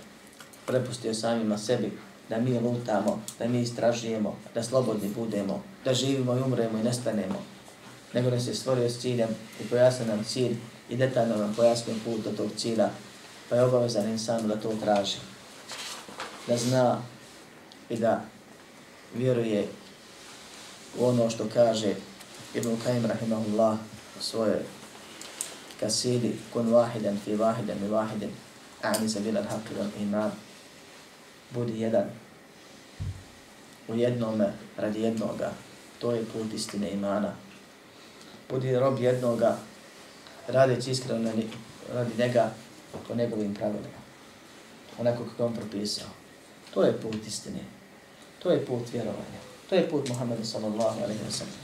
prepustio 0.66 1.14
samima 1.14 1.59
sebi, 1.59 1.98
da 2.30 2.38
mi 2.38 2.60
lutamo, 2.60 3.22
da 3.38 3.48
mi 3.48 3.60
istražujemo, 3.60 4.36
da 4.54 4.62
slobodni 4.62 5.08
budemo, 5.16 5.62
da 5.84 5.94
živimo 5.94 6.36
i 6.36 6.40
umremo 6.40 6.78
i 6.78 6.82
nestanemo, 6.82 7.42
nego 8.14 8.30
nas 8.30 8.46
je 8.46 8.54
stvorio 8.54 8.90
s 8.90 9.00
ciljem 9.00 9.28
i 9.60 9.68
pojasnio 9.68 10.08
nam 10.08 10.24
cilj 10.24 10.56
i 10.90 10.96
detaljno 10.96 11.36
nam 11.36 11.54
pojasnio 11.56 11.96
put 12.04 12.24
do 12.24 12.30
tog 12.30 12.50
cilja, 12.56 12.90
pa 13.48 13.56
je 13.56 13.62
obavezan 13.62 14.08
insanu 14.08 14.48
da 14.48 14.56
to 14.56 14.72
traži, 14.82 15.16
da 16.46 16.56
zna 16.56 17.02
i 17.88 17.96
da 17.96 18.24
vjeruje 19.14 19.68
u 20.98 21.04
ono 21.04 21.30
što 21.30 21.48
kaže 21.54 21.94
Ibn 22.54 22.68
Qaim 22.86 23.06
rahimahullah 23.06 23.78
u 24.20 24.22
svojoj 24.22 24.62
kasidi 25.80 26.36
kun 26.52 26.66
wahidan 26.66 27.16
fi 27.24 27.36
wahidan 27.36 27.80
mi 27.80 27.88
wahidin 27.88 28.30
a'ni 28.82 29.08
sabila 29.08 29.40
al-haqi 29.40 29.74
wal 29.78 30.02
iman. 30.02 30.30
Budi 31.50 31.80
jedan 31.80 32.04
u 33.88 33.94
jednome 33.94 34.52
radi 34.76 35.00
jednoga. 35.00 35.52
To 35.98 36.12
je 36.12 36.24
put 36.24 36.52
istine 36.54 36.90
imana. 36.90 37.34
Budi 38.50 38.78
rob 38.78 39.00
jednoga 39.00 39.56
radeći 40.48 40.90
iskreno 40.90 41.32
radi 41.94 42.10
njega 42.18 42.52
po 43.08 43.14
njegovim 43.14 43.54
pravilima. 43.54 44.00
Onako 44.98 45.24
kako 45.24 45.44
on 45.44 45.54
propisao. 45.54 46.08
To 46.74 46.82
je 46.82 47.00
put 47.00 47.26
istine. 47.26 47.60
To 48.42 48.50
je 48.50 48.66
put 48.66 48.92
vjerovanja. 48.92 49.40
To 49.68 49.74
je 49.74 49.90
put 49.90 50.08
Muhammeda 50.08 50.44
sallallahu 50.44 51.02
alaihi 51.02 51.20
wa 51.28 51.30
sallam. 51.30 51.54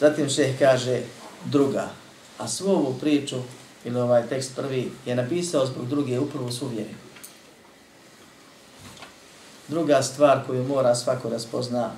Zatim 0.00 0.28
šeh 0.28 0.58
kaže 0.58 1.02
druga. 1.44 1.90
A 2.38 2.48
svu 2.48 2.70
ovu 2.70 2.94
priču, 3.00 3.36
ili 3.84 4.00
ovaj 4.00 4.28
tekst 4.28 4.56
prvi, 4.56 4.92
je 5.06 5.14
napisao 5.14 5.66
zbog 5.66 5.88
druge 5.88 6.20
upravo 6.20 6.52
su 6.52 6.68
vjeri. 6.68 6.94
Druga 9.67 10.01
stvar 10.03 10.43
koju 10.47 10.63
mora 10.63 10.95
svako 10.95 11.29
da 11.29 11.39
spozna 11.39 11.91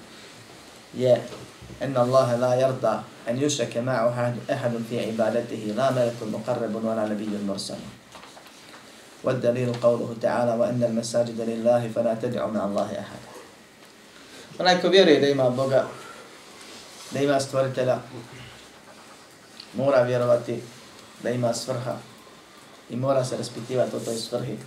je 0.93 1.21
en 1.81 1.97
Allahe 1.97 2.37
la 2.37 2.55
yarda 2.55 3.03
en 3.27 3.39
yushake 3.41 3.81
ma'u 3.81 4.09
ahadun 4.49 4.85
fi 4.89 4.95
ibadatihi 4.95 5.73
la 5.73 5.91
malakun 5.91 6.29
muqarrabun 6.29 6.85
wa 6.85 6.95
la 6.95 7.07
nabiyyun 7.07 7.45
mursalun. 7.45 8.03
والدليل 9.23 9.73
قوله 9.79 10.15
تعالى 10.21 10.51
وأن 10.59 10.83
المساجد 10.83 11.41
لله 11.41 11.91
فلا 11.95 12.13
تدعوا 12.13 12.51
مع 12.51 12.65
الله 12.65 12.89
أحدا 12.99 13.29
Onaj 14.59 14.81
ko 14.81 14.89
vjeruje 14.89 15.19
da 15.19 15.27
ima 15.27 15.49
Boga, 15.49 15.87
da 17.11 17.19
ima 17.19 17.39
stvoritelja, 17.39 17.97
mora 19.73 20.01
vjerovati 20.01 20.61
da 21.23 21.29
ima 21.29 21.53
svrha 21.53 21.95
i 22.89 22.95
mora 22.95 23.25
se 23.25 23.37
raspitivati 23.37 23.95
o 23.95 23.99
toj 23.99 24.15
svrhi 24.15 24.57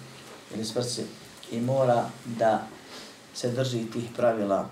ili 0.55 0.65
svrci 0.65 1.03
i 1.51 1.61
mora 1.61 2.05
da 2.25 2.67
se 3.34 3.52
drži 3.52 3.92
tih 3.92 4.04
pravila 4.16 4.70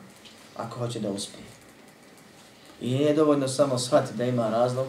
ako 0.55 0.79
hoće 0.79 0.99
da 0.99 1.09
uspije. 1.09 1.43
I 2.81 2.93
nije 2.93 3.13
dovoljno 3.13 3.47
samo 3.47 3.77
shvatiti 3.77 4.17
da 4.17 4.25
ima 4.25 4.49
razlog 4.49 4.87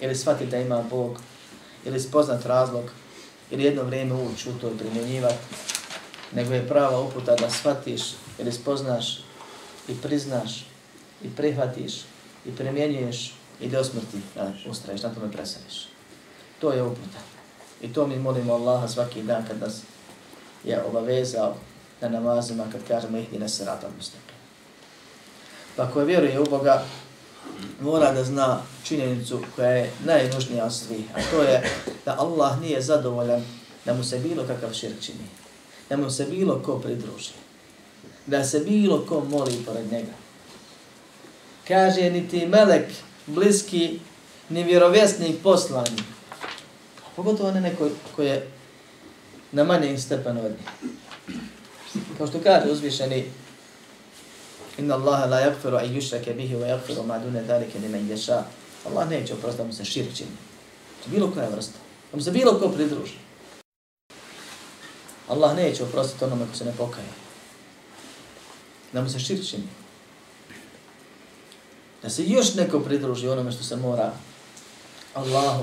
ili 0.00 0.14
shvatiti 0.14 0.50
da 0.50 0.58
ima 0.58 0.82
Bog 0.90 1.20
ili 1.84 2.00
spoznat 2.00 2.46
razlog 2.46 2.84
ili 3.50 3.64
jedno 3.64 3.82
vrijeme 3.82 4.14
ući 4.14 4.50
u 4.50 4.52
to 4.52 4.68
i 4.70 4.78
primjenjivati, 4.78 5.38
nego 6.32 6.54
je 6.54 6.68
prava 6.68 7.00
uputa 7.00 7.36
da 7.36 7.50
shvatiš 7.50 8.02
ili 8.38 8.52
spoznaš 8.52 9.18
i 9.88 9.94
priznaš 10.02 10.66
i 11.22 11.30
prihvatiš 11.36 11.94
i 12.46 12.56
primjenjuješ 12.56 13.34
i 13.60 13.68
do 13.68 13.84
smrti 13.84 14.20
da 14.34 14.52
ustraješ, 14.70 15.02
na 15.02 15.14
tome 15.14 15.32
presadiš. 15.32 15.88
To 16.60 16.72
je 16.72 16.82
uputa. 16.82 17.18
I 17.82 17.92
to 17.92 18.06
mi 18.06 18.18
molimo 18.18 18.54
Allaha 18.54 18.88
svaki 18.88 19.22
dan 19.22 19.44
kad 19.48 19.60
nas 19.60 19.80
je 20.64 20.82
obavezao 20.84 21.56
na 22.00 22.08
namazima 22.08 22.64
kad 22.72 22.80
kažemo 22.88 23.18
ih 23.18 23.40
ne 23.40 23.48
se 23.48 23.64
rata 23.64 23.88
Pa 25.76 25.90
ko 25.90 26.04
vjeruje 26.04 26.40
u 26.40 26.44
Boga, 26.44 26.84
mora 27.80 28.12
da 28.12 28.24
zna 28.24 28.62
činjenicu 28.84 29.40
koja 29.56 29.70
je 29.70 29.90
najnužnija 30.04 30.64
od 30.64 30.74
svih, 30.74 31.04
a 31.14 31.18
to 31.30 31.42
je 31.42 31.70
da 32.04 32.16
Allah 32.18 32.60
nije 32.60 32.82
zadovoljan 32.82 33.42
da 33.84 33.94
mu 33.94 34.04
se 34.04 34.18
bilo 34.18 34.44
kakav 34.46 34.72
širk 34.72 35.00
čini, 35.00 35.24
da 35.88 35.96
mu 35.96 36.10
se 36.10 36.24
bilo 36.24 36.62
ko 36.62 36.78
pridruži, 36.78 37.32
da 38.26 38.44
se 38.44 38.60
bilo 38.60 39.04
ko 39.08 39.24
moli 39.24 39.62
pored 39.66 39.92
njega. 39.92 40.12
Kaže, 41.68 42.10
niti 42.10 42.46
melek 42.46 42.86
bliski, 43.26 44.00
ni 44.48 44.62
vjerovjesnik 44.64 45.42
poslani, 45.42 46.02
pogotovo 47.16 47.50
ne 47.50 47.60
neko 47.60 47.88
ko 48.16 48.22
je 48.22 48.48
na 49.52 49.64
manje 49.64 49.98
stepenu 49.98 50.40
od 50.44 50.50
njih. 50.50 50.99
Kao 52.18 52.26
što 52.26 52.40
kaže 52.42 52.70
uzvišeni 52.70 53.32
Inna 54.78 54.94
Allaha 54.94 55.26
la 55.26 55.40
yaghfiru 55.40 55.78
an 55.78 55.94
yushraka 55.94 56.32
bihi 56.32 56.54
wa 56.54 56.66
yaghfiru 56.66 57.06
ma 57.06 57.18
duna 57.18 57.42
zalika 57.44 57.78
liman 57.78 58.08
yasha. 58.08 58.42
Allah 58.86 59.08
neće 59.08 59.34
oprostiti 59.34 59.66
mu 59.66 59.72
se 59.72 59.84
širk 59.84 60.16
čini. 60.16 60.30
To 61.04 61.10
bilo 61.10 61.30
koja 61.30 61.48
vrsta. 61.48 61.78
Da 62.10 62.16
mu 62.16 62.22
se 62.22 62.30
bilo 62.30 62.58
ko 62.58 62.68
pridruži. 62.68 63.18
Allah 65.28 65.56
neće 65.56 65.82
oprostiti 65.82 66.24
onome 66.24 66.46
ko 66.50 66.56
se 66.56 66.64
ne 66.64 66.72
pokaje. 66.78 67.08
Da 68.92 69.02
mu 69.02 69.10
se 69.10 69.18
širk 69.18 69.46
čini. 69.50 69.68
Da 72.02 72.10
se 72.10 72.24
još 72.26 72.54
neko 72.54 72.80
pridruži 72.80 73.28
onome 73.28 73.52
što 73.52 73.64
se 73.64 73.76
mora 73.76 74.12
Allahu, 75.14 75.62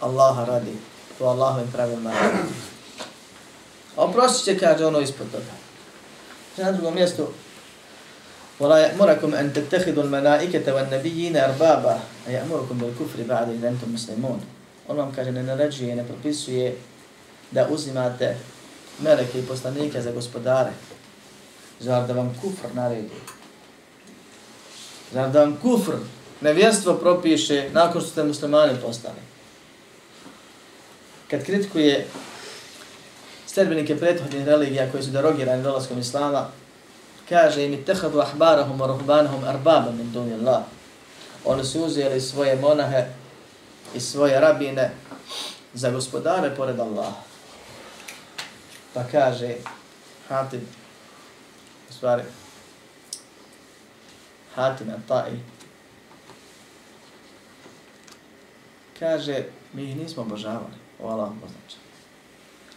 Allaha 0.00 0.44
radi, 0.44 0.76
po 1.18 1.24
Allahovim 1.24 1.72
pravilima 1.72 2.12
radi 2.12 2.38
A 3.95 4.03
oprostit 4.03 4.45
će, 4.45 4.59
kaže 4.59 4.85
ono 4.85 4.99
ispod 4.99 5.31
toga. 5.31 5.53
Na 6.57 6.71
drugom 6.71 6.95
mjestu, 6.95 7.27
ولا 8.61 8.77
يأمركم 8.77 9.35
أن 9.35 9.53
تتخذوا 9.53 10.03
الملائكة 10.03 10.75
والنبيين 10.75 11.37
أربابا 11.37 11.99
يأمركم 12.27 12.77
بالكفر 12.77 13.23
بعد 13.29 13.49
إذا 13.49 13.69
أنتم 13.69 13.93
مسلمون 13.93 14.39
On 14.87 14.97
vam 14.97 15.11
kaže, 15.15 15.31
ne 15.31 15.43
naređuje, 15.43 15.95
ne 15.95 16.03
propisuje 16.07 16.77
da 17.51 17.67
uzimate 17.69 18.37
meleke 18.99 19.39
i 19.39 19.45
poslanike 19.45 20.01
za 20.01 20.11
gospodare. 20.11 20.71
Zar 21.79 22.07
da 22.07 22.13
vam 22.13 22.37
kufr 22.41 22.67
naredi? 22.73 23.19
Zar 25.13 25.29
da 25.29 25.39
vam 25.39 25.57
kufr, 25.61 25.91
nevjerstvo 26.41 26.93
propiše 26.93 27.69
nakon 27.73 28.01
što 28.01 28.09
ste 28.09 28.23
muslimani 28.23 28.73
postali? 28.81 29.21
Kad 31.29 31.43
kritikuje 31.45 32.07
sredbenike 33.56 33.96
prethodnih 33.96 34.46
religija 34.46 34.90
koji 34.90 35.02
su 35.02 35.10
derogirani 35.10 35.62
dolaskom 35.62 35.98
Islama, 35.98 36.48
kaže 37.28 37.64
im 37.64 37.72
itehadu 37.72 38.20
ahbarahum 38.20 38.80
wa 38.80 38.86
ruhbanahum 38.86 39.44
arbaba 39.44 39.92
min 39.92 40.12
duni 40.12 40.34
Allah. 40.34 40.62
Oni 41.44 41.64
su 41.64 41.84
uzeli 41.84 42.20
svoje 42.20 42.56
monahe 42.56 43.06
i 43.94 44.00
svoje 44.00 44.40
rabine 44.40 44.90
za 45.74 45.90
gospodare 45.90 46.54
pored 46.56 46.80
Allah. 46.80 47.14
Pa 48.94 49.04
kaže 49.12 49.54
Hatim, 50.28 50.68
u 51.90 51.92
stvari, 51.92 52.22
Hatim 54.54 54.90
Atai, 54.90 55.40
kaže, 58.98 59.44
mi 59.72 59.82
ih 59.82 59.96
nismo 59.96 60.22
obožavali, 60.22 60.76
o 61.02 61.08
Allah 61.08 61.30
poznače. 61.40 61.85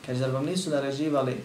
Kaže, 0.09 0.19
zar 0.19 0.31
vam 0.31 0.45
nisu 0.45 0.69
naređivali 0.69 1.43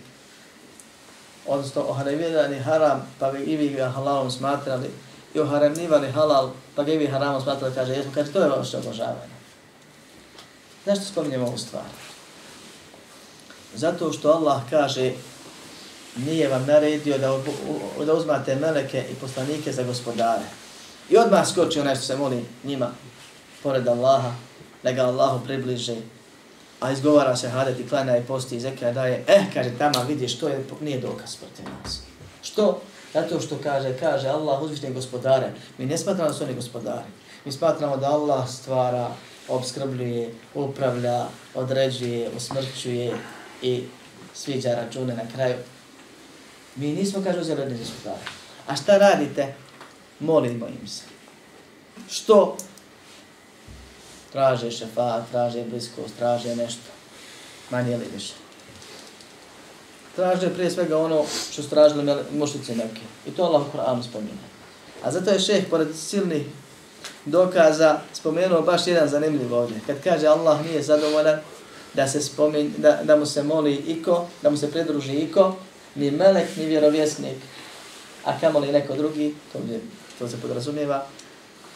odnosno 1.47 1.83
oharamivali 1.83 2.59
haram, 2.59 3.07
pa 3.19 3.31
bi 3.31 3.39
i 3.39 3.57
vi 3.57 3.69
ga 3.69 3.89
halalom 3.89 4.31
smatrali, 4.31 4.91
i 5.35 5.41
oharamivali 5.41 6.13
halal, 6.13 6.51
pa 6.75 6.83
bi 6.83 6.95
i 6.95 6.99
vi 6.99 7.07
haramom 7.07 7.43
smatrali, 7.43 7.75
kaže, 7.75 7.93
jesmo, 7.93 8.13
kaže, 8.15 8.33
to 8.33 8.43
je 8.43 8.49
vaše 8.49 8.77
obožavanje. 8.77 9.35
Zašto 10.87 11.05
spominjemo 11.05 11.47
ovu 11.47 11.59
stvar? 11.59 11.85
Zato 13.75 14.13
što 14.13 14.33
Allah 14.33 14.63
kaže, 14.71 15.13
nije 16.17 16.49
vam 16.49 16.67
naredio 16.67 17.19
da, 17.19 17.39
da 18.05 18.15
uzmate 18.15 18.57
meleke 18.57 19.05
i 19.13 19.15
poslanike 19.15 19.73
za 19.73 19.83
gospodare. 19.83 20.45
I 21.11 21.17
odmah 21.17 21.49
skoči 21.49 21.81
onaj 21.81 21.97
što 21.97 22.05
se 22.05 22.17
moli 22.17 22.45
njima, 22.65 22.91
pored 23.63 23.89
Allaha, 23.89 24.33
da 24.83 24.93
ga 24.93 25.03
Allahu 25.03 25.45
približe 25.45 25.97
a 26.85 26.91
izgovara 26.93 27.37
se 27.37 27.49
hadet 27.49 27.81
i 27.81 27.89
klanja 27.89 28.17
i 28.17 28.23
posti 28.23 28.57
i 28.57 28.61
zekija 28.61 28.93
daje, 28.93 29.25
eh, 29.27 29.45
kaže, 29.55 29.71
tamo 29.79 30.05
vidiš, 30.09 30.39
to 30.39 30.49
je, 30.49 30.65
nije 30.81 31.01
dokaz 31.01 31.37
protiv 31.37 31.65
nas. 31.83 32.01
Što? 32.43 32.81
Zato 33.13 33.41
što 33.41 33.59
kaže, 33.63 33.99
kaže 34.01 34.29
Allah 34.29 34.63
uzvišnje 34.63 34.91
gospodare. 34.91 35.53
Mi 35.79 35.87
ne 35.87 35.99
smatramo 35.99 36.31
da 36.31 36.37
su 36.37 36.45
oni 36.45 36.55
gospodari. 36.55 37.09
Mi 37.45 37.53
smatramo 37.53 37.97
da 37.97 38.11
Allah 38.11 38.49
stvara, 38.49 39.11
obskrbljuje, 39.49 40.35
upravlja, 40.55 41.27
određuje, 41.55 42.31
usmrćuje 42.37 43.17
i 43.63 43.85
sviđa 44.35 44.75
račune 44.75 45.15
na 45.15 45.23
kraju. 45.35 45.57
Mi 46.77 46.93
nismo, 46.93 47.23
kaže, 47.25 47.41
uzeli 47.41 47.63
od 47.63 47.79
gospodare. 47.79 48.25
A 48.67 48.77
šta 48.77 48.99
radite? 48.99 49.55
Molimo 50.21 50.67
im 50.67 50.89
se. 50.89 51.03
Što? 52.09 52.57
Traže 54.35 54.71
šefa, 54.71 55.23
traže 55.31 55.63
bliskost, 55.71 56.19
traže 56.19 56.57
nešto. 56.57 56.91
Manje 57.71 57.93
ili 57.93 58.07
više. 58.15 58.35
Traže 60.17 60.51
prije 60.55 60.71
svega 60.71 60.99
ono 60.99 61.25
što 61.53 61.63
su 61.63 61.71
tražili 61.71 62.15
mušnici 62.33 62.75
neke. 62.75 63.01
I 63.27 63.31
to 63.31 63.45
Allah 63.45 63.63
u 63.63 63.71
Koranu 63.71 64.03
spominje. 64.03 64.47
A 65.03 65.11
zato 65.11 65.31
je 65.31 65.41
šeh, 65.41 65.65
pored 65.71 65.89
silnih 65.97 66.47
dokaza, 67.25 68.01
spomenuo 68.13 68.63
baš 68.63 68.87
jedan 68.87 69.09
zanimljiv 69.09 69.55
ovdje. 69.55 69.81
Kad 69.87 70.03
kaže 70.05 70.27
Allah 70.27 70.67
nije 70.67 70.83
zadovoljan 70.83 71.39
da, 71.95 72.09
se 72.09 72.21
spomin, 72.21 72.75
da, 72.79 73.01
da 73.03 73.17
mu 73.17 73.27
se 73.27 73.43
moli 73.43 73.75
iko, 73.75 74.27
da 74.43 74.51
mu 74.51 74.57
se 74.57 74.71
pridruži 74.71 75.15
iko, 75.15 75.57
ni 75.95 76.11
melek, 76.11 76.57
ni 76.57 76.67
vjerovjesnik, 76.67 77.39
a 78.25 78.41
kamoli 78.41 78.73
neko 78.73 78.97
drugi, 78.97 79.35
to, 79.53 79.59
je, 79.59 79.81
to 80.19 80.29
se 80.29 80.41
podrazumijeva, 80.41 81.07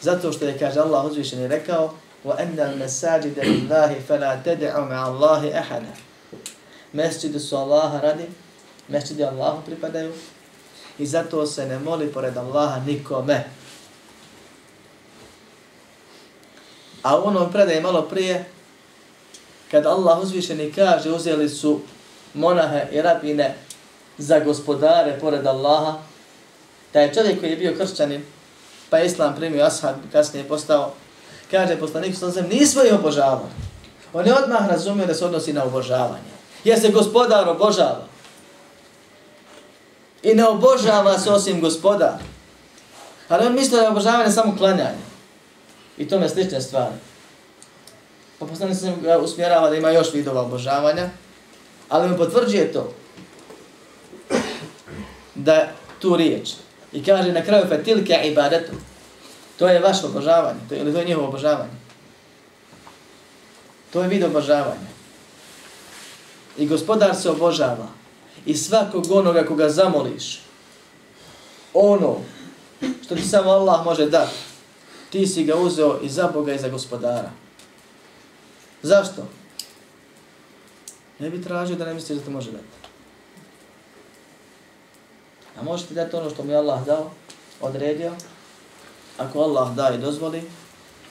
zato 0.01 0.31
što 0.31 0.45
je, 0.45 0.59
kaže 0.59 0.79
Allah 0.79 1.05
uzvišen 1.05 1.47
rekao, 1.47 1.93
وأن 2.24 2.60
المساجد 2.60 3.38
لله 3.38 4.00
فلا 4.08 4.40
تدعوا 4.44 4.84
مع 4.84 5.08
الله 5.08 5.58
أحدا 5.58 5.92
مسجد 6.94 7.36
su 7.40 7.56
Allah 7.56 8.00
radi, 8.02 8.26
mesjidi 8.88 9.24
Allahu 9.24 9.62
pripadaju 9.66 10.12
i 10.98 11.06
zato 11.06 11.46
se 11.46 11.66
ne 11.66 11.78
moli 11.78 12.12
pored 12.12 12.36
Allaha 12.36 12.80
nikome. 12.86 13.44
A 17.02 17.18
u 17.18 17.26
onom 17.26 17.52
predaje 17.52 17.80
malo 17.80 18.02
prije, 18.02 18.44
kad 19.70 19.86
Allah 19.86 20.22
uzvišeni 20.22 20.72
kaže, 20.72 21.10
uzeli 21.10 21.48
su 21.48 21.80
monahe 22.34 22.88
i 22.92 23.02
rabine 23.02 23.54
za 24.18 24.40
gospodare 24.40 25.18
pored 25.20 25.46
Allaha, 25.46 25.98
da 26.92 27.00
je 27.00 27.14
čovjek 27.14 27.40
koji 27.40 27.50
je 27.50 27.56
bio 27.56 27.74
kršćanin, 27.78 28.22
pa 28.90 28.98
je 28.98 29.06
Islam 29.06 29.36
primio 29.36 29.64
ashab, 29.64 29.96
kasnije 30.12 30.48
postao, 30.48 30.94
kaže 31.51 31.79
poslanik 31.79 32.15
sa 32.17 32.29
zem, 32.29 32.47
nismo 32.49 32.83
ih 32.83 32.93
obožavali. 32.93 33.49
On 34.13 34.25
je 34.25 34.33
odmah 34.33 34.69
razumio 34.69 35.05
da 35.05 35.13
se 35.13 35.25
odnosi 35.25 35.53
na 35.53 35.63
obožavanje. 35.63 36.33
Jer 36.63 36.79
se 36.79 36.91
gospodar 36.91 37.49
obožava. 37.49 38.05
I 40.23 40.33
ne 40.33 40.47
obožava 40.47 41.19
se 41.19 41.31
osim 41.31 41.61
gospodar. 41.61 42.17
Ali 43.29 43.45
on 43.45 43.53
mislio 43.53 43.77
da 43.77 43.83
je 43.83 43.89
obožavanje 43.89 44.31
samo 44.31 44.57
klanjanje. 44.57 45.09
I 45.97 46.07
tome 46.07 46.29
slične 46.29 46.61
stvari. 46.61 46.95
Pa 48.39 48.45
poslanik 48.45 48.77
se 48.77 48.93
ga 49.01 49.17
usmjerava 49.17 49.69
da 49.69 49.75
ima 49.75 49.89
još 49.89 50.13
vidova 50.13 50.41
obožavanja. 50.41 51.09
Ali 51.89 52.09
mu 52.09 52.17
potvrđuje 52.17 52.73
to. 52.73 52.93
Da 55.35 55.67
tu 55.99 56.15
riječ. 56.15 56.49
I 56.93 57.03
kaže 57.03 57.31
na 57.31 57.43
kraju 57.43 57.65
fetilke 57.69 58.19
ibadetu. 58.23 58.71
To 59.59 59.67
je 59.67 59.79
vaše 59.79 60.05
obožavanje. 60.05 60.59
To 60.69 60.75
je, 60.75 60.81
ili 60.81 60.93
to 60.93 60.99
je 60.99 61.05
njihovo 61.05 61.27
obožavanje. 61.27 61.71
To 63.93 64.01
je 64.01 64.07
vid 64.07 64.23
obožavanja. 64.23 64.89
I 66.57 66.67
gospodar 66.67 67.15
se 67.15 67.29
obožava. 67.29 67.87
I 68.45 68.55
svakog 68.55 69.11
onoga 69.11 69.43
koga 69.43 69.69
zamoliš, 69.69 70.41
ono 71.73 72.17
što 73.05 73.15
ti 73.15 73.27
samo 73.27 73.49
Allah 73.49 73.85
može 73.85 74.05
dati, 74.05 74.35
ti 75.09 75.27
si 75.27 75.43
ga 75.43 75.55
uzeo 75.55 75.99
i 76.03 76.09
za 76.09 76.27
Boga 76.33 76.53
i 76.53 76.59
za 76.59 76.69
gospodara. 76.69 77.31
Zašto? 78.81 79.27
Ne 81.19 81.29
bi 81.29 81.43
tražio 81.43 81.75
da 81.75 81.85
ne 81.85 81.93
misliš 81.93 82.19
da 82.19 82.25
te 82.25 82.31
može 82.31 82.51
dati. 82.51 82.79
A 85.59 85.63
možete 85.63 85.93
dati 85.93 86.15
ono 86.15 86.29
što 86.29 86.43
mi 86.43 86.55
Allah 86.55 86.85
dao, 86.85 87.11
odredio, 87.61 88.13
ako 89.19 89.41
Allah 89.41 89.75
da 89.75 89.89
i 89.95 89.97
dozvoli, 89.97 90.43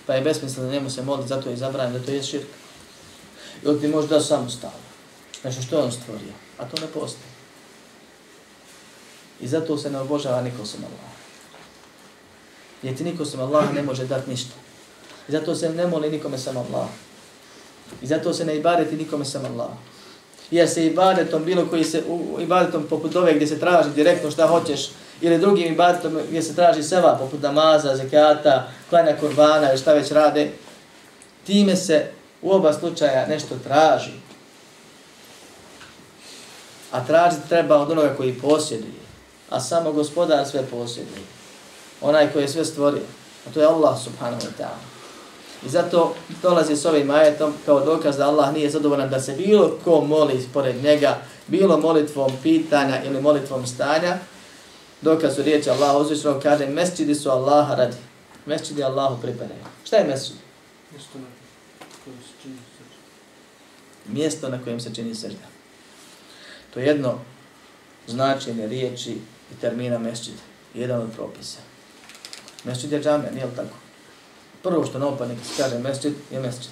pa 0.06 0.14
je 0.14 0.22
besmisleno 0.22 0.70
njemu 0.70 0.90
se 0.90 1.02
moliti, 1.02 1.28
zato 1.28 1.50
je 1.50 1.56
zabranjeno 1.56 1.98
da 1.98 2.04
to 2.04 2.11
je 2.11 2.22
širk. 2.22 2.46
Ili 3.62 3.80
ti 3.80 3.88
može 3.88 4.09
da 4.09 4.20
samostalno. 4.20 4.88
Znači 5.42 5.62
što 5.62 5.80
on 5.80 5.92
stvorio, 5.92 6.32
a 6.59 6.64
to 6.64 6.80
ne 6.80 6.86
postoji. 6.86 7.30
I 9.40 9.48
zato 9.48 9.78
se 9.78 9.90
ne 9.90 9.98
obožava 9.98 10.42
niko 10.42 10.66
sam 10.66 10.80
Allah. 10.84 11.12
Jer 12.82 12.96
ti 12.96 13.04
niko 13.04 13.24
sam 13.24 13.40
Allah 13.40 13.74
ne 13.74 13.82
može 13.82 14.06
dati 14.06 14.30
ništa. 14.30 14.54
I 15.28 15.32
zato 15.32 15.54
se 15.54 15.68
ne 15.68 15.86
moli 15.86 16.11
nikome 16.11 16.38
sam 16.38 16.56
Allah. 16.56 16.88
I 18.02 18.06
zato 18.06 18.34
se 18.34 18.44
ne 18.44 18.56
ibadeti 18.56 18.96
nikome 18.96 19.24
sam 19.24 19.44
Allah. 19.44 19.70
Jer 20.51 20.68
se 20.68 20.86
ibadetom 20.86 21.44
bilo 21.44 21.66
koji 21.66 21.84
se, 21.84 22.03
u, 22.09 22.40
ibadetom 22.40 22.86
poput 22.90 23.16
ove 23.16 23.34
gdje 23.34 23.46
se 23.46 23.61
traži 23.61 23.90
direktno 23.90 24.30
šta 24.30 24.46
hoćeš, 24.46 24.90
ili 25.20 25.38
drugim 25.38 25.72
ibadetom 25.72 26.18
gdje 26.28 26.42
se 26.42 26.55
traži 26.55 26.82
seva, 26.82 27.16
poput 27.20 27.42
namaza, 27.42 27.96
zekata, 27.96 28.68
klanja 28.90 29.16
kurbana 29.20 29.68
ili 29.68 29.78
šta 29.78 29.92
već 29.92 30.11
rade, 30.11 30.51
time 31.46 31.76
se 31.76 32.07
u 32.42 32.53
oba 32.53 32.72
slučaja 32.72 33.26
nešto 33.26 33.55
traži. 33.64 34.12
A 36.92 37.05
tražiti 37.05 37.49
treba 37.49 37.76
od 37.76 37.90
onoga 37.90 38.14
koji 38.16 38.34
posjeduje. 38.34 39.09
A 39.51 39.61
samo 39.61 39.92
gospodar 39.92 40.46
sve 40.46 40.62
posjeduje. 40.62 41.22
Onaj 42.01 42.32
koji 42.32 42.42
je 42.42 42.49
sve 42.49 42.64
stvorio. 42.64 43.03
A 43.46 43.53
to 43.55 43.61
je 43.61 43.66
Allah 43.66 43.99
subhanahu 44.05 44.40
wa 44.40 44.62
ta'ala. 44.62 44.88
I 45.66 45.68
zato 45.68 46.14
dolazi 46.42 46.76
s 46.76 46.84
ovim 46.84 47.11
ajetom 47.11 47.52
kao 47.66 47.80
dokaz 47.80 48.16
da 48.16 48.28
Allah 48.28 48.54
nije 48.54 48.70
zadovoljan 48.70 49.11
da 49.11 49.20
se 49.20 49.32
bilo 49.32 49.78
ko 49.84 50.00
moli 50.00 50.48
pored 50.54 50.84
njega, 50.84 51.18
bilo 51.46 51.78
molitvom 51.78 52.32
pitanja 52.42 53.02
ili 53.04 53.20
molitvom 53.20 53.66
stanja, 53.66 54.18
dokaz 55.00 55.38
u 55.38 55.42
riječi 55.42 55.70
Allah 55.70 55.96
uzvišno 55.96 56.40
kaže 56.42 56.66
mesčidi 56.66 57.14
su 57.14 57.30
Allaha 57.30 57.74
radi. 57.74 57.96
Mesčidi 58.46 58.84
Allahu 58.84 59.22
pripadaju. 59.22 59.61
Šta 59.84 59.96
je 59.96 60.04
mesčid? 60.04 60.36
Mjesto 64.06 64.48
na 64.48 64.62
kojem 64.64 64.80
se 64.80 64.94
čini 64.94 65.14
srda. 65.14 65.48
To 66.74 66.80
je 66.80 66.86
jedno 66.86 67.18
značenje 68.06 68.66
riječi 68.66 69.11
i 69.52 69.61
termina 69.61 69.98
mesčid. 69.98 70.34
Jedan 70.74 71.00
od 71.00 71.11
propisa. 71.16 71.59
Mesčid 72.64 72.92
je 72.92 73.02
džamija, 73.02 73.30
nije 73.30 73.46
li 73.46 73.56
tako? 73.56 73.88
Prvo 74.62 74.86
što 74.86 74.98
na 74.98 75.06
opanik 75.06 75.38
se 75.44 75.62
kaže 75.62 75.78
mesčid 75.78 76.12
je 76.30 76.40
mesčid. 76.40 76.70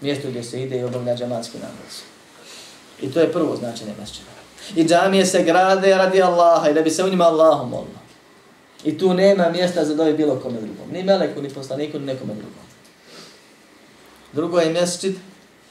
Mjesto 0.00 0.28
gdje 0.28 0.42
se 0.42 0.62
ide 0.62 0.78
i 0.78 0.84
obavlja 0.84 1.16
džamatski 1.16 1.58
namaz. 1.58 2.02
I 3.02 3.12
to 3.12 3.20
je 3.20 3.32
prvo 3.32 3.56
značenje 3.56 3.94
mesčida. 4.00 4.30
I 4.76 4.84
džamije 4.84 5.26
se 5.26 5.42
grade 5.42 5.94
radi 5.94 6.22
Allaha 6.22 6.70
i 6.70 6.74
da 6.74 6.82
bi 6.82 6.90
se 6.90 7.04
u 7.04 7.08
njima 7.08 7.24
Allahom 7.24 7.70
molilo. 7.70 7.98
I 8.84 8.98
tu 8.98 9.14
nema 9.14 9.50
mjesta 9.50 9.84
za 9.84 9.94
dovi 9.94 10.12
bilo 10.12 10.36
kome 10.36 10.60
drugom. 10.60 10.90
Ni 10.92 11.02
meleku, 11.02 11.42
ni 11.42 11.48
poslaniku, 11.48 11.98
ni 11.98 12.06
nekome 12.06 12.34
drugom. 12.34 12.68
Drugo 14.32 14.58
je 14.58 14.72
mesčid, 14.72 15.16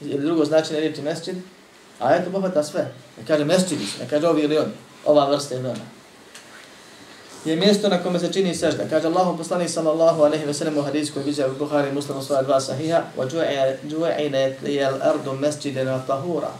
ili 0.00 0.26
drugo 0.26 0.44
značenje 0.44 0.80
riječi 0.80 1.02
mesčid, 1.02 1.36
a 1.98 2.14
eto 2.14 2.30
pohvata 2.30 2.62
sve. 2.62 2.92
Ne 3.18 3.26
kaže 3.26 3.44
mesčidi 3.44 3.86
ne 4.00 4.08
kaže 4.08 4.28
ovi 4.28 4.42
ili 4.42 4.58
oni, 4.58 4.72
ova 5.04 5.30
vrsta 5.30 5.54
ili 5.54 5.68
ona. 5.68 5.97
Je 7.48 7.56
mjesto 7.56 7.88
na 7.88 8.02
kome 8.02 8.18
se 8.18 8.32
čini 8.32 8.54
sežda. 8.54 8.84
Kaže 8.90 9.06
Allahu 9.06 9.38
poslanik 9.38 9.70
sallallahu 9.70 10.22
alejhi 10.22 10.44
ve 10.44 10.54
sellem 10.54 10.78
u 10.78 10.82
hadisu 10.82 11.12
koji 11.12 11.24
vizija 11.24 11.50
u 11.50 11.54
Buhari 11.58 11.92
Muslimu 11.92 12.22
svoja 12.22 12.42
dva 12.42 12.60
sahiha, 12.60 13.02
wa 13.16 13.28
ju'ina 13.90 14.52
liyal 14.64 14.98
ardu 15.02 15.32
masjidan 15.32 15.86
wa 15.86 16.00
tahura 16.06 16.50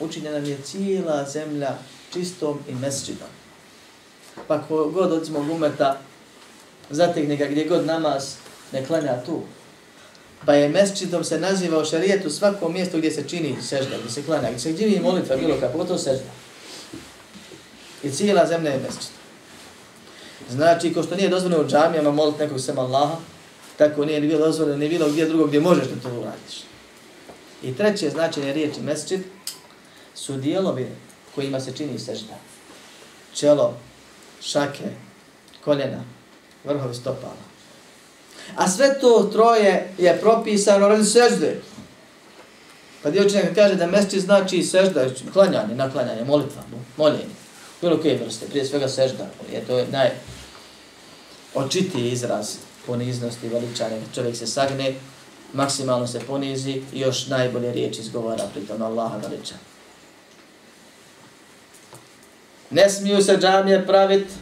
učinjena 0.00 0.36
je 0.36 0.58
cijela 0.64 1.24
zemlja 1.24 1.78
čistom 2.12 2.58
i 2.68 2.74
mesčidom. 2.74 3.28
Pa 4.48 4.62
ko 4.62 4.84
god 4.88 5.12
od 5.12 5.24
zmog 5.24 5.50
umeta 5.50 6.00
zategne 6.90 7.36
ga 7.36 7.46
gdje 7.46 7.64
god 7.64 7.86
namaz 7.86 8.34
ne 8.72 8.86
klanja 8.86 9.24
tu. 9.26 9.42
Pa 10.46 10.54
je 10.54 10.68
mesčidom 10.68 11.24
se 11.24 11.40
naziva 11.40 11.78
u 11.78 11.84
šarijetu 11.84 12.30
svako 12.30 12.68
mjesto 12.68 12.98
gdje 12.98 13.10
se 13.10 13.28
čini 13.28 13.56
sežda, 13.62 13.96
gdje 13.98 14.10
se 14.10 14.22
klanja, 14.22 14.48
gdje 14.48 14.58
se 14.58 14.72
dživi 14.72 15.00
molitva 15.00 15.36
bilo 15.36 15.56
kako, 15.60 15.84
to 15.84 15.98
sežda. 15.98 16.30
I 18.02 18.10
cijela 18.10 18.46
zemlja 18.46 18.70
je 18.70 18.78
mesčid. 18.78 19.17
Znači, 20.50 20.94
ko 20.94 21.02
što 21.02 21.16
nije 21.16 21.28
dozvoljeno 21.28 21.62
u 21.62 21.68
džamijama 21.68 22.10
moliti 22.10 22.38
nekog 22.38 22.60
sem 22.60 22.78
Allaha, 22.78 23.16
tako 23.76 24.04
nije 24.04 24.20
ni 24.20 24.26
bilo 24.26 24.46
dozvoljeno 24.46 24.78
ni 24.78 24.88
bilo 24.88 25.08
gdje 25.08 25.26
drugo 25.26 25.46
gdje 25.46 25.60
možeš 25.60 25.86
da 25.86 26.00
to 26.02 26.16
uradiš. 26.16 26.64
I 27.62 27.76
treće 27.76 28.10
značenje 28.10 28.52
riječi 28.52 28.80
mesčid, 28.80 29.20
su 30.14 30.36
dijelovi 30.36 30.88
kojima 31.34 31.60
se 31.60 31.72
čini 31.76 31.98
sežda. 31.98 32.34
Čelo, 33.34 33.76
šake, 34.42 34.90
koljena, 35.64 36.04
vrhovi 36.64 36.94
stopala. 36.94 37.48
A 38.56 38.68
sve 38.68 39.00
to 39.00 39.28
troje 39.32 39.94
je 39.98 40.20
propisano 40.20 40.88
radi 40.88 41.04
sežde. 41.04 41.60
Pa 43.02 43.10
dio 43.10 43.24
kaže 43.54 43.74
da 43.74 43.86
mesti 43.86 44.20
znači 44.20 44.62
sežda, 44.62 45.06
klanjanje, 45.32 45.74
naklanjanje, 45.74 46.24
molitva, 46.24 46.62
moljenje. 46.96 47.37
Bilo 47.80 47.98
koje 47.98 48.18
vrste, 48.24 48.46
prije 48.46 48.64
svega 48.64 48.88
sežda. 48.88 49.26
Je 49.52 49.64
to 49.66 49.84
naj 49.92 50.10
očitiji 51.54 52.10
izraz 52.10 52.56
poniznosti 52.86 53.46
i 53.46 53.50
veličanja. 53.50 53.96
Čovjek 54.14 54.36
se 54.36 54.46
sagne, 54.46 54.94
maksimalno 55.52 56.06
se 56.06 56.20
ponizi 56.20 56.82
i 56.92 57.00
još 57.00 57.26
najbolje 57.26 57.72
riječi 57.72 58.00
izgovara 58.00 58.44
pritom 58.54 58.82
Allaha 58.82 59.16
veliča. 59.16 59.54
Ne 62.70 62.90
smiju 62.90 63.22
se 63.22 63.36
džamije 63.36 63.86
praviti 63.86 64.32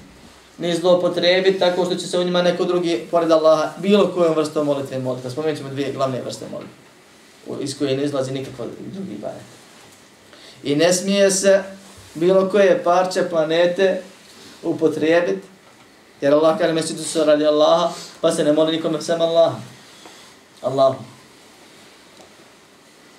ni 0.58 0.76
zlopotrebiti 0.76 1.58
tako 1.58 1.84
što 1.84 1.94
će 1.94 2.06
se 2.06 2.18
u 2.18 2.24
njima 2.24 2.42
neko 2.42 2.64
drugi, 2.64 3.06
pored 3.10 3.30
Allaha, 3.30 3.72
bilo 3.78 4.12
kojom 4.14 4.34
vrstom 4.34 4.66
molitve 4.66 4.98
moliti. 4.98 5.30
Spomenut 5.30 5.58
ćemo 5.58 5.70
dvije 5.70 5.92
glavne 5.92 6.22
vrste 6.22 6.44
molitve, 6.50 7.64
iz 7.64 7.78
koje 7.78 7.96
ne 7.96 8.04
izlazi 8.04 8.32
nikakva 8.32 8.66
drugi 8.92 9.18
bajet. 9.22 9.42
I 10.64 10.76
ne 10.76 10.92
smije 10.92 11.30
se 11.30 11.62
bilo 12.16 12.48
koje 12.50 12.84
parče 12.84 13.28
planete 13.30 14.02
upotrijebiti, 14.62 15.48
jer 16.20 16.34
Allah 16.34 16.58
kaže 16.58 16.72
mesitu 16.72 17.04
se 17.04 17.24
radi 17.24 17.46
Allaha, 17.46 17.92
pa 18.20 18.32
se 18.32 18.44
ne 18.44 18.52
moli 18.52 18.76
nikome 18.76 19.02
sem 19.02 19.20
Allaha. 19.20 19.60
Allahu. 20.62 20.96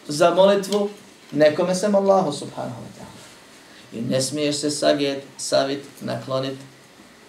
Za 0.08 0.34
molitvu 0.34 0.90
nekome 1.32 1.76
sem 1.76 1.96
Allahu 1.96 2.32
subhanahu 2.32 2.82
wa 2.82 2.92
ta'ala. 2.98 3.18
I 3.94 4.02
ne 4.02 4.22
smiješ 4.22 4.56
se 4.56 4.72
saget, 4.72 5.24
savit, 5.38 5.84
naklonit, 6.02 6.58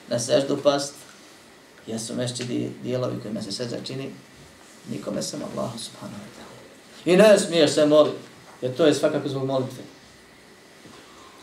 na 0.09 0.19
seždu 0.19 0.57
past, 0.63 0.95
jer 1.87 2.01
su 2.01 2.15
mešći 2.15 2.71
dijelovi 2.83 3.21
kojima 3.23 3.43
se 3.43 3.53
sežda 3.53 3.77
čini, 3.85 4.11
nikome 4.91 5.23
sam 5.23 5.41
Allahu 5.43 5.79
subhanahu 5.79 6.23
wa 6.23 6.31
ta'ala. 6.39 6.59
I 7.05 7.17
ne 7.17 7.39
smiješ 7.39 7.71
se 7.71 7.87
molit, 7.87 8.15
jer 8.63 8.77
to 8.77 8.87
je 8.87 8.95
svakako 8.95 9.29
zbog 9.29 9.47
molitve. 9.47 9.98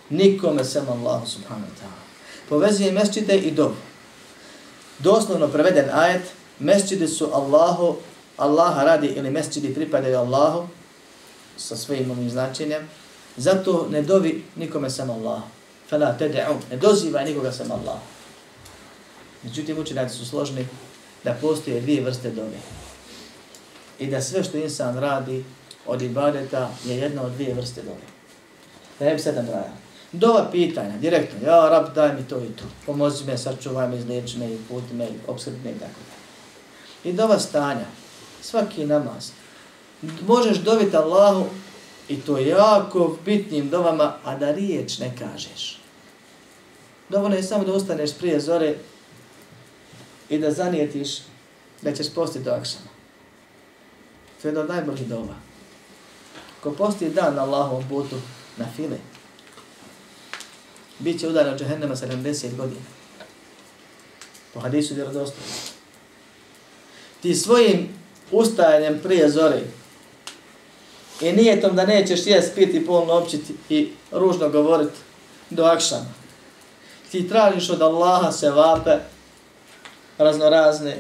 Nikome 0.10 0.64
sem 0.64 0.90
Allahu 0.90 1.28
subhanahu 1.28 1.66
wa 1.66 1.80
ta'ala. 1.80 2.02
Povezuje 2.50 2.92
mesčite 2.92 3.38
i 3.38 3.52
dobu. 3.52 3.76
Doslovno 5.00 5.48
preveden 5.48 5.90
ajet, 5.94 6.22
mešćide 6.60 7.08
su 7.08 7.30
Allahu, 7.34 7.96
Allaha 8.38 8.84
radi 8.84 9.08
ili 9.08 9.32
mesčidi 9.32 9.74
pripadaju 9.74 10.18
Allahu, 10.18 10.68
sa 11.58 11.76
svojim 11.76 12.12
ovim 12.12 12.30
značenjem, 12.30 12.88
Zato 13.38 13.88
ne 13.92 14.02
dovi 14.02 14.44
nikome 14.56 14.90
sem 14.90 15.10
Allah. 15.10 15.42
Fala 15.90 16.16
tede'u, 16.20 16.56
ne 16.72 16.78
dozivaj 16.78 17.26
nikoga 17.26 17.52
sem 17.52 17.72
Allah. 17.72 18.00
Međutim, 19.44 19.78
učenjaci 19.78 20.18
su 20.18 20.26
složni 20.26 20.68
da 21.24 21.34
postoje 21.34 21.82
dvije 21.82 22.02
vrste 22.02 22.32
dove. 22.32 22.58
I 24.00 24.08
da 24.08 24.22
sve 24.22 24.44
što 24.44 24.58
insan 24.58 24.98
radi 24.98 25.44
od 25.86 26.02
ibadeta 26.02 26.72
je 26.86 26.98
jedna 26.98 27.22
od 27.22 27.32
dvije 27.32 27.54
vrste 27.54 27.82
dove. 27.82 28.06
Da 29.00 29.06
je 29.06 29.16
bi 29.16 29.22
sedam 29.22 29.46
raja. 29.46 29.74
Dova 30.20 30.48
pitanja, 30.52 30.98
direktno, 30.98 31.48
ja 31.48 31.70
rab 31.70 31.96
daj 31.96 32.16
mi 32.16 32.24
to 32.28 32.38
i 32.38 32.48
to, 32.48 32.64
pomozi 32.86 33.26
me, 33.26 33.38
sačuvaj 33.38 33.90
me, 33.90 33.98
izliječi 33.98 34.38
me, 34.38 34.58
puti 34.70 34.94
me, 34.94 35.08
obskrbi 35.28 35.60
me 35.64 35.72
i 35.72 35.80
tako. 35.80 36.00
I 37.04 37.14
dova 37.14 37.40
stanja, 37.40 37.86
svaki 38.42 38.86
namaz. 38.86 39.32
Možeš 40.28 40.58
dobiti 40.58 40.98
Allahu 40.98 41.46
i 42.10 42.22
to 42.22 42.38
jako 42.38 43.18
bitnim 43.26 43.70
dovama, 43.70 44.14
a 44.24 44.36
da 44.36 44.52
riječ 44.52 45.00
ne 45.00 45.14
kažeš. 45.20 45.80
Dovoljno 47.10 47.36
je 47.36 47.44
samo 47.44 47.64
da 47.64 47.74
ustaneš 47.74 48.14
prije 48.18 48.40
zore 48.40 48.76
i 50.30 50.38
da 50.38 50.52
zanijetiš 50.52 51.10
da 51.82 51.94
ćeš 51.94 52.14
postiti 52.14 52.46
do 52.46 52.52
akšama. 52.52 52.90
To 54.42 54.48
je 54.48 54.50
jedna 54.50 54.62
od 54.62 54.70
najboljih 54.70 55.08
dova. 55.08 55.36
Ko 56.64 56.72
posti 56.72 57.10
dan 57.10 57.36
na 57.36 57.44
Allahovom 57.44 57.84
putu 57.90 58.16
na 58.58 58.66
file, 58.76 58.98
bit 61.00 61.20
će 61.20 61.28
udaren 61.28 61.54
od 61.54 61.60
džahennema 61.60 61.96
70 61.96 62.56
godina. 62.56 62.82
Po 64.54 64.60
hadisu 64.60 64.96
vjerodostojno. 64.96 65.52
Ti 67.22 67.36
svojim 67.36 67.90
ustajanjem 68.32 69.00
prije 69.04 69.30
zore 69.30 69.62
i 71.22 71.32
nijetom 71.32 71.76
da 71.76 71.86
nećeš 71.86 72.28
jest, 72.28 72.56
piti, 72.56 72.86
polno 72.86 73.14
općiti 73.14 73.54
i 73.70 73.90
ružno 74.12 74.50
govoriti 74.50 74.98
do 75.50 75.64
akšama. 75.64 76.14
Ti 77.12 77.30
tražiš 77.30 77.70
od 77.70 77.82
Allaha 77.82 78.32
se 78.32 78.50
vape 78.50 78.98
raznorazne 80.18 80.98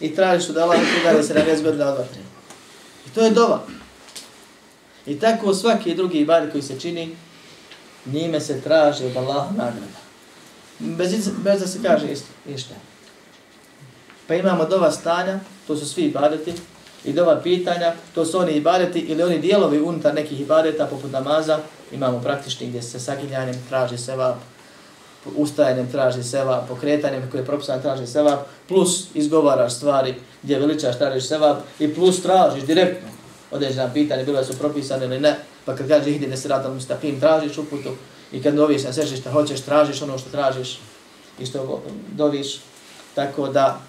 i 0.00 0.14
tražiš 0.14 0.48
od 0.48 0.56
Allaha 0.56 0.82
udare 1.00 1.22
se 1.22 1.34
na 1.34 1.40
10 1.40 1.62
godina 1.62 1.88
od. 1.88 2.06
I 3.06 3.10
to 3.14 3.20
je 3.20 3.30
dova. 3.30 3.66
I 5.06 5.18
tako 5.18 5.54
svaki 5.54 5.94
drugi 5.94 6.18
ibad 6.18 6.52
koji 6.52 6.62
se 6.62 6.80
čini, 6.80 7.16
njime 8.06 8.40
se 8.40 8.60
traži 8.60 9.06
od 9.06 9.16
Allaha 9.16 9.50
nagrada. 9.50 10.00
Bez, 10.78 11.30
bez 11.44 11.60
da 11.60 11.66
se 11.66 11.78
kaže 11.82 12.06
isto. 12.46 12.74
Pa 14.26 14.34
imamo 14.34 14.64
dova 14.64 14.92
stanja, 14.92 15.40
to 15.66 15.76
su 15.76 15.86
svi 15.88 16.02
ibadeti, 16.02 16.52
i 17.04 17.12
dova 17.12 17.40
pitanja, 17.40 17.92
to 18.14 18.24
su 18.24 18.38
oni 18.38 18.52
ibadeti 18.52 18.98
ili 18.98 19.22
oni 19.22 19.38
dijelovi 19.38 19.80
unutar 19.80 20.14
nekih 20.14 20.40
ibadeta 20.40 20.86
poput 20.86 21.12
namaza, 21.12 21.58
imamo 21.92 22.20
praktični 22.20 22.66
gdje 22.66 22.82
se 22.82 23.00
saginjanjem 23.00 23.56
traži 23.68 23.98
seva, 23.98 24.36
ustajanjem 25.36 25.90
traži 25.90 26.22
seva, 26.22 26.64
pokretanjem 26.68 27.30
koje 27.30 27.40
je 27.40 27.46
propisan 27.46 27.82
traži 27.82 28.06
seva, 28.06 28.44
plus 28.68 29.06
izgovaraš 29.14 29.74
stvari 29.74 30.14
gdje 30.42 30.58
veličaš 30.58 30.98
tražiš 30.98 31.24
seva 31.24 31.60
i 31.78 31.94
plus 31.94 32.22
tražiš 32.22 32.62
direktno 32.62 33.08
određena 33.50 33.90
pitanja, 33.92 34.24
bilo 34.24 34.44
su 34.44 34.58
propisane 34.58 35.04
ili 35.06 35.20
ne, 35.20 35.36
pa 35.64 35.76
kad 35.76 35.88
kaže 35.88 36.10
ihdi 36.10 36.26
nesiratan 36.26 36.74
mustaqim, 36.74 37.20
tražiš 37.20 37.58
uputu 37.58 37.96
i 38.32 38.42
kad 38.42 38.54
doviš 38.54 38.84
na 38.84 38.92
sve 38.92 39.06
što 39.06 39.30
hoćeš, 39.30 39.60
tražiš 39.60 40.02
ono 40.02 40.18
što 40.18 40.30
tražiš 40.30 40.78
i 41.38 41.46
što 41.46 41.82
doviš, 42.12 42.60
tako 43.14 43.48
da 43.48 43.80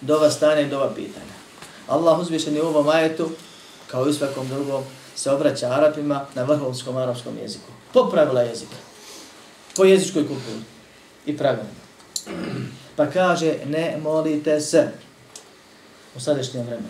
dova 0.00 0.30
stane 0.30 0.64
dova 0.64 0.94
pitanja. 0.94 1.32
Allah 1.88 2.20
uzvišen 2.20 2.54
je 2.54 2.62
u 2.62 2.66
ovom 2.66 2.88
ajetu, 2.88 3.30
kao 3.86 4.08
i 4.08 4.12
svakom 4.12 4.48
drugom, 4.48 4.82
se 5.14 5.30
obraća 5.30 5.66
Arapima 5.66 6.26
na 6.34 6.42
vrhovskom 6.42 6.96
arapskom 6.96 7.38
jeziku. 7.42 7.70
Po 7.92 8.10
pravila 8.10 8.40
jezika. 8.40 8.76
Po 9.76 9.84
jezičkoj 9.84 10.28
kulturi. 10.28 10.60
I 11.26 11.36
pravilima. 11.36 11.82
Pa 12.96 13.06
kaže, 13.06 13.58
ne 13.66 13.98
molite 14.02 14.60
se 14.60 14.88
u 16.16 16.20
sadašnjem 16.20 16.66
vremenu 16.66 16.88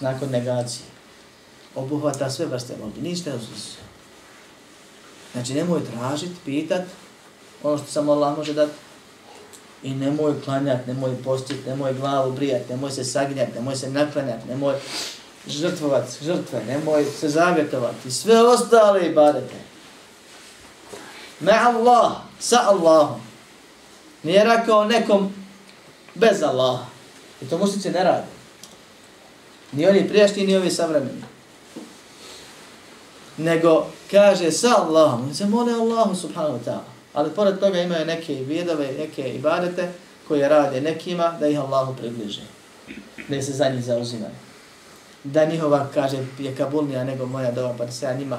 nakon 0.00 0.30
negacije, 0.30 0.86
obuhvata 1.74 2.30
sve 2.30 2.46
vrste 2.46 2.74
molbi, 2.80 3.00
ništa 3.00 3.30
ne 3.30 3.36
uzvisu. 3.36 3.76
Znači, 5.32 5.54
nemoj 5.54 5.80
tražit, 5.84 6.30
pitat, 6.44 6.82
ono 7.62 7.78
što 7.78 7.86
samo 7.86 8.12
Allah 8.12 8.36
može 8.36 8.54
dati, 8.54 8.72
i 9.82 9.94
nemoj 9.94 10.42
klanjat, 10.44 10.86
nemoj 10.86 11.22
postit, 11.24 11.66
nemoj 11.66 11.94
glavu 11.94 12.32
brijat, 12.32 12.68
nemoj 12.68 12.90
se 12.90 13.04
sagnjat, 13.04 13.54
nemoj 13.54 13.76
se 13.76 13.90
naklanjat, 13.90 14.44
nemoj 14.48 14.74
žrtvovat 15.46 16.04
žrtve, 16.22 16.64
nemoj 16.66 17.04
se 17.04 17.28
zavjetovati, 17.28 18.10
sve 18.10 18.42
ostale 18.42 19.06
ibadete. 19.06 19.54
Ne 21.40 21.52
Allah, 21.52 22.12
sa 22.38 22.62
Allahom. 22.66 23.20
Nije 24.22 24.44
rekao 24.44 24.84
nekom 24.84 25.34
bez 26.14 26.42
Allaha. 26.42 26.86
I 27.42 27.46
to 27.46 27.58
mušnici 27.58 27.90
ne 27.90 28.04
radi. 28.04 28.26
Ni 29.72 29.86
oni 29.86 30.08
prijašnji, 30.08 30.46
ni 30.46 30.56
ovi 30.56 30.70
savremeni. 30.70 31.22
Nego 33.38 33.86
kaže 34.10 34.52
sa 34.52 34.82
Allahom, 34.82 35.24
oni 35.24 35.34
se 35.34 35.46
mole 35.46 35.72
Allahu 35.72 36.14
subhanahu 36.14 36.58
wa 36.58 36.64
ta'ala. 36.64 36.88
Ali 37.14 37.30
pored 37.30 37.58
toga 37.60 37.80
imaju 37.80 38.06
neke 38.06 38.34
vidove, 38.34 38.92
neke 38.98 39.34
ibadete 39.34 39.92
koje 40.28 40.48
rade 40.48 40.80
nekima 40.80 41.36
da 41.40 41.46
ih 41.46 41.60
Allahu 41.60 41.94
približe. 41.96 42.42
Da 43.28 43.42
se 43.42 43.52
za 43.52 43.68
njih 43.68 43.84
zauzimaju. 43.84 44.34
Da 45.24 45.44
njihova, 45.44 45.86
kaže, 45.94 46.26
je 46.38 46.56
kabulnija 46.56 47.04
nego 47.04 47.26
moja 47.26 47.50
doba, 47.50 47.74
pa 47.78 47.84
da 47.84 47.92
se 47.92 48.06
ja 48.06 48.14
njima 48.14 48.38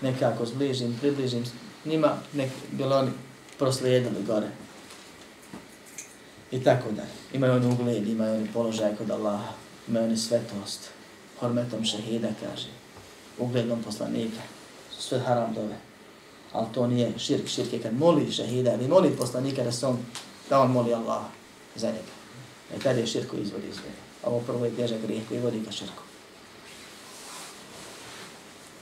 nekako 0.00 0.46
zbližim, 0.46 0.96
približim 1.00 1.44
njima, 1.84 2.16
nek 2.32 2.50
bilo 2.70 2.96
oni 2.96 3.10
proslijedili 3.58 4.22
gore. 4.26 4.48
I 6.50 6.64
tako 6.64 6.90
da. 6.90 7.02
Imaju 7.32 7.52
oni 7.52 7.66
ugled, 7.66 8.08
imaju 8.08 8.34
oni 8.34 8.48
položaj 8.52 8.96
kod 8.96 9.10
Allaha 9.10 9.52
imaju 9.90 10.06
oni 10.06 10.16
svetost, 10.16 10.90
hormetom 11.40 11.84
šehida, 11.84 12.28
kaže, 12.40 12.66
ugledom 13.40 13.82
poslanika, 13.82 14.40
sve 14.98 15.18
haram 15.18 15.54
dove. 15.54 15.76
Ali 16.52 16.66
to 16.74 16.86
nije 16.86 17.18
širk, 17.18 17.48
širk 17.48 17.72
je 17.72 17.82
kad 17.82 17.94
moli 17.94 18.32
šehida 18.32 18.74
ili 18.74 18.88
moli 18.88 19.16
poslanika 19.16 19.62
da, 19.64 19.88
on, 19.88 19.98
da 20.50 20.60
on 20.60 20.70
moli 20.70 20.94
Allah 20.94 21.22
za 21.76 21.86
njega. 21.86 22.14
E 22.76 22.78
kad 22.82 22.98
je 22.98 23.06
širku 23.06 23.36
izvodi 23.36 23.68
iz 23.68 23.76
a 24.24 24.28
Ovo 24.30 24.40
prvo 24.40 24.64
je 24.64 24.76
težak 24.76 24.98
grijeh 25.02 25.28
koji 25.28 25.40
vodi 25.40 25.64
ka 25.64 25.72
širku. 25.72 26.02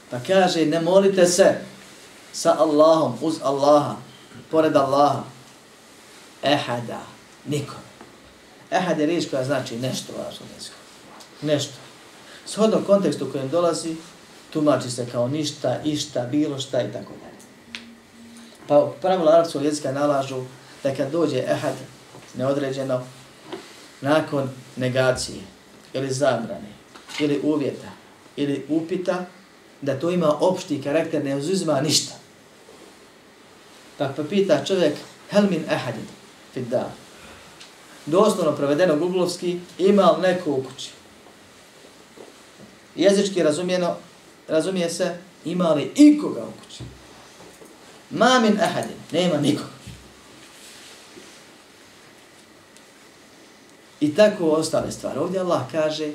Pa 0.09 0.19
kaže, 0.27 0.65
ne 0.65 0.81
molite 0.81 1.25
se 1.25 1.55
sa 2.33 2.55
Allahom, 2.59 3.17
uz 3.21 3.35
Allaha, 3.43 3.95
pored 4.51 4.75
Allaha, 4.75 5.23
ehada, 6.43 7.01
nikom. 7.45 7.83
Ehad 8.71 8.99
je 8.99 9.05
riječ 9.05 9.29
koja 9.29 9.43
znači 9.43 9.77
nešto 9.77 10.13
važno 10.17 10.45
jeziku 10.55 10.79
nešto. 11.41 11.73
Shodno 12.45 12.83
kontekstu 12.85 13.27
u 13.27 13.31
kojem 13.31 13.49
dolazi, 13.49 13.95
tumači 14.53 14.91
se 14.91 15.05
kao 15.11 15.27
ništa, 15.27 15.81
išta, 15.83 16.21
bilo 16.21 16.59
šta 16.59 16.81
i 16.81 16.91
tako 16.91 17.13
dalje. 17.21 17.39
Pa 18.67 18.91
pravila 19.01 19.31
arapskog 19.31 19.65
jezika 19.65 19.91
nalažu 19.91 20.41
da 20.83 20.95
kad 20.95 21.11
dođe 21.11 21.37
ehad 21.37 21.75
neodređeno, 22.37 23.01
nakon 24.01 24.49
negacije 24.75 25.41
ili 25.93 26.11
zabrane 26.11 26.69
ili 27.19 27.41
uvjeta 27.43 27.87
ili 28.35 28.65
upita, 28.69 29.25
da 29.81 29.99
to 29.99 30.11
ima 30.11 30.35
opšti 30.39 30.81
karakter, 30.81 31.25
ne 31.25 31.35
uzuzima 31.35 31.81
ništa. 31.81 32.13
Pa 33.97 34.13
pa 34.15 34.23
pita 34.23 34.65
čovjek, 34.65 34.93
hel 35.29 35.43
min 35.49 35.63
ehadin, 35.69 36.07
fit 36.53 36.67
da. 36.67 36.91
Doslovno 38.05 38.55
prevedeno 38.55 38.95
guglovski, 38.95 39.59
ima 39.77 40.11
li 40.11 40.21
neko 40.21 40.51
u 40.51 40.63
kući? 40.63 40.89
jezički 42.99 43.43
razumijeno, 43.43 43.95
razumije 44.49 44.89
se, 44.89 45.17
ima 45.45 45.73
li 45.73 45.91
ikoga 45.95 46.41
u 46.41 46.51
kući? 46.63 46.83
Ma 48.09 48.39
min 48.39 48.59
ahadin, 48.61 48.97
nema 49.11 49.37
nikoga. 49.37 49.79
I 53.99 54.15
tako 54.15 54.49
ostale 54.49 54.91
stvari. 54.91 55.19
Ovdje 55.19 55.39
Allah 55.39 55.61
kaže, 55.71 56.11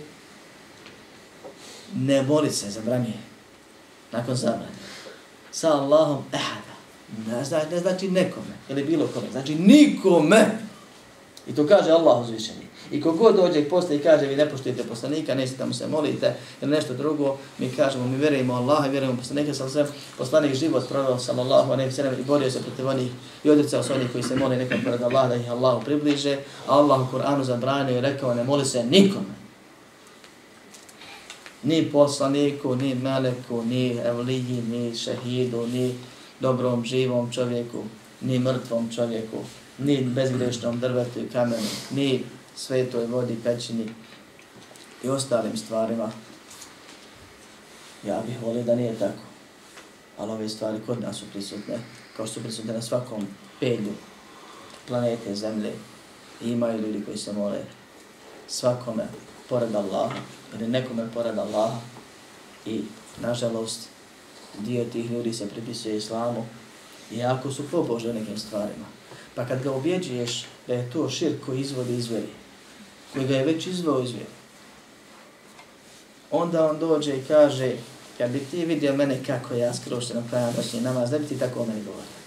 ne 1.95 2.23
moli 2.23 2.51
se, 2.51 2.71
zabranije. 2.71 3.19
Nakon 4.13 4.37
zabranje. 4.37 4.85
Sa 5.51 5.73
Allahom 5.73 6.25
ehada. 6.33 6.75
Ne 7.27 7.45
znači, 7.45 7.67
ne 7.71 7.79
znači 7.79 8.11
nekome, 8.11 8.55
ili 8.69 8.85
bilo 8.85 9.07
kome. 9.07 9.27
Znači 9.33 9.55
nikome. 9.55 10.59
I 11.47 11.55
to 11.55 11.67
kaže 11.67 11.91
Allah 11.91 12.23
uzvišeni. 12.23 12.67
I 12.91 13.01
kogod 13.01 13.37
dođe 13.37 13.61
i 13.61 13.69
postoji 13.69 13.99
i 13.99 14.03
kaže 14.03 14.27
vi 14.27 14.37
ne 14.37 14.51
poštujete 14.51 14.83
poslanika, 14.83 15.35
nećete 15.35 15.59
tamo 15.59 15.75
se 15.75 15.87
molite 15.87 16.35
ili 16.63 16.71
nešto 16.71 16.95
drugo, 16.95 17.37
mi 17.59 17.71
kažemo 17.71 18.07
mi 18.07 18.17
vjerujemo 18.17 18.55
Allaha 18.55 18.87
i 18.87 18.91
vjerujemo 18.91 19.19
poslanika, 19.19 19.55
sam 19.55 19.71
sve 19.71 19.87
poslanik 20.19 20.55
život 20.55 20.89
proveo 20.89 21.19
sallallahu 21.19 21.73
a 21.73 21.77
ne 21.77 21.89
i 22.21 22.25
borio 22.27 22.51
se 22.51 22.63
protiv 22.63 22.89
onih 22.89 23.11
i 23.45 23.51
odricao 23.51 23.83
se 23.83 23.93
onih 23.93 24.13
koji 24.13 24.25
se 24.25 24.37
moli 24.37 24.57
nekom 24.57 24.81
pored 24.85 25.03
Allaha 25.03 25.29
da 25.29 25.35
ih 25.35 25.51
Allahu 25.51 25.85
približe, 25.85 26.39
a 26.67 26.79
Allah 26.79 27.01
u 27.01 27.17
Kur'anu 27.17 27.43
zabranio 27.43 27.99
i 27.99 28.01
rekao 28.01 28.35
ne 28.35 28.45
moli 28.45 28.65
se 28.65 28.85
nikome. 28.85 29.35
Ni 31.63 31.91
poslaniku, 31.93 32.77
ni 32.77 32.95
meleku, 32.95 33.63
ni 33.63 33.99
evliji, 34.05 34.63
ni 34.69 34.97
šehidu, 34.97 35.67
ni 35.67 35.95
dobrom, 36.41 36.85
živom 36.85 37.33
čovjeku, 37.33 37.85
ni 38.21 38.39
mrtvom 38.39 38.91
čovjeku, 38.95 39.39
ni 39.79 40.03
bezgrešnom 40.03 40.81
drvetu 40.81 41.21
i 41.21 41.29
kamenu, 41.29 41.69
ni 41.91 42.25
svetoj 42.57 43.07
vodi, 43.07 43.37
pećini 43.45 43.89
i 45.03 45.09
ostalim 45.09 45.57
stvarima. 45.57 46.13
Ja 48.07 48.23
bih 48.27 48.43
volio 48.43 48.63
da 48.63 48.75
nije 48.75 48.99
tako. 48.99 49.23
Ali 50.19 50.33
ove 50.33 50.49
stvari 50.49 50.79
kod 50.87 51.01
nas 51.01 51.17
su 51.17 51.25
prisutne, 51.33 51.79
kao 52.17 52.27
što 52.27 52.35
su 52.35 52.43
prisutne 52.43 52.73
na 52.73 52.83
svakom 52.83 53.27
pelju 53.61 53.93
planete 54.89 55.35
Zemlje. 55.35 55.73
I 56.43 56.51
imaju 56.51 56.81
ljudi 56.81 57.05
koji 57.05 57.19
se 57.19 57.33
mole 57.33 57.65
svakome 58.47 59.05
pored 59.49 59.75
Allaha 59.75 60.17
ili 60.55 60.69
nekome 60.69 61.11
pored 61.15 61.39
Allaha 61.39 61.79
i 62.67 62.85
nažalost 63.21 63.89
dio 64.59 64.85
tih 64.85 65.11
ljudi 65.11 65.33
se 65.33 65.49
pripisuje 65.49 65.97
islamu 65.97 66.47
i 67.11 67.17
iako 67.17 67.51
su 67.51 67.71
pobožni 67.71 68.13
nekim 68.13 68.39
stvarima. 68.39 68.87
Pa 69.35 69.47
kad 69.47 69.63
ga 69.63 69.73
objeđuješ 69.73 70.47
da 70.67 70.75
je 70.75 70.91
to 70.91 71.11
širk 71.11 71.45
koji 71.47 71.61
izvodi 71.61 71.95
izveri, 71.95 72.29
koji 73.15 73.27
ga 73.27 73.37
je 73.37 73.45
već 73.45 73.67
izveo 73.67 74.03
izveri, 74.03 74.27
onda 76.31 76.71
on 76.71 76.79
dođe 76.79 77.17
i 77.17 77.25
kaže, 77.29 77.77
kad 78.19 78.31
bi 78.31 78.39
ti 78.51 78.65
vidio 78.65 78.97
mene 78.97 79.25
kako 79.27 79.55
ja 79.55 79.75
skrošteno 79.75 80.23
klanjam 80.31 80.55
noćni 80.57 80.81
namaz, 80.81 81.11
da 81.11 81.19
bi 81.19 81.27
ti 81.27 81.39
tako 81.39 81.61
o 81.61 81.67
meni 81.67 81.85
govorio. 81.85 82.25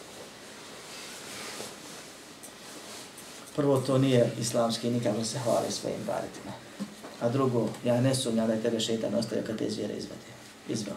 Prvo, 3.55 3.77
to 3.81 3.97
nije 3.97 4.31
islamski, 4.39 4.89
nikako 4.89 5.23
se 5.23 5.39
hvali 5.39 5.71
svojim 5.71 5.99
baritima. 6.07 6.51
A 7.21 7.29
drugo, 7.29 7.69
ja 7.85 8.01
ne 8.01 8.15
sumnjam 8.15 8.47
da 8.47 8.53
je 8.53 8.61
tebe 8.61 8.79
šeitan 8.79 9.15
ostavio 9.15 9.43
kad 9.47 9.57
te 9.57 9.69
zvijere 9.69 9.93
izvede. 9.93 10.29
Izveo. 10.69 10.95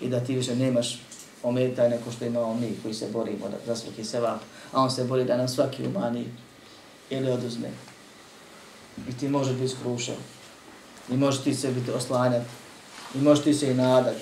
I 0.00 0.08
da 0.08 0.20
ti 0.20 0.34
više 0.34 0.56
nemaš 0.56 1.00
ometaj 1.42 1.90
neko 1.90 2.12
što 2.12 2.24
imamo 2.24 2.54
mi 2.54 2.78
koji 2.82 2.94
se 2.94 3.08
borimo 3.12 3.48
da, 3.48 3.56
za 3.66 3.76
svaki 3.76 4.04
sevap, 4.04 4.40
a 4.72 4.82
on 4.82 4.90
se 4.90 5.04
bori 5.04 5.24
da 5.24 5.36
nam 5.36 5.48
svaki 5.48 5.86
umani 5.86 6.26
ili 7.10 7.30
oduzme. 7.30 7.68
I 9.08 9.12
ti 9.12 9.28
možeš 9.28 9.54
biti 9.54 9.74
skrušen. 9.74 10.14
I 11.10 11.16
možeš 11.16 11.42
ti 11.42 11.54
se 11.54 11.70
biti 11.70 11.90
oslanjati. 11.90 12.50
I 13.14 13.18
možeš 13.18 13.44
ti 13.44 13.54
se 13.54 13.70
i 13.70 13.74
nadat. 13.74 14.16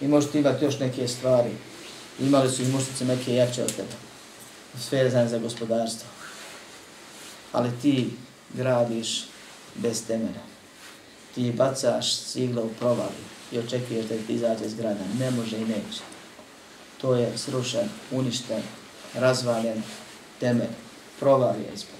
I 0.00 0.08
možeš 0.08 0.30
ti 0.30 0.38
imati 0.38 0.64
još 0.64 0.78
neke 0.78 1.08
stvari. 1.08 1.50
Imali 2.20 2.50
su 2.50 2.62
i 2.62 2.68
mušnice 2.68 3.04
neke 3.04 3.34
jače 3.34 3.62
od 3.62 3.76
tebe. 3.76 3.94
Sve 4.80 4.98
je 4.98 5.28
za 5.28 5.38
gospodarstvo. 5.38 6.08
Ali 7.52 7.70
ti 7.82 8.10
gradiš 8.54 9.24
bez 9.74 10.06
temena. 10.06 10.42
Ti 11.34 11.52
bacaš 11.52 12.14
sigla 12.16 12.62
u 12.62 12.68
provali 12.68 13.22
i 13.52 13.58
očekuješ 13.58 14.06
da 14.06 14.14
ti 14.26 14.34
izađe 14.34 14.64
iz 14.64 14.74
grada. 14.74 15.04
Ne 15.18 15.30
može 15.30 15.56
i 15.56 15.64
neće 15.64 16.00
to 17.02 17.14
je 17.14 17.38
srušen, 17.38 17.88
uništen, 18.10 18.62
razvaljen 19.14 19.82
temelj, 20.40 20.70
provalije 21.20 21.70
ispod. 21.74 21.91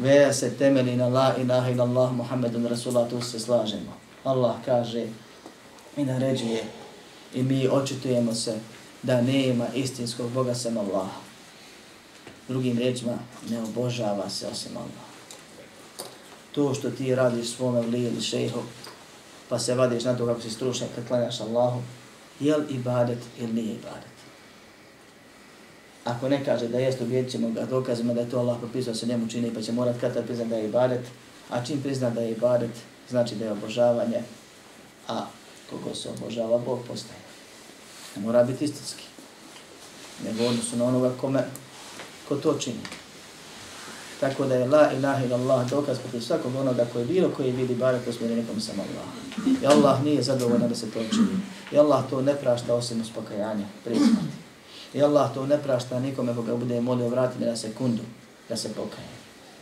Veja 0.00 0.32
se 0.32 0.56
temeli 0.56 0.96
na 0.96 1.08
la 1.08 1.34
ilaha 1.38 1.70
ila 1.70 1.84
Allah 1.84 2.12
Muhammedun 2.12 2.66
Rasulullah, 2.66 3.10
tu 3.10 3.22
se 3.22 3.40
slažemo. 3.40 3.96
Allah 4.24 4.54
kaže 4.64 5.06
i 5.96 6.04
naređuje 6.04 6.64
i 7.34 7.42
mi 7.42 7.68
očitujemo 7.68 8.34
se 8.34 8.58
da 9.02 9.22
nema 9.22 9.66
istinskog 9.74 10.30
Boga 10.30 10.54
sem 10.54 10.78
Allah. 10.78 11.08
Drugim 12.48 12.78
rečima, 12.78 13.18
ne 13.50 13.62
obožava 13.62 14.30
se 14.30 14.46
osim 14.46 14.76
Allah. 14.76 15.08
To 16.52 16.74
što 16.74 16.90
ti 16.90 17.14
radiš 17.14 17.48
svome 17.48 17.80
vli 17.80 18.02
ili 18.02 18.20
šeho, 18.20 18.62
pa 19.48 19.58
se 19.58 19.74
vadiš 19.74 20.04
na 20.04 20.16
to 20.16 20.26
kako 20.26 20.40
si 20.40 20.50
stručan 20.50 20.88
kad 20.94 21.08
klanjaš 21.08 21.40
Allahu, 21.40 21.82
je 22.40 22.56
li 22.56 22.74
ibadet 22.74 23.18
ili 23.38 23.52
nije 23.52 23.74
ibadet. 23.74 24.17
Ako 26.08 26.28
ne 26.28 26.44
kaže 26.44 26.68
da 26.68 26.78
jest, 26.78 27.00
ubijedit 27.00 27.32
ćemo 27.32 27.50
ga 27.50 27.64
dokazima 27.64 28.14
da 28.14 28.20
je 28.20 28.30
to 28.30 28.38
Allah 28.38 28.58
propisao 28.58 28.94
se 28.94 29.06
njemu 29.06 29.28
čini, 29.28 29.54
pa 29.54 29.62
će 29.62 29.72
morat 29.72 30.00
kada 30.00 30.22
priznat 30.22 30.48
da 30.48 30.56
je 30.56 30.64
ibadet, 30.64 31.00
a 31.50 31.64
čim 31.64 31.82
prizna 31.82 32.10
da 32.10 32.20
je 32.20 32.30
ibadet, 32.30 32.70
znači 33.08 33.34
da 33.34 33.44
je 33.44 33.52
obožavanje, 33.52 34.22
a 35.08 35.26
kogo 35.70 35.94
se 35.94 36.08
obožava, 36.08 36.58
Bog 36.58 36.78
postaje. 36.88 37.20
Ne 38.16 38.22
mora 38.22 38.44
biti 38.44 38.64
istinski. 38.64 39.04
Nego 40.24 40.44
odnosu 40.44 40.76
na 40.76 40.84
onoga 40.84 41.10
kome, 41.20 41.44
ko 42.28 42.36
to 42.36 42.54
čini. 42.58 42.80
Tako 44.20 44.46
da 44.46 44.54
je 44.54 44.68
la 44.68 44.92
ilaha 44.92 45.24
ila 45.24 45.36
Allah 45.36 45.70
dokaz 45.70 45.98
protiv 45.98 46.20
svakog 46.20 46.56
onoga 46.56 46.86
koji 46.92 47.04
bilo 47.04 47.30
koji 47.36 47.52
vidi 47.52 47.74
bare 47.74 47.98
to 48.04 48.12
smjeri 48.12 48.34
nekom 48.34 48.60
sam 48.60 48.80
Allah. 48.80 49.08
I 49.62 49.66
Allah 49.66 50.04
nije 50.04 50.22
zadovoljno 50.22 50.68
da 50.68 50.74
se 50.74 50.90
to 50.90 51.00
čini. 51.10 51.40
I 51.72 51.78
Allah 51.78 52.04
to 52.10 52.22
ne 52.22 52.34
prašta 52.34 52.74
osim 52.74 53.00
uspokajanja, 53.00 53.66
prismati. 53.84 54.37
I 54.94 55.02
Allah 55.02 55.34
to 55.34 55.46
ne 55.46 55.62
prašta 55.62 56.00
nikome 56.00 56.34
koga 56.34 56.56
bude 56.56 56.80
molio 56.80 57.08
vratiti 57.08 57.44
na 57.44 57.56
sekundu 57.56 58.02
da 58.48 58.56
se 58.56 58.68
pokaje. 58.68 59.08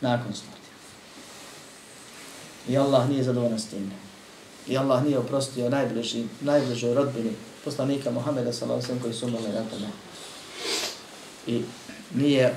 Nakon 0.01 0.35
smrti. 0.35 0.66
I 2.68 2.79
Allah 2.79 3.09
nije 3.09 3.24
zadovoljan 3.24 3.59
s 3.59 3.66
tim. 3.66 3.93
I 4.68 4.79
Allah 4.79 5.05
nije 5.05 5.18
oprostio 5.18 5.70
najbliži, 5.70 6.24
najbližoj 6.41 6.95
rodbini 6.95 7.31
poslanika 7.64 8.11
Muhammeda 8.11 8.53
s.a.v. 8.53 9.01
koji 9.03 9.14
su 9.14 9.27
umrli 9.27 9.49
na 9.49 9.62
tome. 9.70 9.89
I 11.47 11.62
nije 12.14 12.55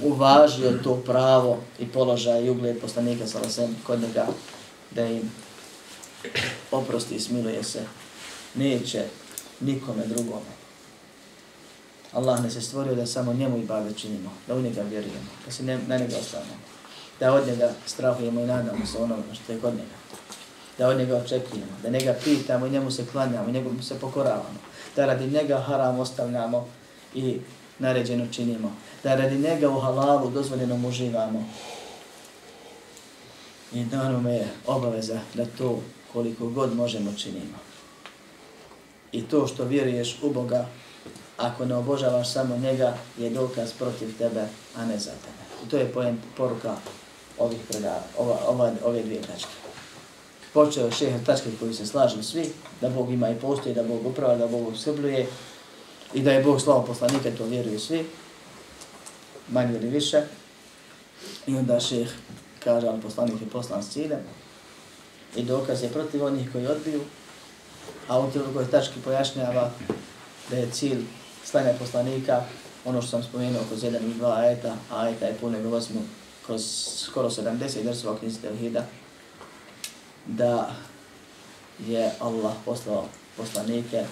uvažio 0.00 0.78
to 0.84 0.96
pravo 0.96 1.58
i 1.78 1.86
položaj 1.86 2.44
i 2.44 2.50
ugled 2.50 2.80
poslanika 2.80 3.26
sa 3.26 3.38
lasem 3.38 3.76
kod 3.86 4.00
njega 4.00 4.26
da 4.90 5.06
im 5.06 5.32
oprosti 6.70 7.14
i 7.14 7.20
smiluje 7.20 7.64
se. 7.64 7.82
Neće 8.54 9.04
nikome 9.60 10.06
drugome. 10.06 10.63
Allah 12.14 12.42
ne 12.42 12.50
se 12.50 12.60
stvorio 12.60 12.94
da 12.94 13.06
samo 13.06 13.32
njemu 13.32 13.58
i 13.58 13.64
bave 13.64 13.92
činimo, 13.94 14.30
da 14.48 14.54
u 14.54 14.60
njega 14.60 14.82
vjerujemo, 14.82 15.30
da 15.46 15.52
se 15.52 15.62
ne, 15.62 15.78
na 15.86 15.96
njega 15.96 16.16
ostavimo, 16.16 16.54
da 17.20 17.32
od 17.34 17.46
njega 17.46 17.72
strahujemo 17.86 18.40
i 18.40 18.46
nadamo 18.46 18.86
se 18.86 18.98
onome 18.98 19.22
što 19.32 19.52
je 19.52 19.60
kod 19.60 19.72
njega, 19.72 19.96
da 20.78 20.88
od 20.88 20.98
njega 20.98 21.16
očekujemo, 21.16 21.72
da 21.82 21.90
njega 21.90 22.14
pitamo 22.24 22.66
i 22.66 22.70
njemu 22.70 22.90
se 22.90 23.06
klanjamo 23.12 23.48
i 23.48 23.52
njemu 23.52 23.82
se 23.82 23.98
pokoravamo, 24.00 24.58
da 24.96 25.06
radi 25.06 25.26
njega 25.26 25.58
haram 25.58 25.98
ostavljamo 25.98 26.68
i 27.14 27.38
naređeno 27.78 28.26
činimo, 28.32 28.72
da 29.02 29.14
radi 29.14 29.38
njega 29.38 29.70
u 29.70 29.80
halalu 29.80 30.30
dozvoljenom 30.30 30.84
uživamo. 30.84 31.44
I 33.72 33.84
da 33.84 34.08
nam 34.08 34.26
je 34.26 34.48
obaveza 34.66 35.20
da 35.34 35.46
to 35.58 35.80
koliko 36.12 36.46
god 36.46 36.76
možemo 36.76 37.12
činimo. 37.12 37.58
I 39.12 39.22
to 39.22 39.46
što 39.46 39.64
vjeruješ 39.64 40.18
u 40.22 40.30
Boga, 40.30 40.66
ako 41.36 41.64
ne 41.64 41.74
obožavaš 41.74 42.32
samo 42.32 42.56
njega, 42.56 42.96
je 43.18 43.30
dokaz 43.30 43.72
protiv 43.72 44.18
tebe, 44.18 44.46
a 44.76 44.84
ne 44.84 44.98
za 44.98 45.10
tebe. 45.10 45.66
I 45.66 45.70
to 45.70 45.76
je 45.76 45.92
pojem, 45.92 46.22
poruka 46.36 46.76
ovih 47.38 47.58
predava, 47.68 48.02
ova, 48.18 48.38
ova, 48.46 48.72
ove 48.84 49.02
dvije 49.02 49.22
tačke. 49.22 49.50
Počeo 50.52 50.90
šehr 50.90 51.24
tačke 51.26 51.50
koji 51.60 51.74
se 51.74 51.86
slažu 51.86 52.22
svi, 52.22 52.52
da 52.80 52.88
Bog 52.88 53.10
ima 53.10 53.30
i 53.30 53.34
postoji, 53.34 53.74
da 53.74 53.82
Bog 53.82 54.06
uprava, 54.06 54.36
da 54.36 54.46
Bog 54.46 54.68
obskrbljuje 54.68 55.26
i 56.14 56.22
da 56.22 56.32
je 56.32 56.42
Bog 56.42 56.60
slavo 56.60 56.82
poslanika, 56.82 57.30
to 57.38 57.44
vjeruju 57.44 57.80
svi, 57.80 58.06
manje 59.48 59.74
ili 59.74 59.88
više. 59.88 60.22
I 61.46 61.56
onda 61.56 61.80
šehr 61.80 62.10
kaže, 62.64 62.86
ali 62.86 63.00
poslanik 63.00 63.40
je 63.40 63.48
poslan 63.48 63.82
s 63.82 63.92
ciljem. 63.92 64.20
I 65.36 65.42
dokaz 65.42 65.82
je 65.82 65.88
protiv 65.88 66.24
onih 66.24 66.52
koji 66.52 66.66
odbiju, 66.66 67.00
a 68.08 68.20
u 68.20 68.30
drugoj 68.30 68.70
tački 68.70 69.00
pojašnjava 69.04 69.70
da 70.50 70.56
je 70.56 70.70
cilj 70.70 71.04
stanja 71.44 71.72
poslanika, 71.78 72.42
ono 72.84 73.02
što 73.02 73.10
sam 73.10 73.22
spomenuo 73.22 73.62
kroz 73.68 73.84
jedan 73.84 74.10
i 74.10 74.14
dva 74.14 74.36
ajeta, 74.36 74.76
a 74.90 75.00
ajeta 75.00 75.26
je 75.26 75.36
puno 75.40 75.60
gozmu 75.60 76.00
kroz 76.46 76.62
skoro 76.96 77.30
70 77.30 77.82
drsova 77.82 78.18
knjizi 78.18 78.40
Tevhida, 78.40 78.84
da 80.26 80.74
je 81.86 82.12
Allah 82.20 82.52
poslao 82.64 83.04
poslanike 83.36 84.04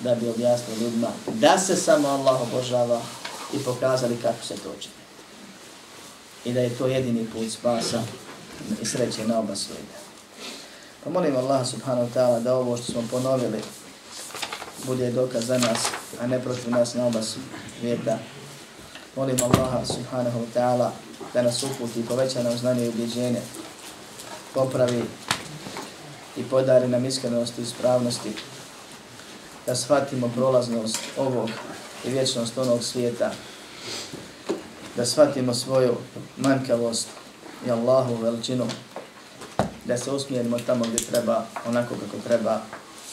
da 0.00 0.14
bi 0.14 0.28
objasnio 0.28 0.76
ljudima 0.80 1.08
da 1.26 1.58
se 1.58 1.76
samo 1.76 2.08
Allah 2.08 2.42
obožava 2.42 3.00
i 3.54 3.58
pokazali 3.58 4.16
kako 4.22 4.44
se 4.44 4.54
to 4.54 4.72
čini. 4.80 4.94
I 6.44 6.52
da 6.52 6.60
je 6.60 6.78
to 6.78 6.86
jedini 6.86 7.26
put 7.32 7.50
spasa 7.50 8.02
i 8.82 8.86
sreće 8.86 9.26
na 9.26 9.38
oba 9.38 9.56
svojega. 9.56 10.02
Pa 11.04 11.10
molim 11.10 11.36
Allah 11.36 11.66
subhanahu 11.66 12.06
wa 12.06 12.14
ta'ala 12.14 12.40
da 12.40 12.54
ovo 12.54 12.76
što 12.76 12.92
smo 12.92 13.02
ponovili 13.10 13.58
bude 14.86 15.10
dokaz 15.10 15.44
za 15.44 15.58
nas, 15.58 15.78
a 16.20 16.26
ne 16.26 16.40
protiv 16.40 16.70
nas 16.70 16.94
na 16.94 17.06
oba 17.06 17.20
svijeta. 17.22 18.18
Molim 19.16 19.36
Allah 19.42 19.86
subhanahu 19.86 20.38
wa 20.38 20.46
ta'ala 20.54 20.90
da 21.34 21.42
nas 21.42 21.62
uputi 21.62 22.00
i 22.00 22.06
poveća 22.06 22.42
nam 22.42 22.58
znanje 22.58 22.84
i 22.84 22.88
ubjeđenje, 22.88 23.40
popravi 24.54 25.02
i 26.36 26.42
podari 26.42 26.88
nam 26.88 27.04
iskrenost 27.04 27.58
i 27.58 27.62
ispravnosti, 27.62 28.32
da 29.66 29.76
shvatimo 29.76 30.28
prolaznost 30.28 30.98
ovog 31.18 31.50
i 32.04 32.10
vječnost 32.10 32.58
onog 32.58 32.84
svijeta, 32.84 33.30
da 34.96 35.06
shvatimo 35.06 35.54
svoju 35.54 35.96
manjkavost 36.36 37.08
i 37.66 37.70
Allahu 37.70 38.16
veličinu, 38.16 38.66
da 39.84 39.98
se 39.98 40.10
usmjerimo 40.10 40.58
tamo 40.58 40.84
gdje 40.84 41.06
treba, 41.06 41.46
onako 41.68 41.94
kako 41.94 42.22
treba, 42.28 42.60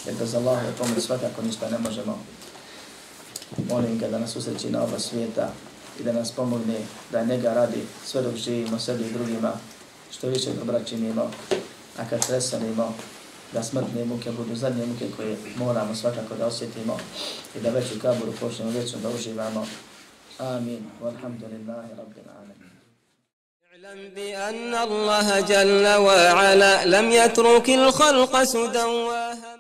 jer 0.07 0.15
bez 0.19 0.35
Allahu 0.35 0.67
je 0.67 0.73
pomoć 0.73 1.05
svakako 1.05 1.43
ništa 1.43 1.71
ne 1.71 1.79
možemo 1.79 2.19
Molim 3.69 3.99
ga 3.99 4.09
da 4.09 4.19
nas 4.19 4.37
usreći 4.37 4.71
na 4.71 4.83
oba 4.83 4.99
svijeta 4.99 5.53
i 6.01 6.03
da 6.03 6.13
nas 6.13 6.33
pomogne 6.33 6.79
da 7.13 7.25
njega 7.25 7.55
radi 7.55 7.83
sve 8.05 8.23
dok 8.23 8.35
živimo 8.37 8.79
sebi 8.79 9.05
i 9.05 9.13
drugima, 9.13 9.53
što 10.11 10.29
više 10.29 10.53
dobra 10.53 10.85
činimo, 10.85 11.31
a 11.99 12.09
kad 12.11 12.27
presanimo, 12.27 12.95
da 13.53 13.63
smrtne 13.63 14.05
muke 14.05 14.31
budu 14.31 14.57
zadnje 14.57 14.87
muke 14.87 15.07
koje 15.17 15.37
moramo 15.57 15.95
svakako 15.95 16.35
da 16.35 16.47
osjetimo 16.47 16.99
i 17.57 17.61
da 17.61 17.71
već 17.71 17.85
u 17.97 18.01
kaburu 18.01 18.33
počnemo 18.41 18.71
vječno 18.71 18.99
da 18.99 19.09
uživamo. 19.09 19.67
Amin. 20.39 20.79
Walhamdulillahi 21.03 21.91
rabbil 21.97 22.31
alamin. 22.37 22.65
اعلم 23.85 24.15
بأن 24.15 24.75
الله 24.75 25.41
جل 25.41 25.87
وعلا 25.87 26.85
لم 26.85 27.11
يترك 27.11 27.69
الخلق 27.69 28.43
سدى 28.43 28.85
وهدى 28.85 29.55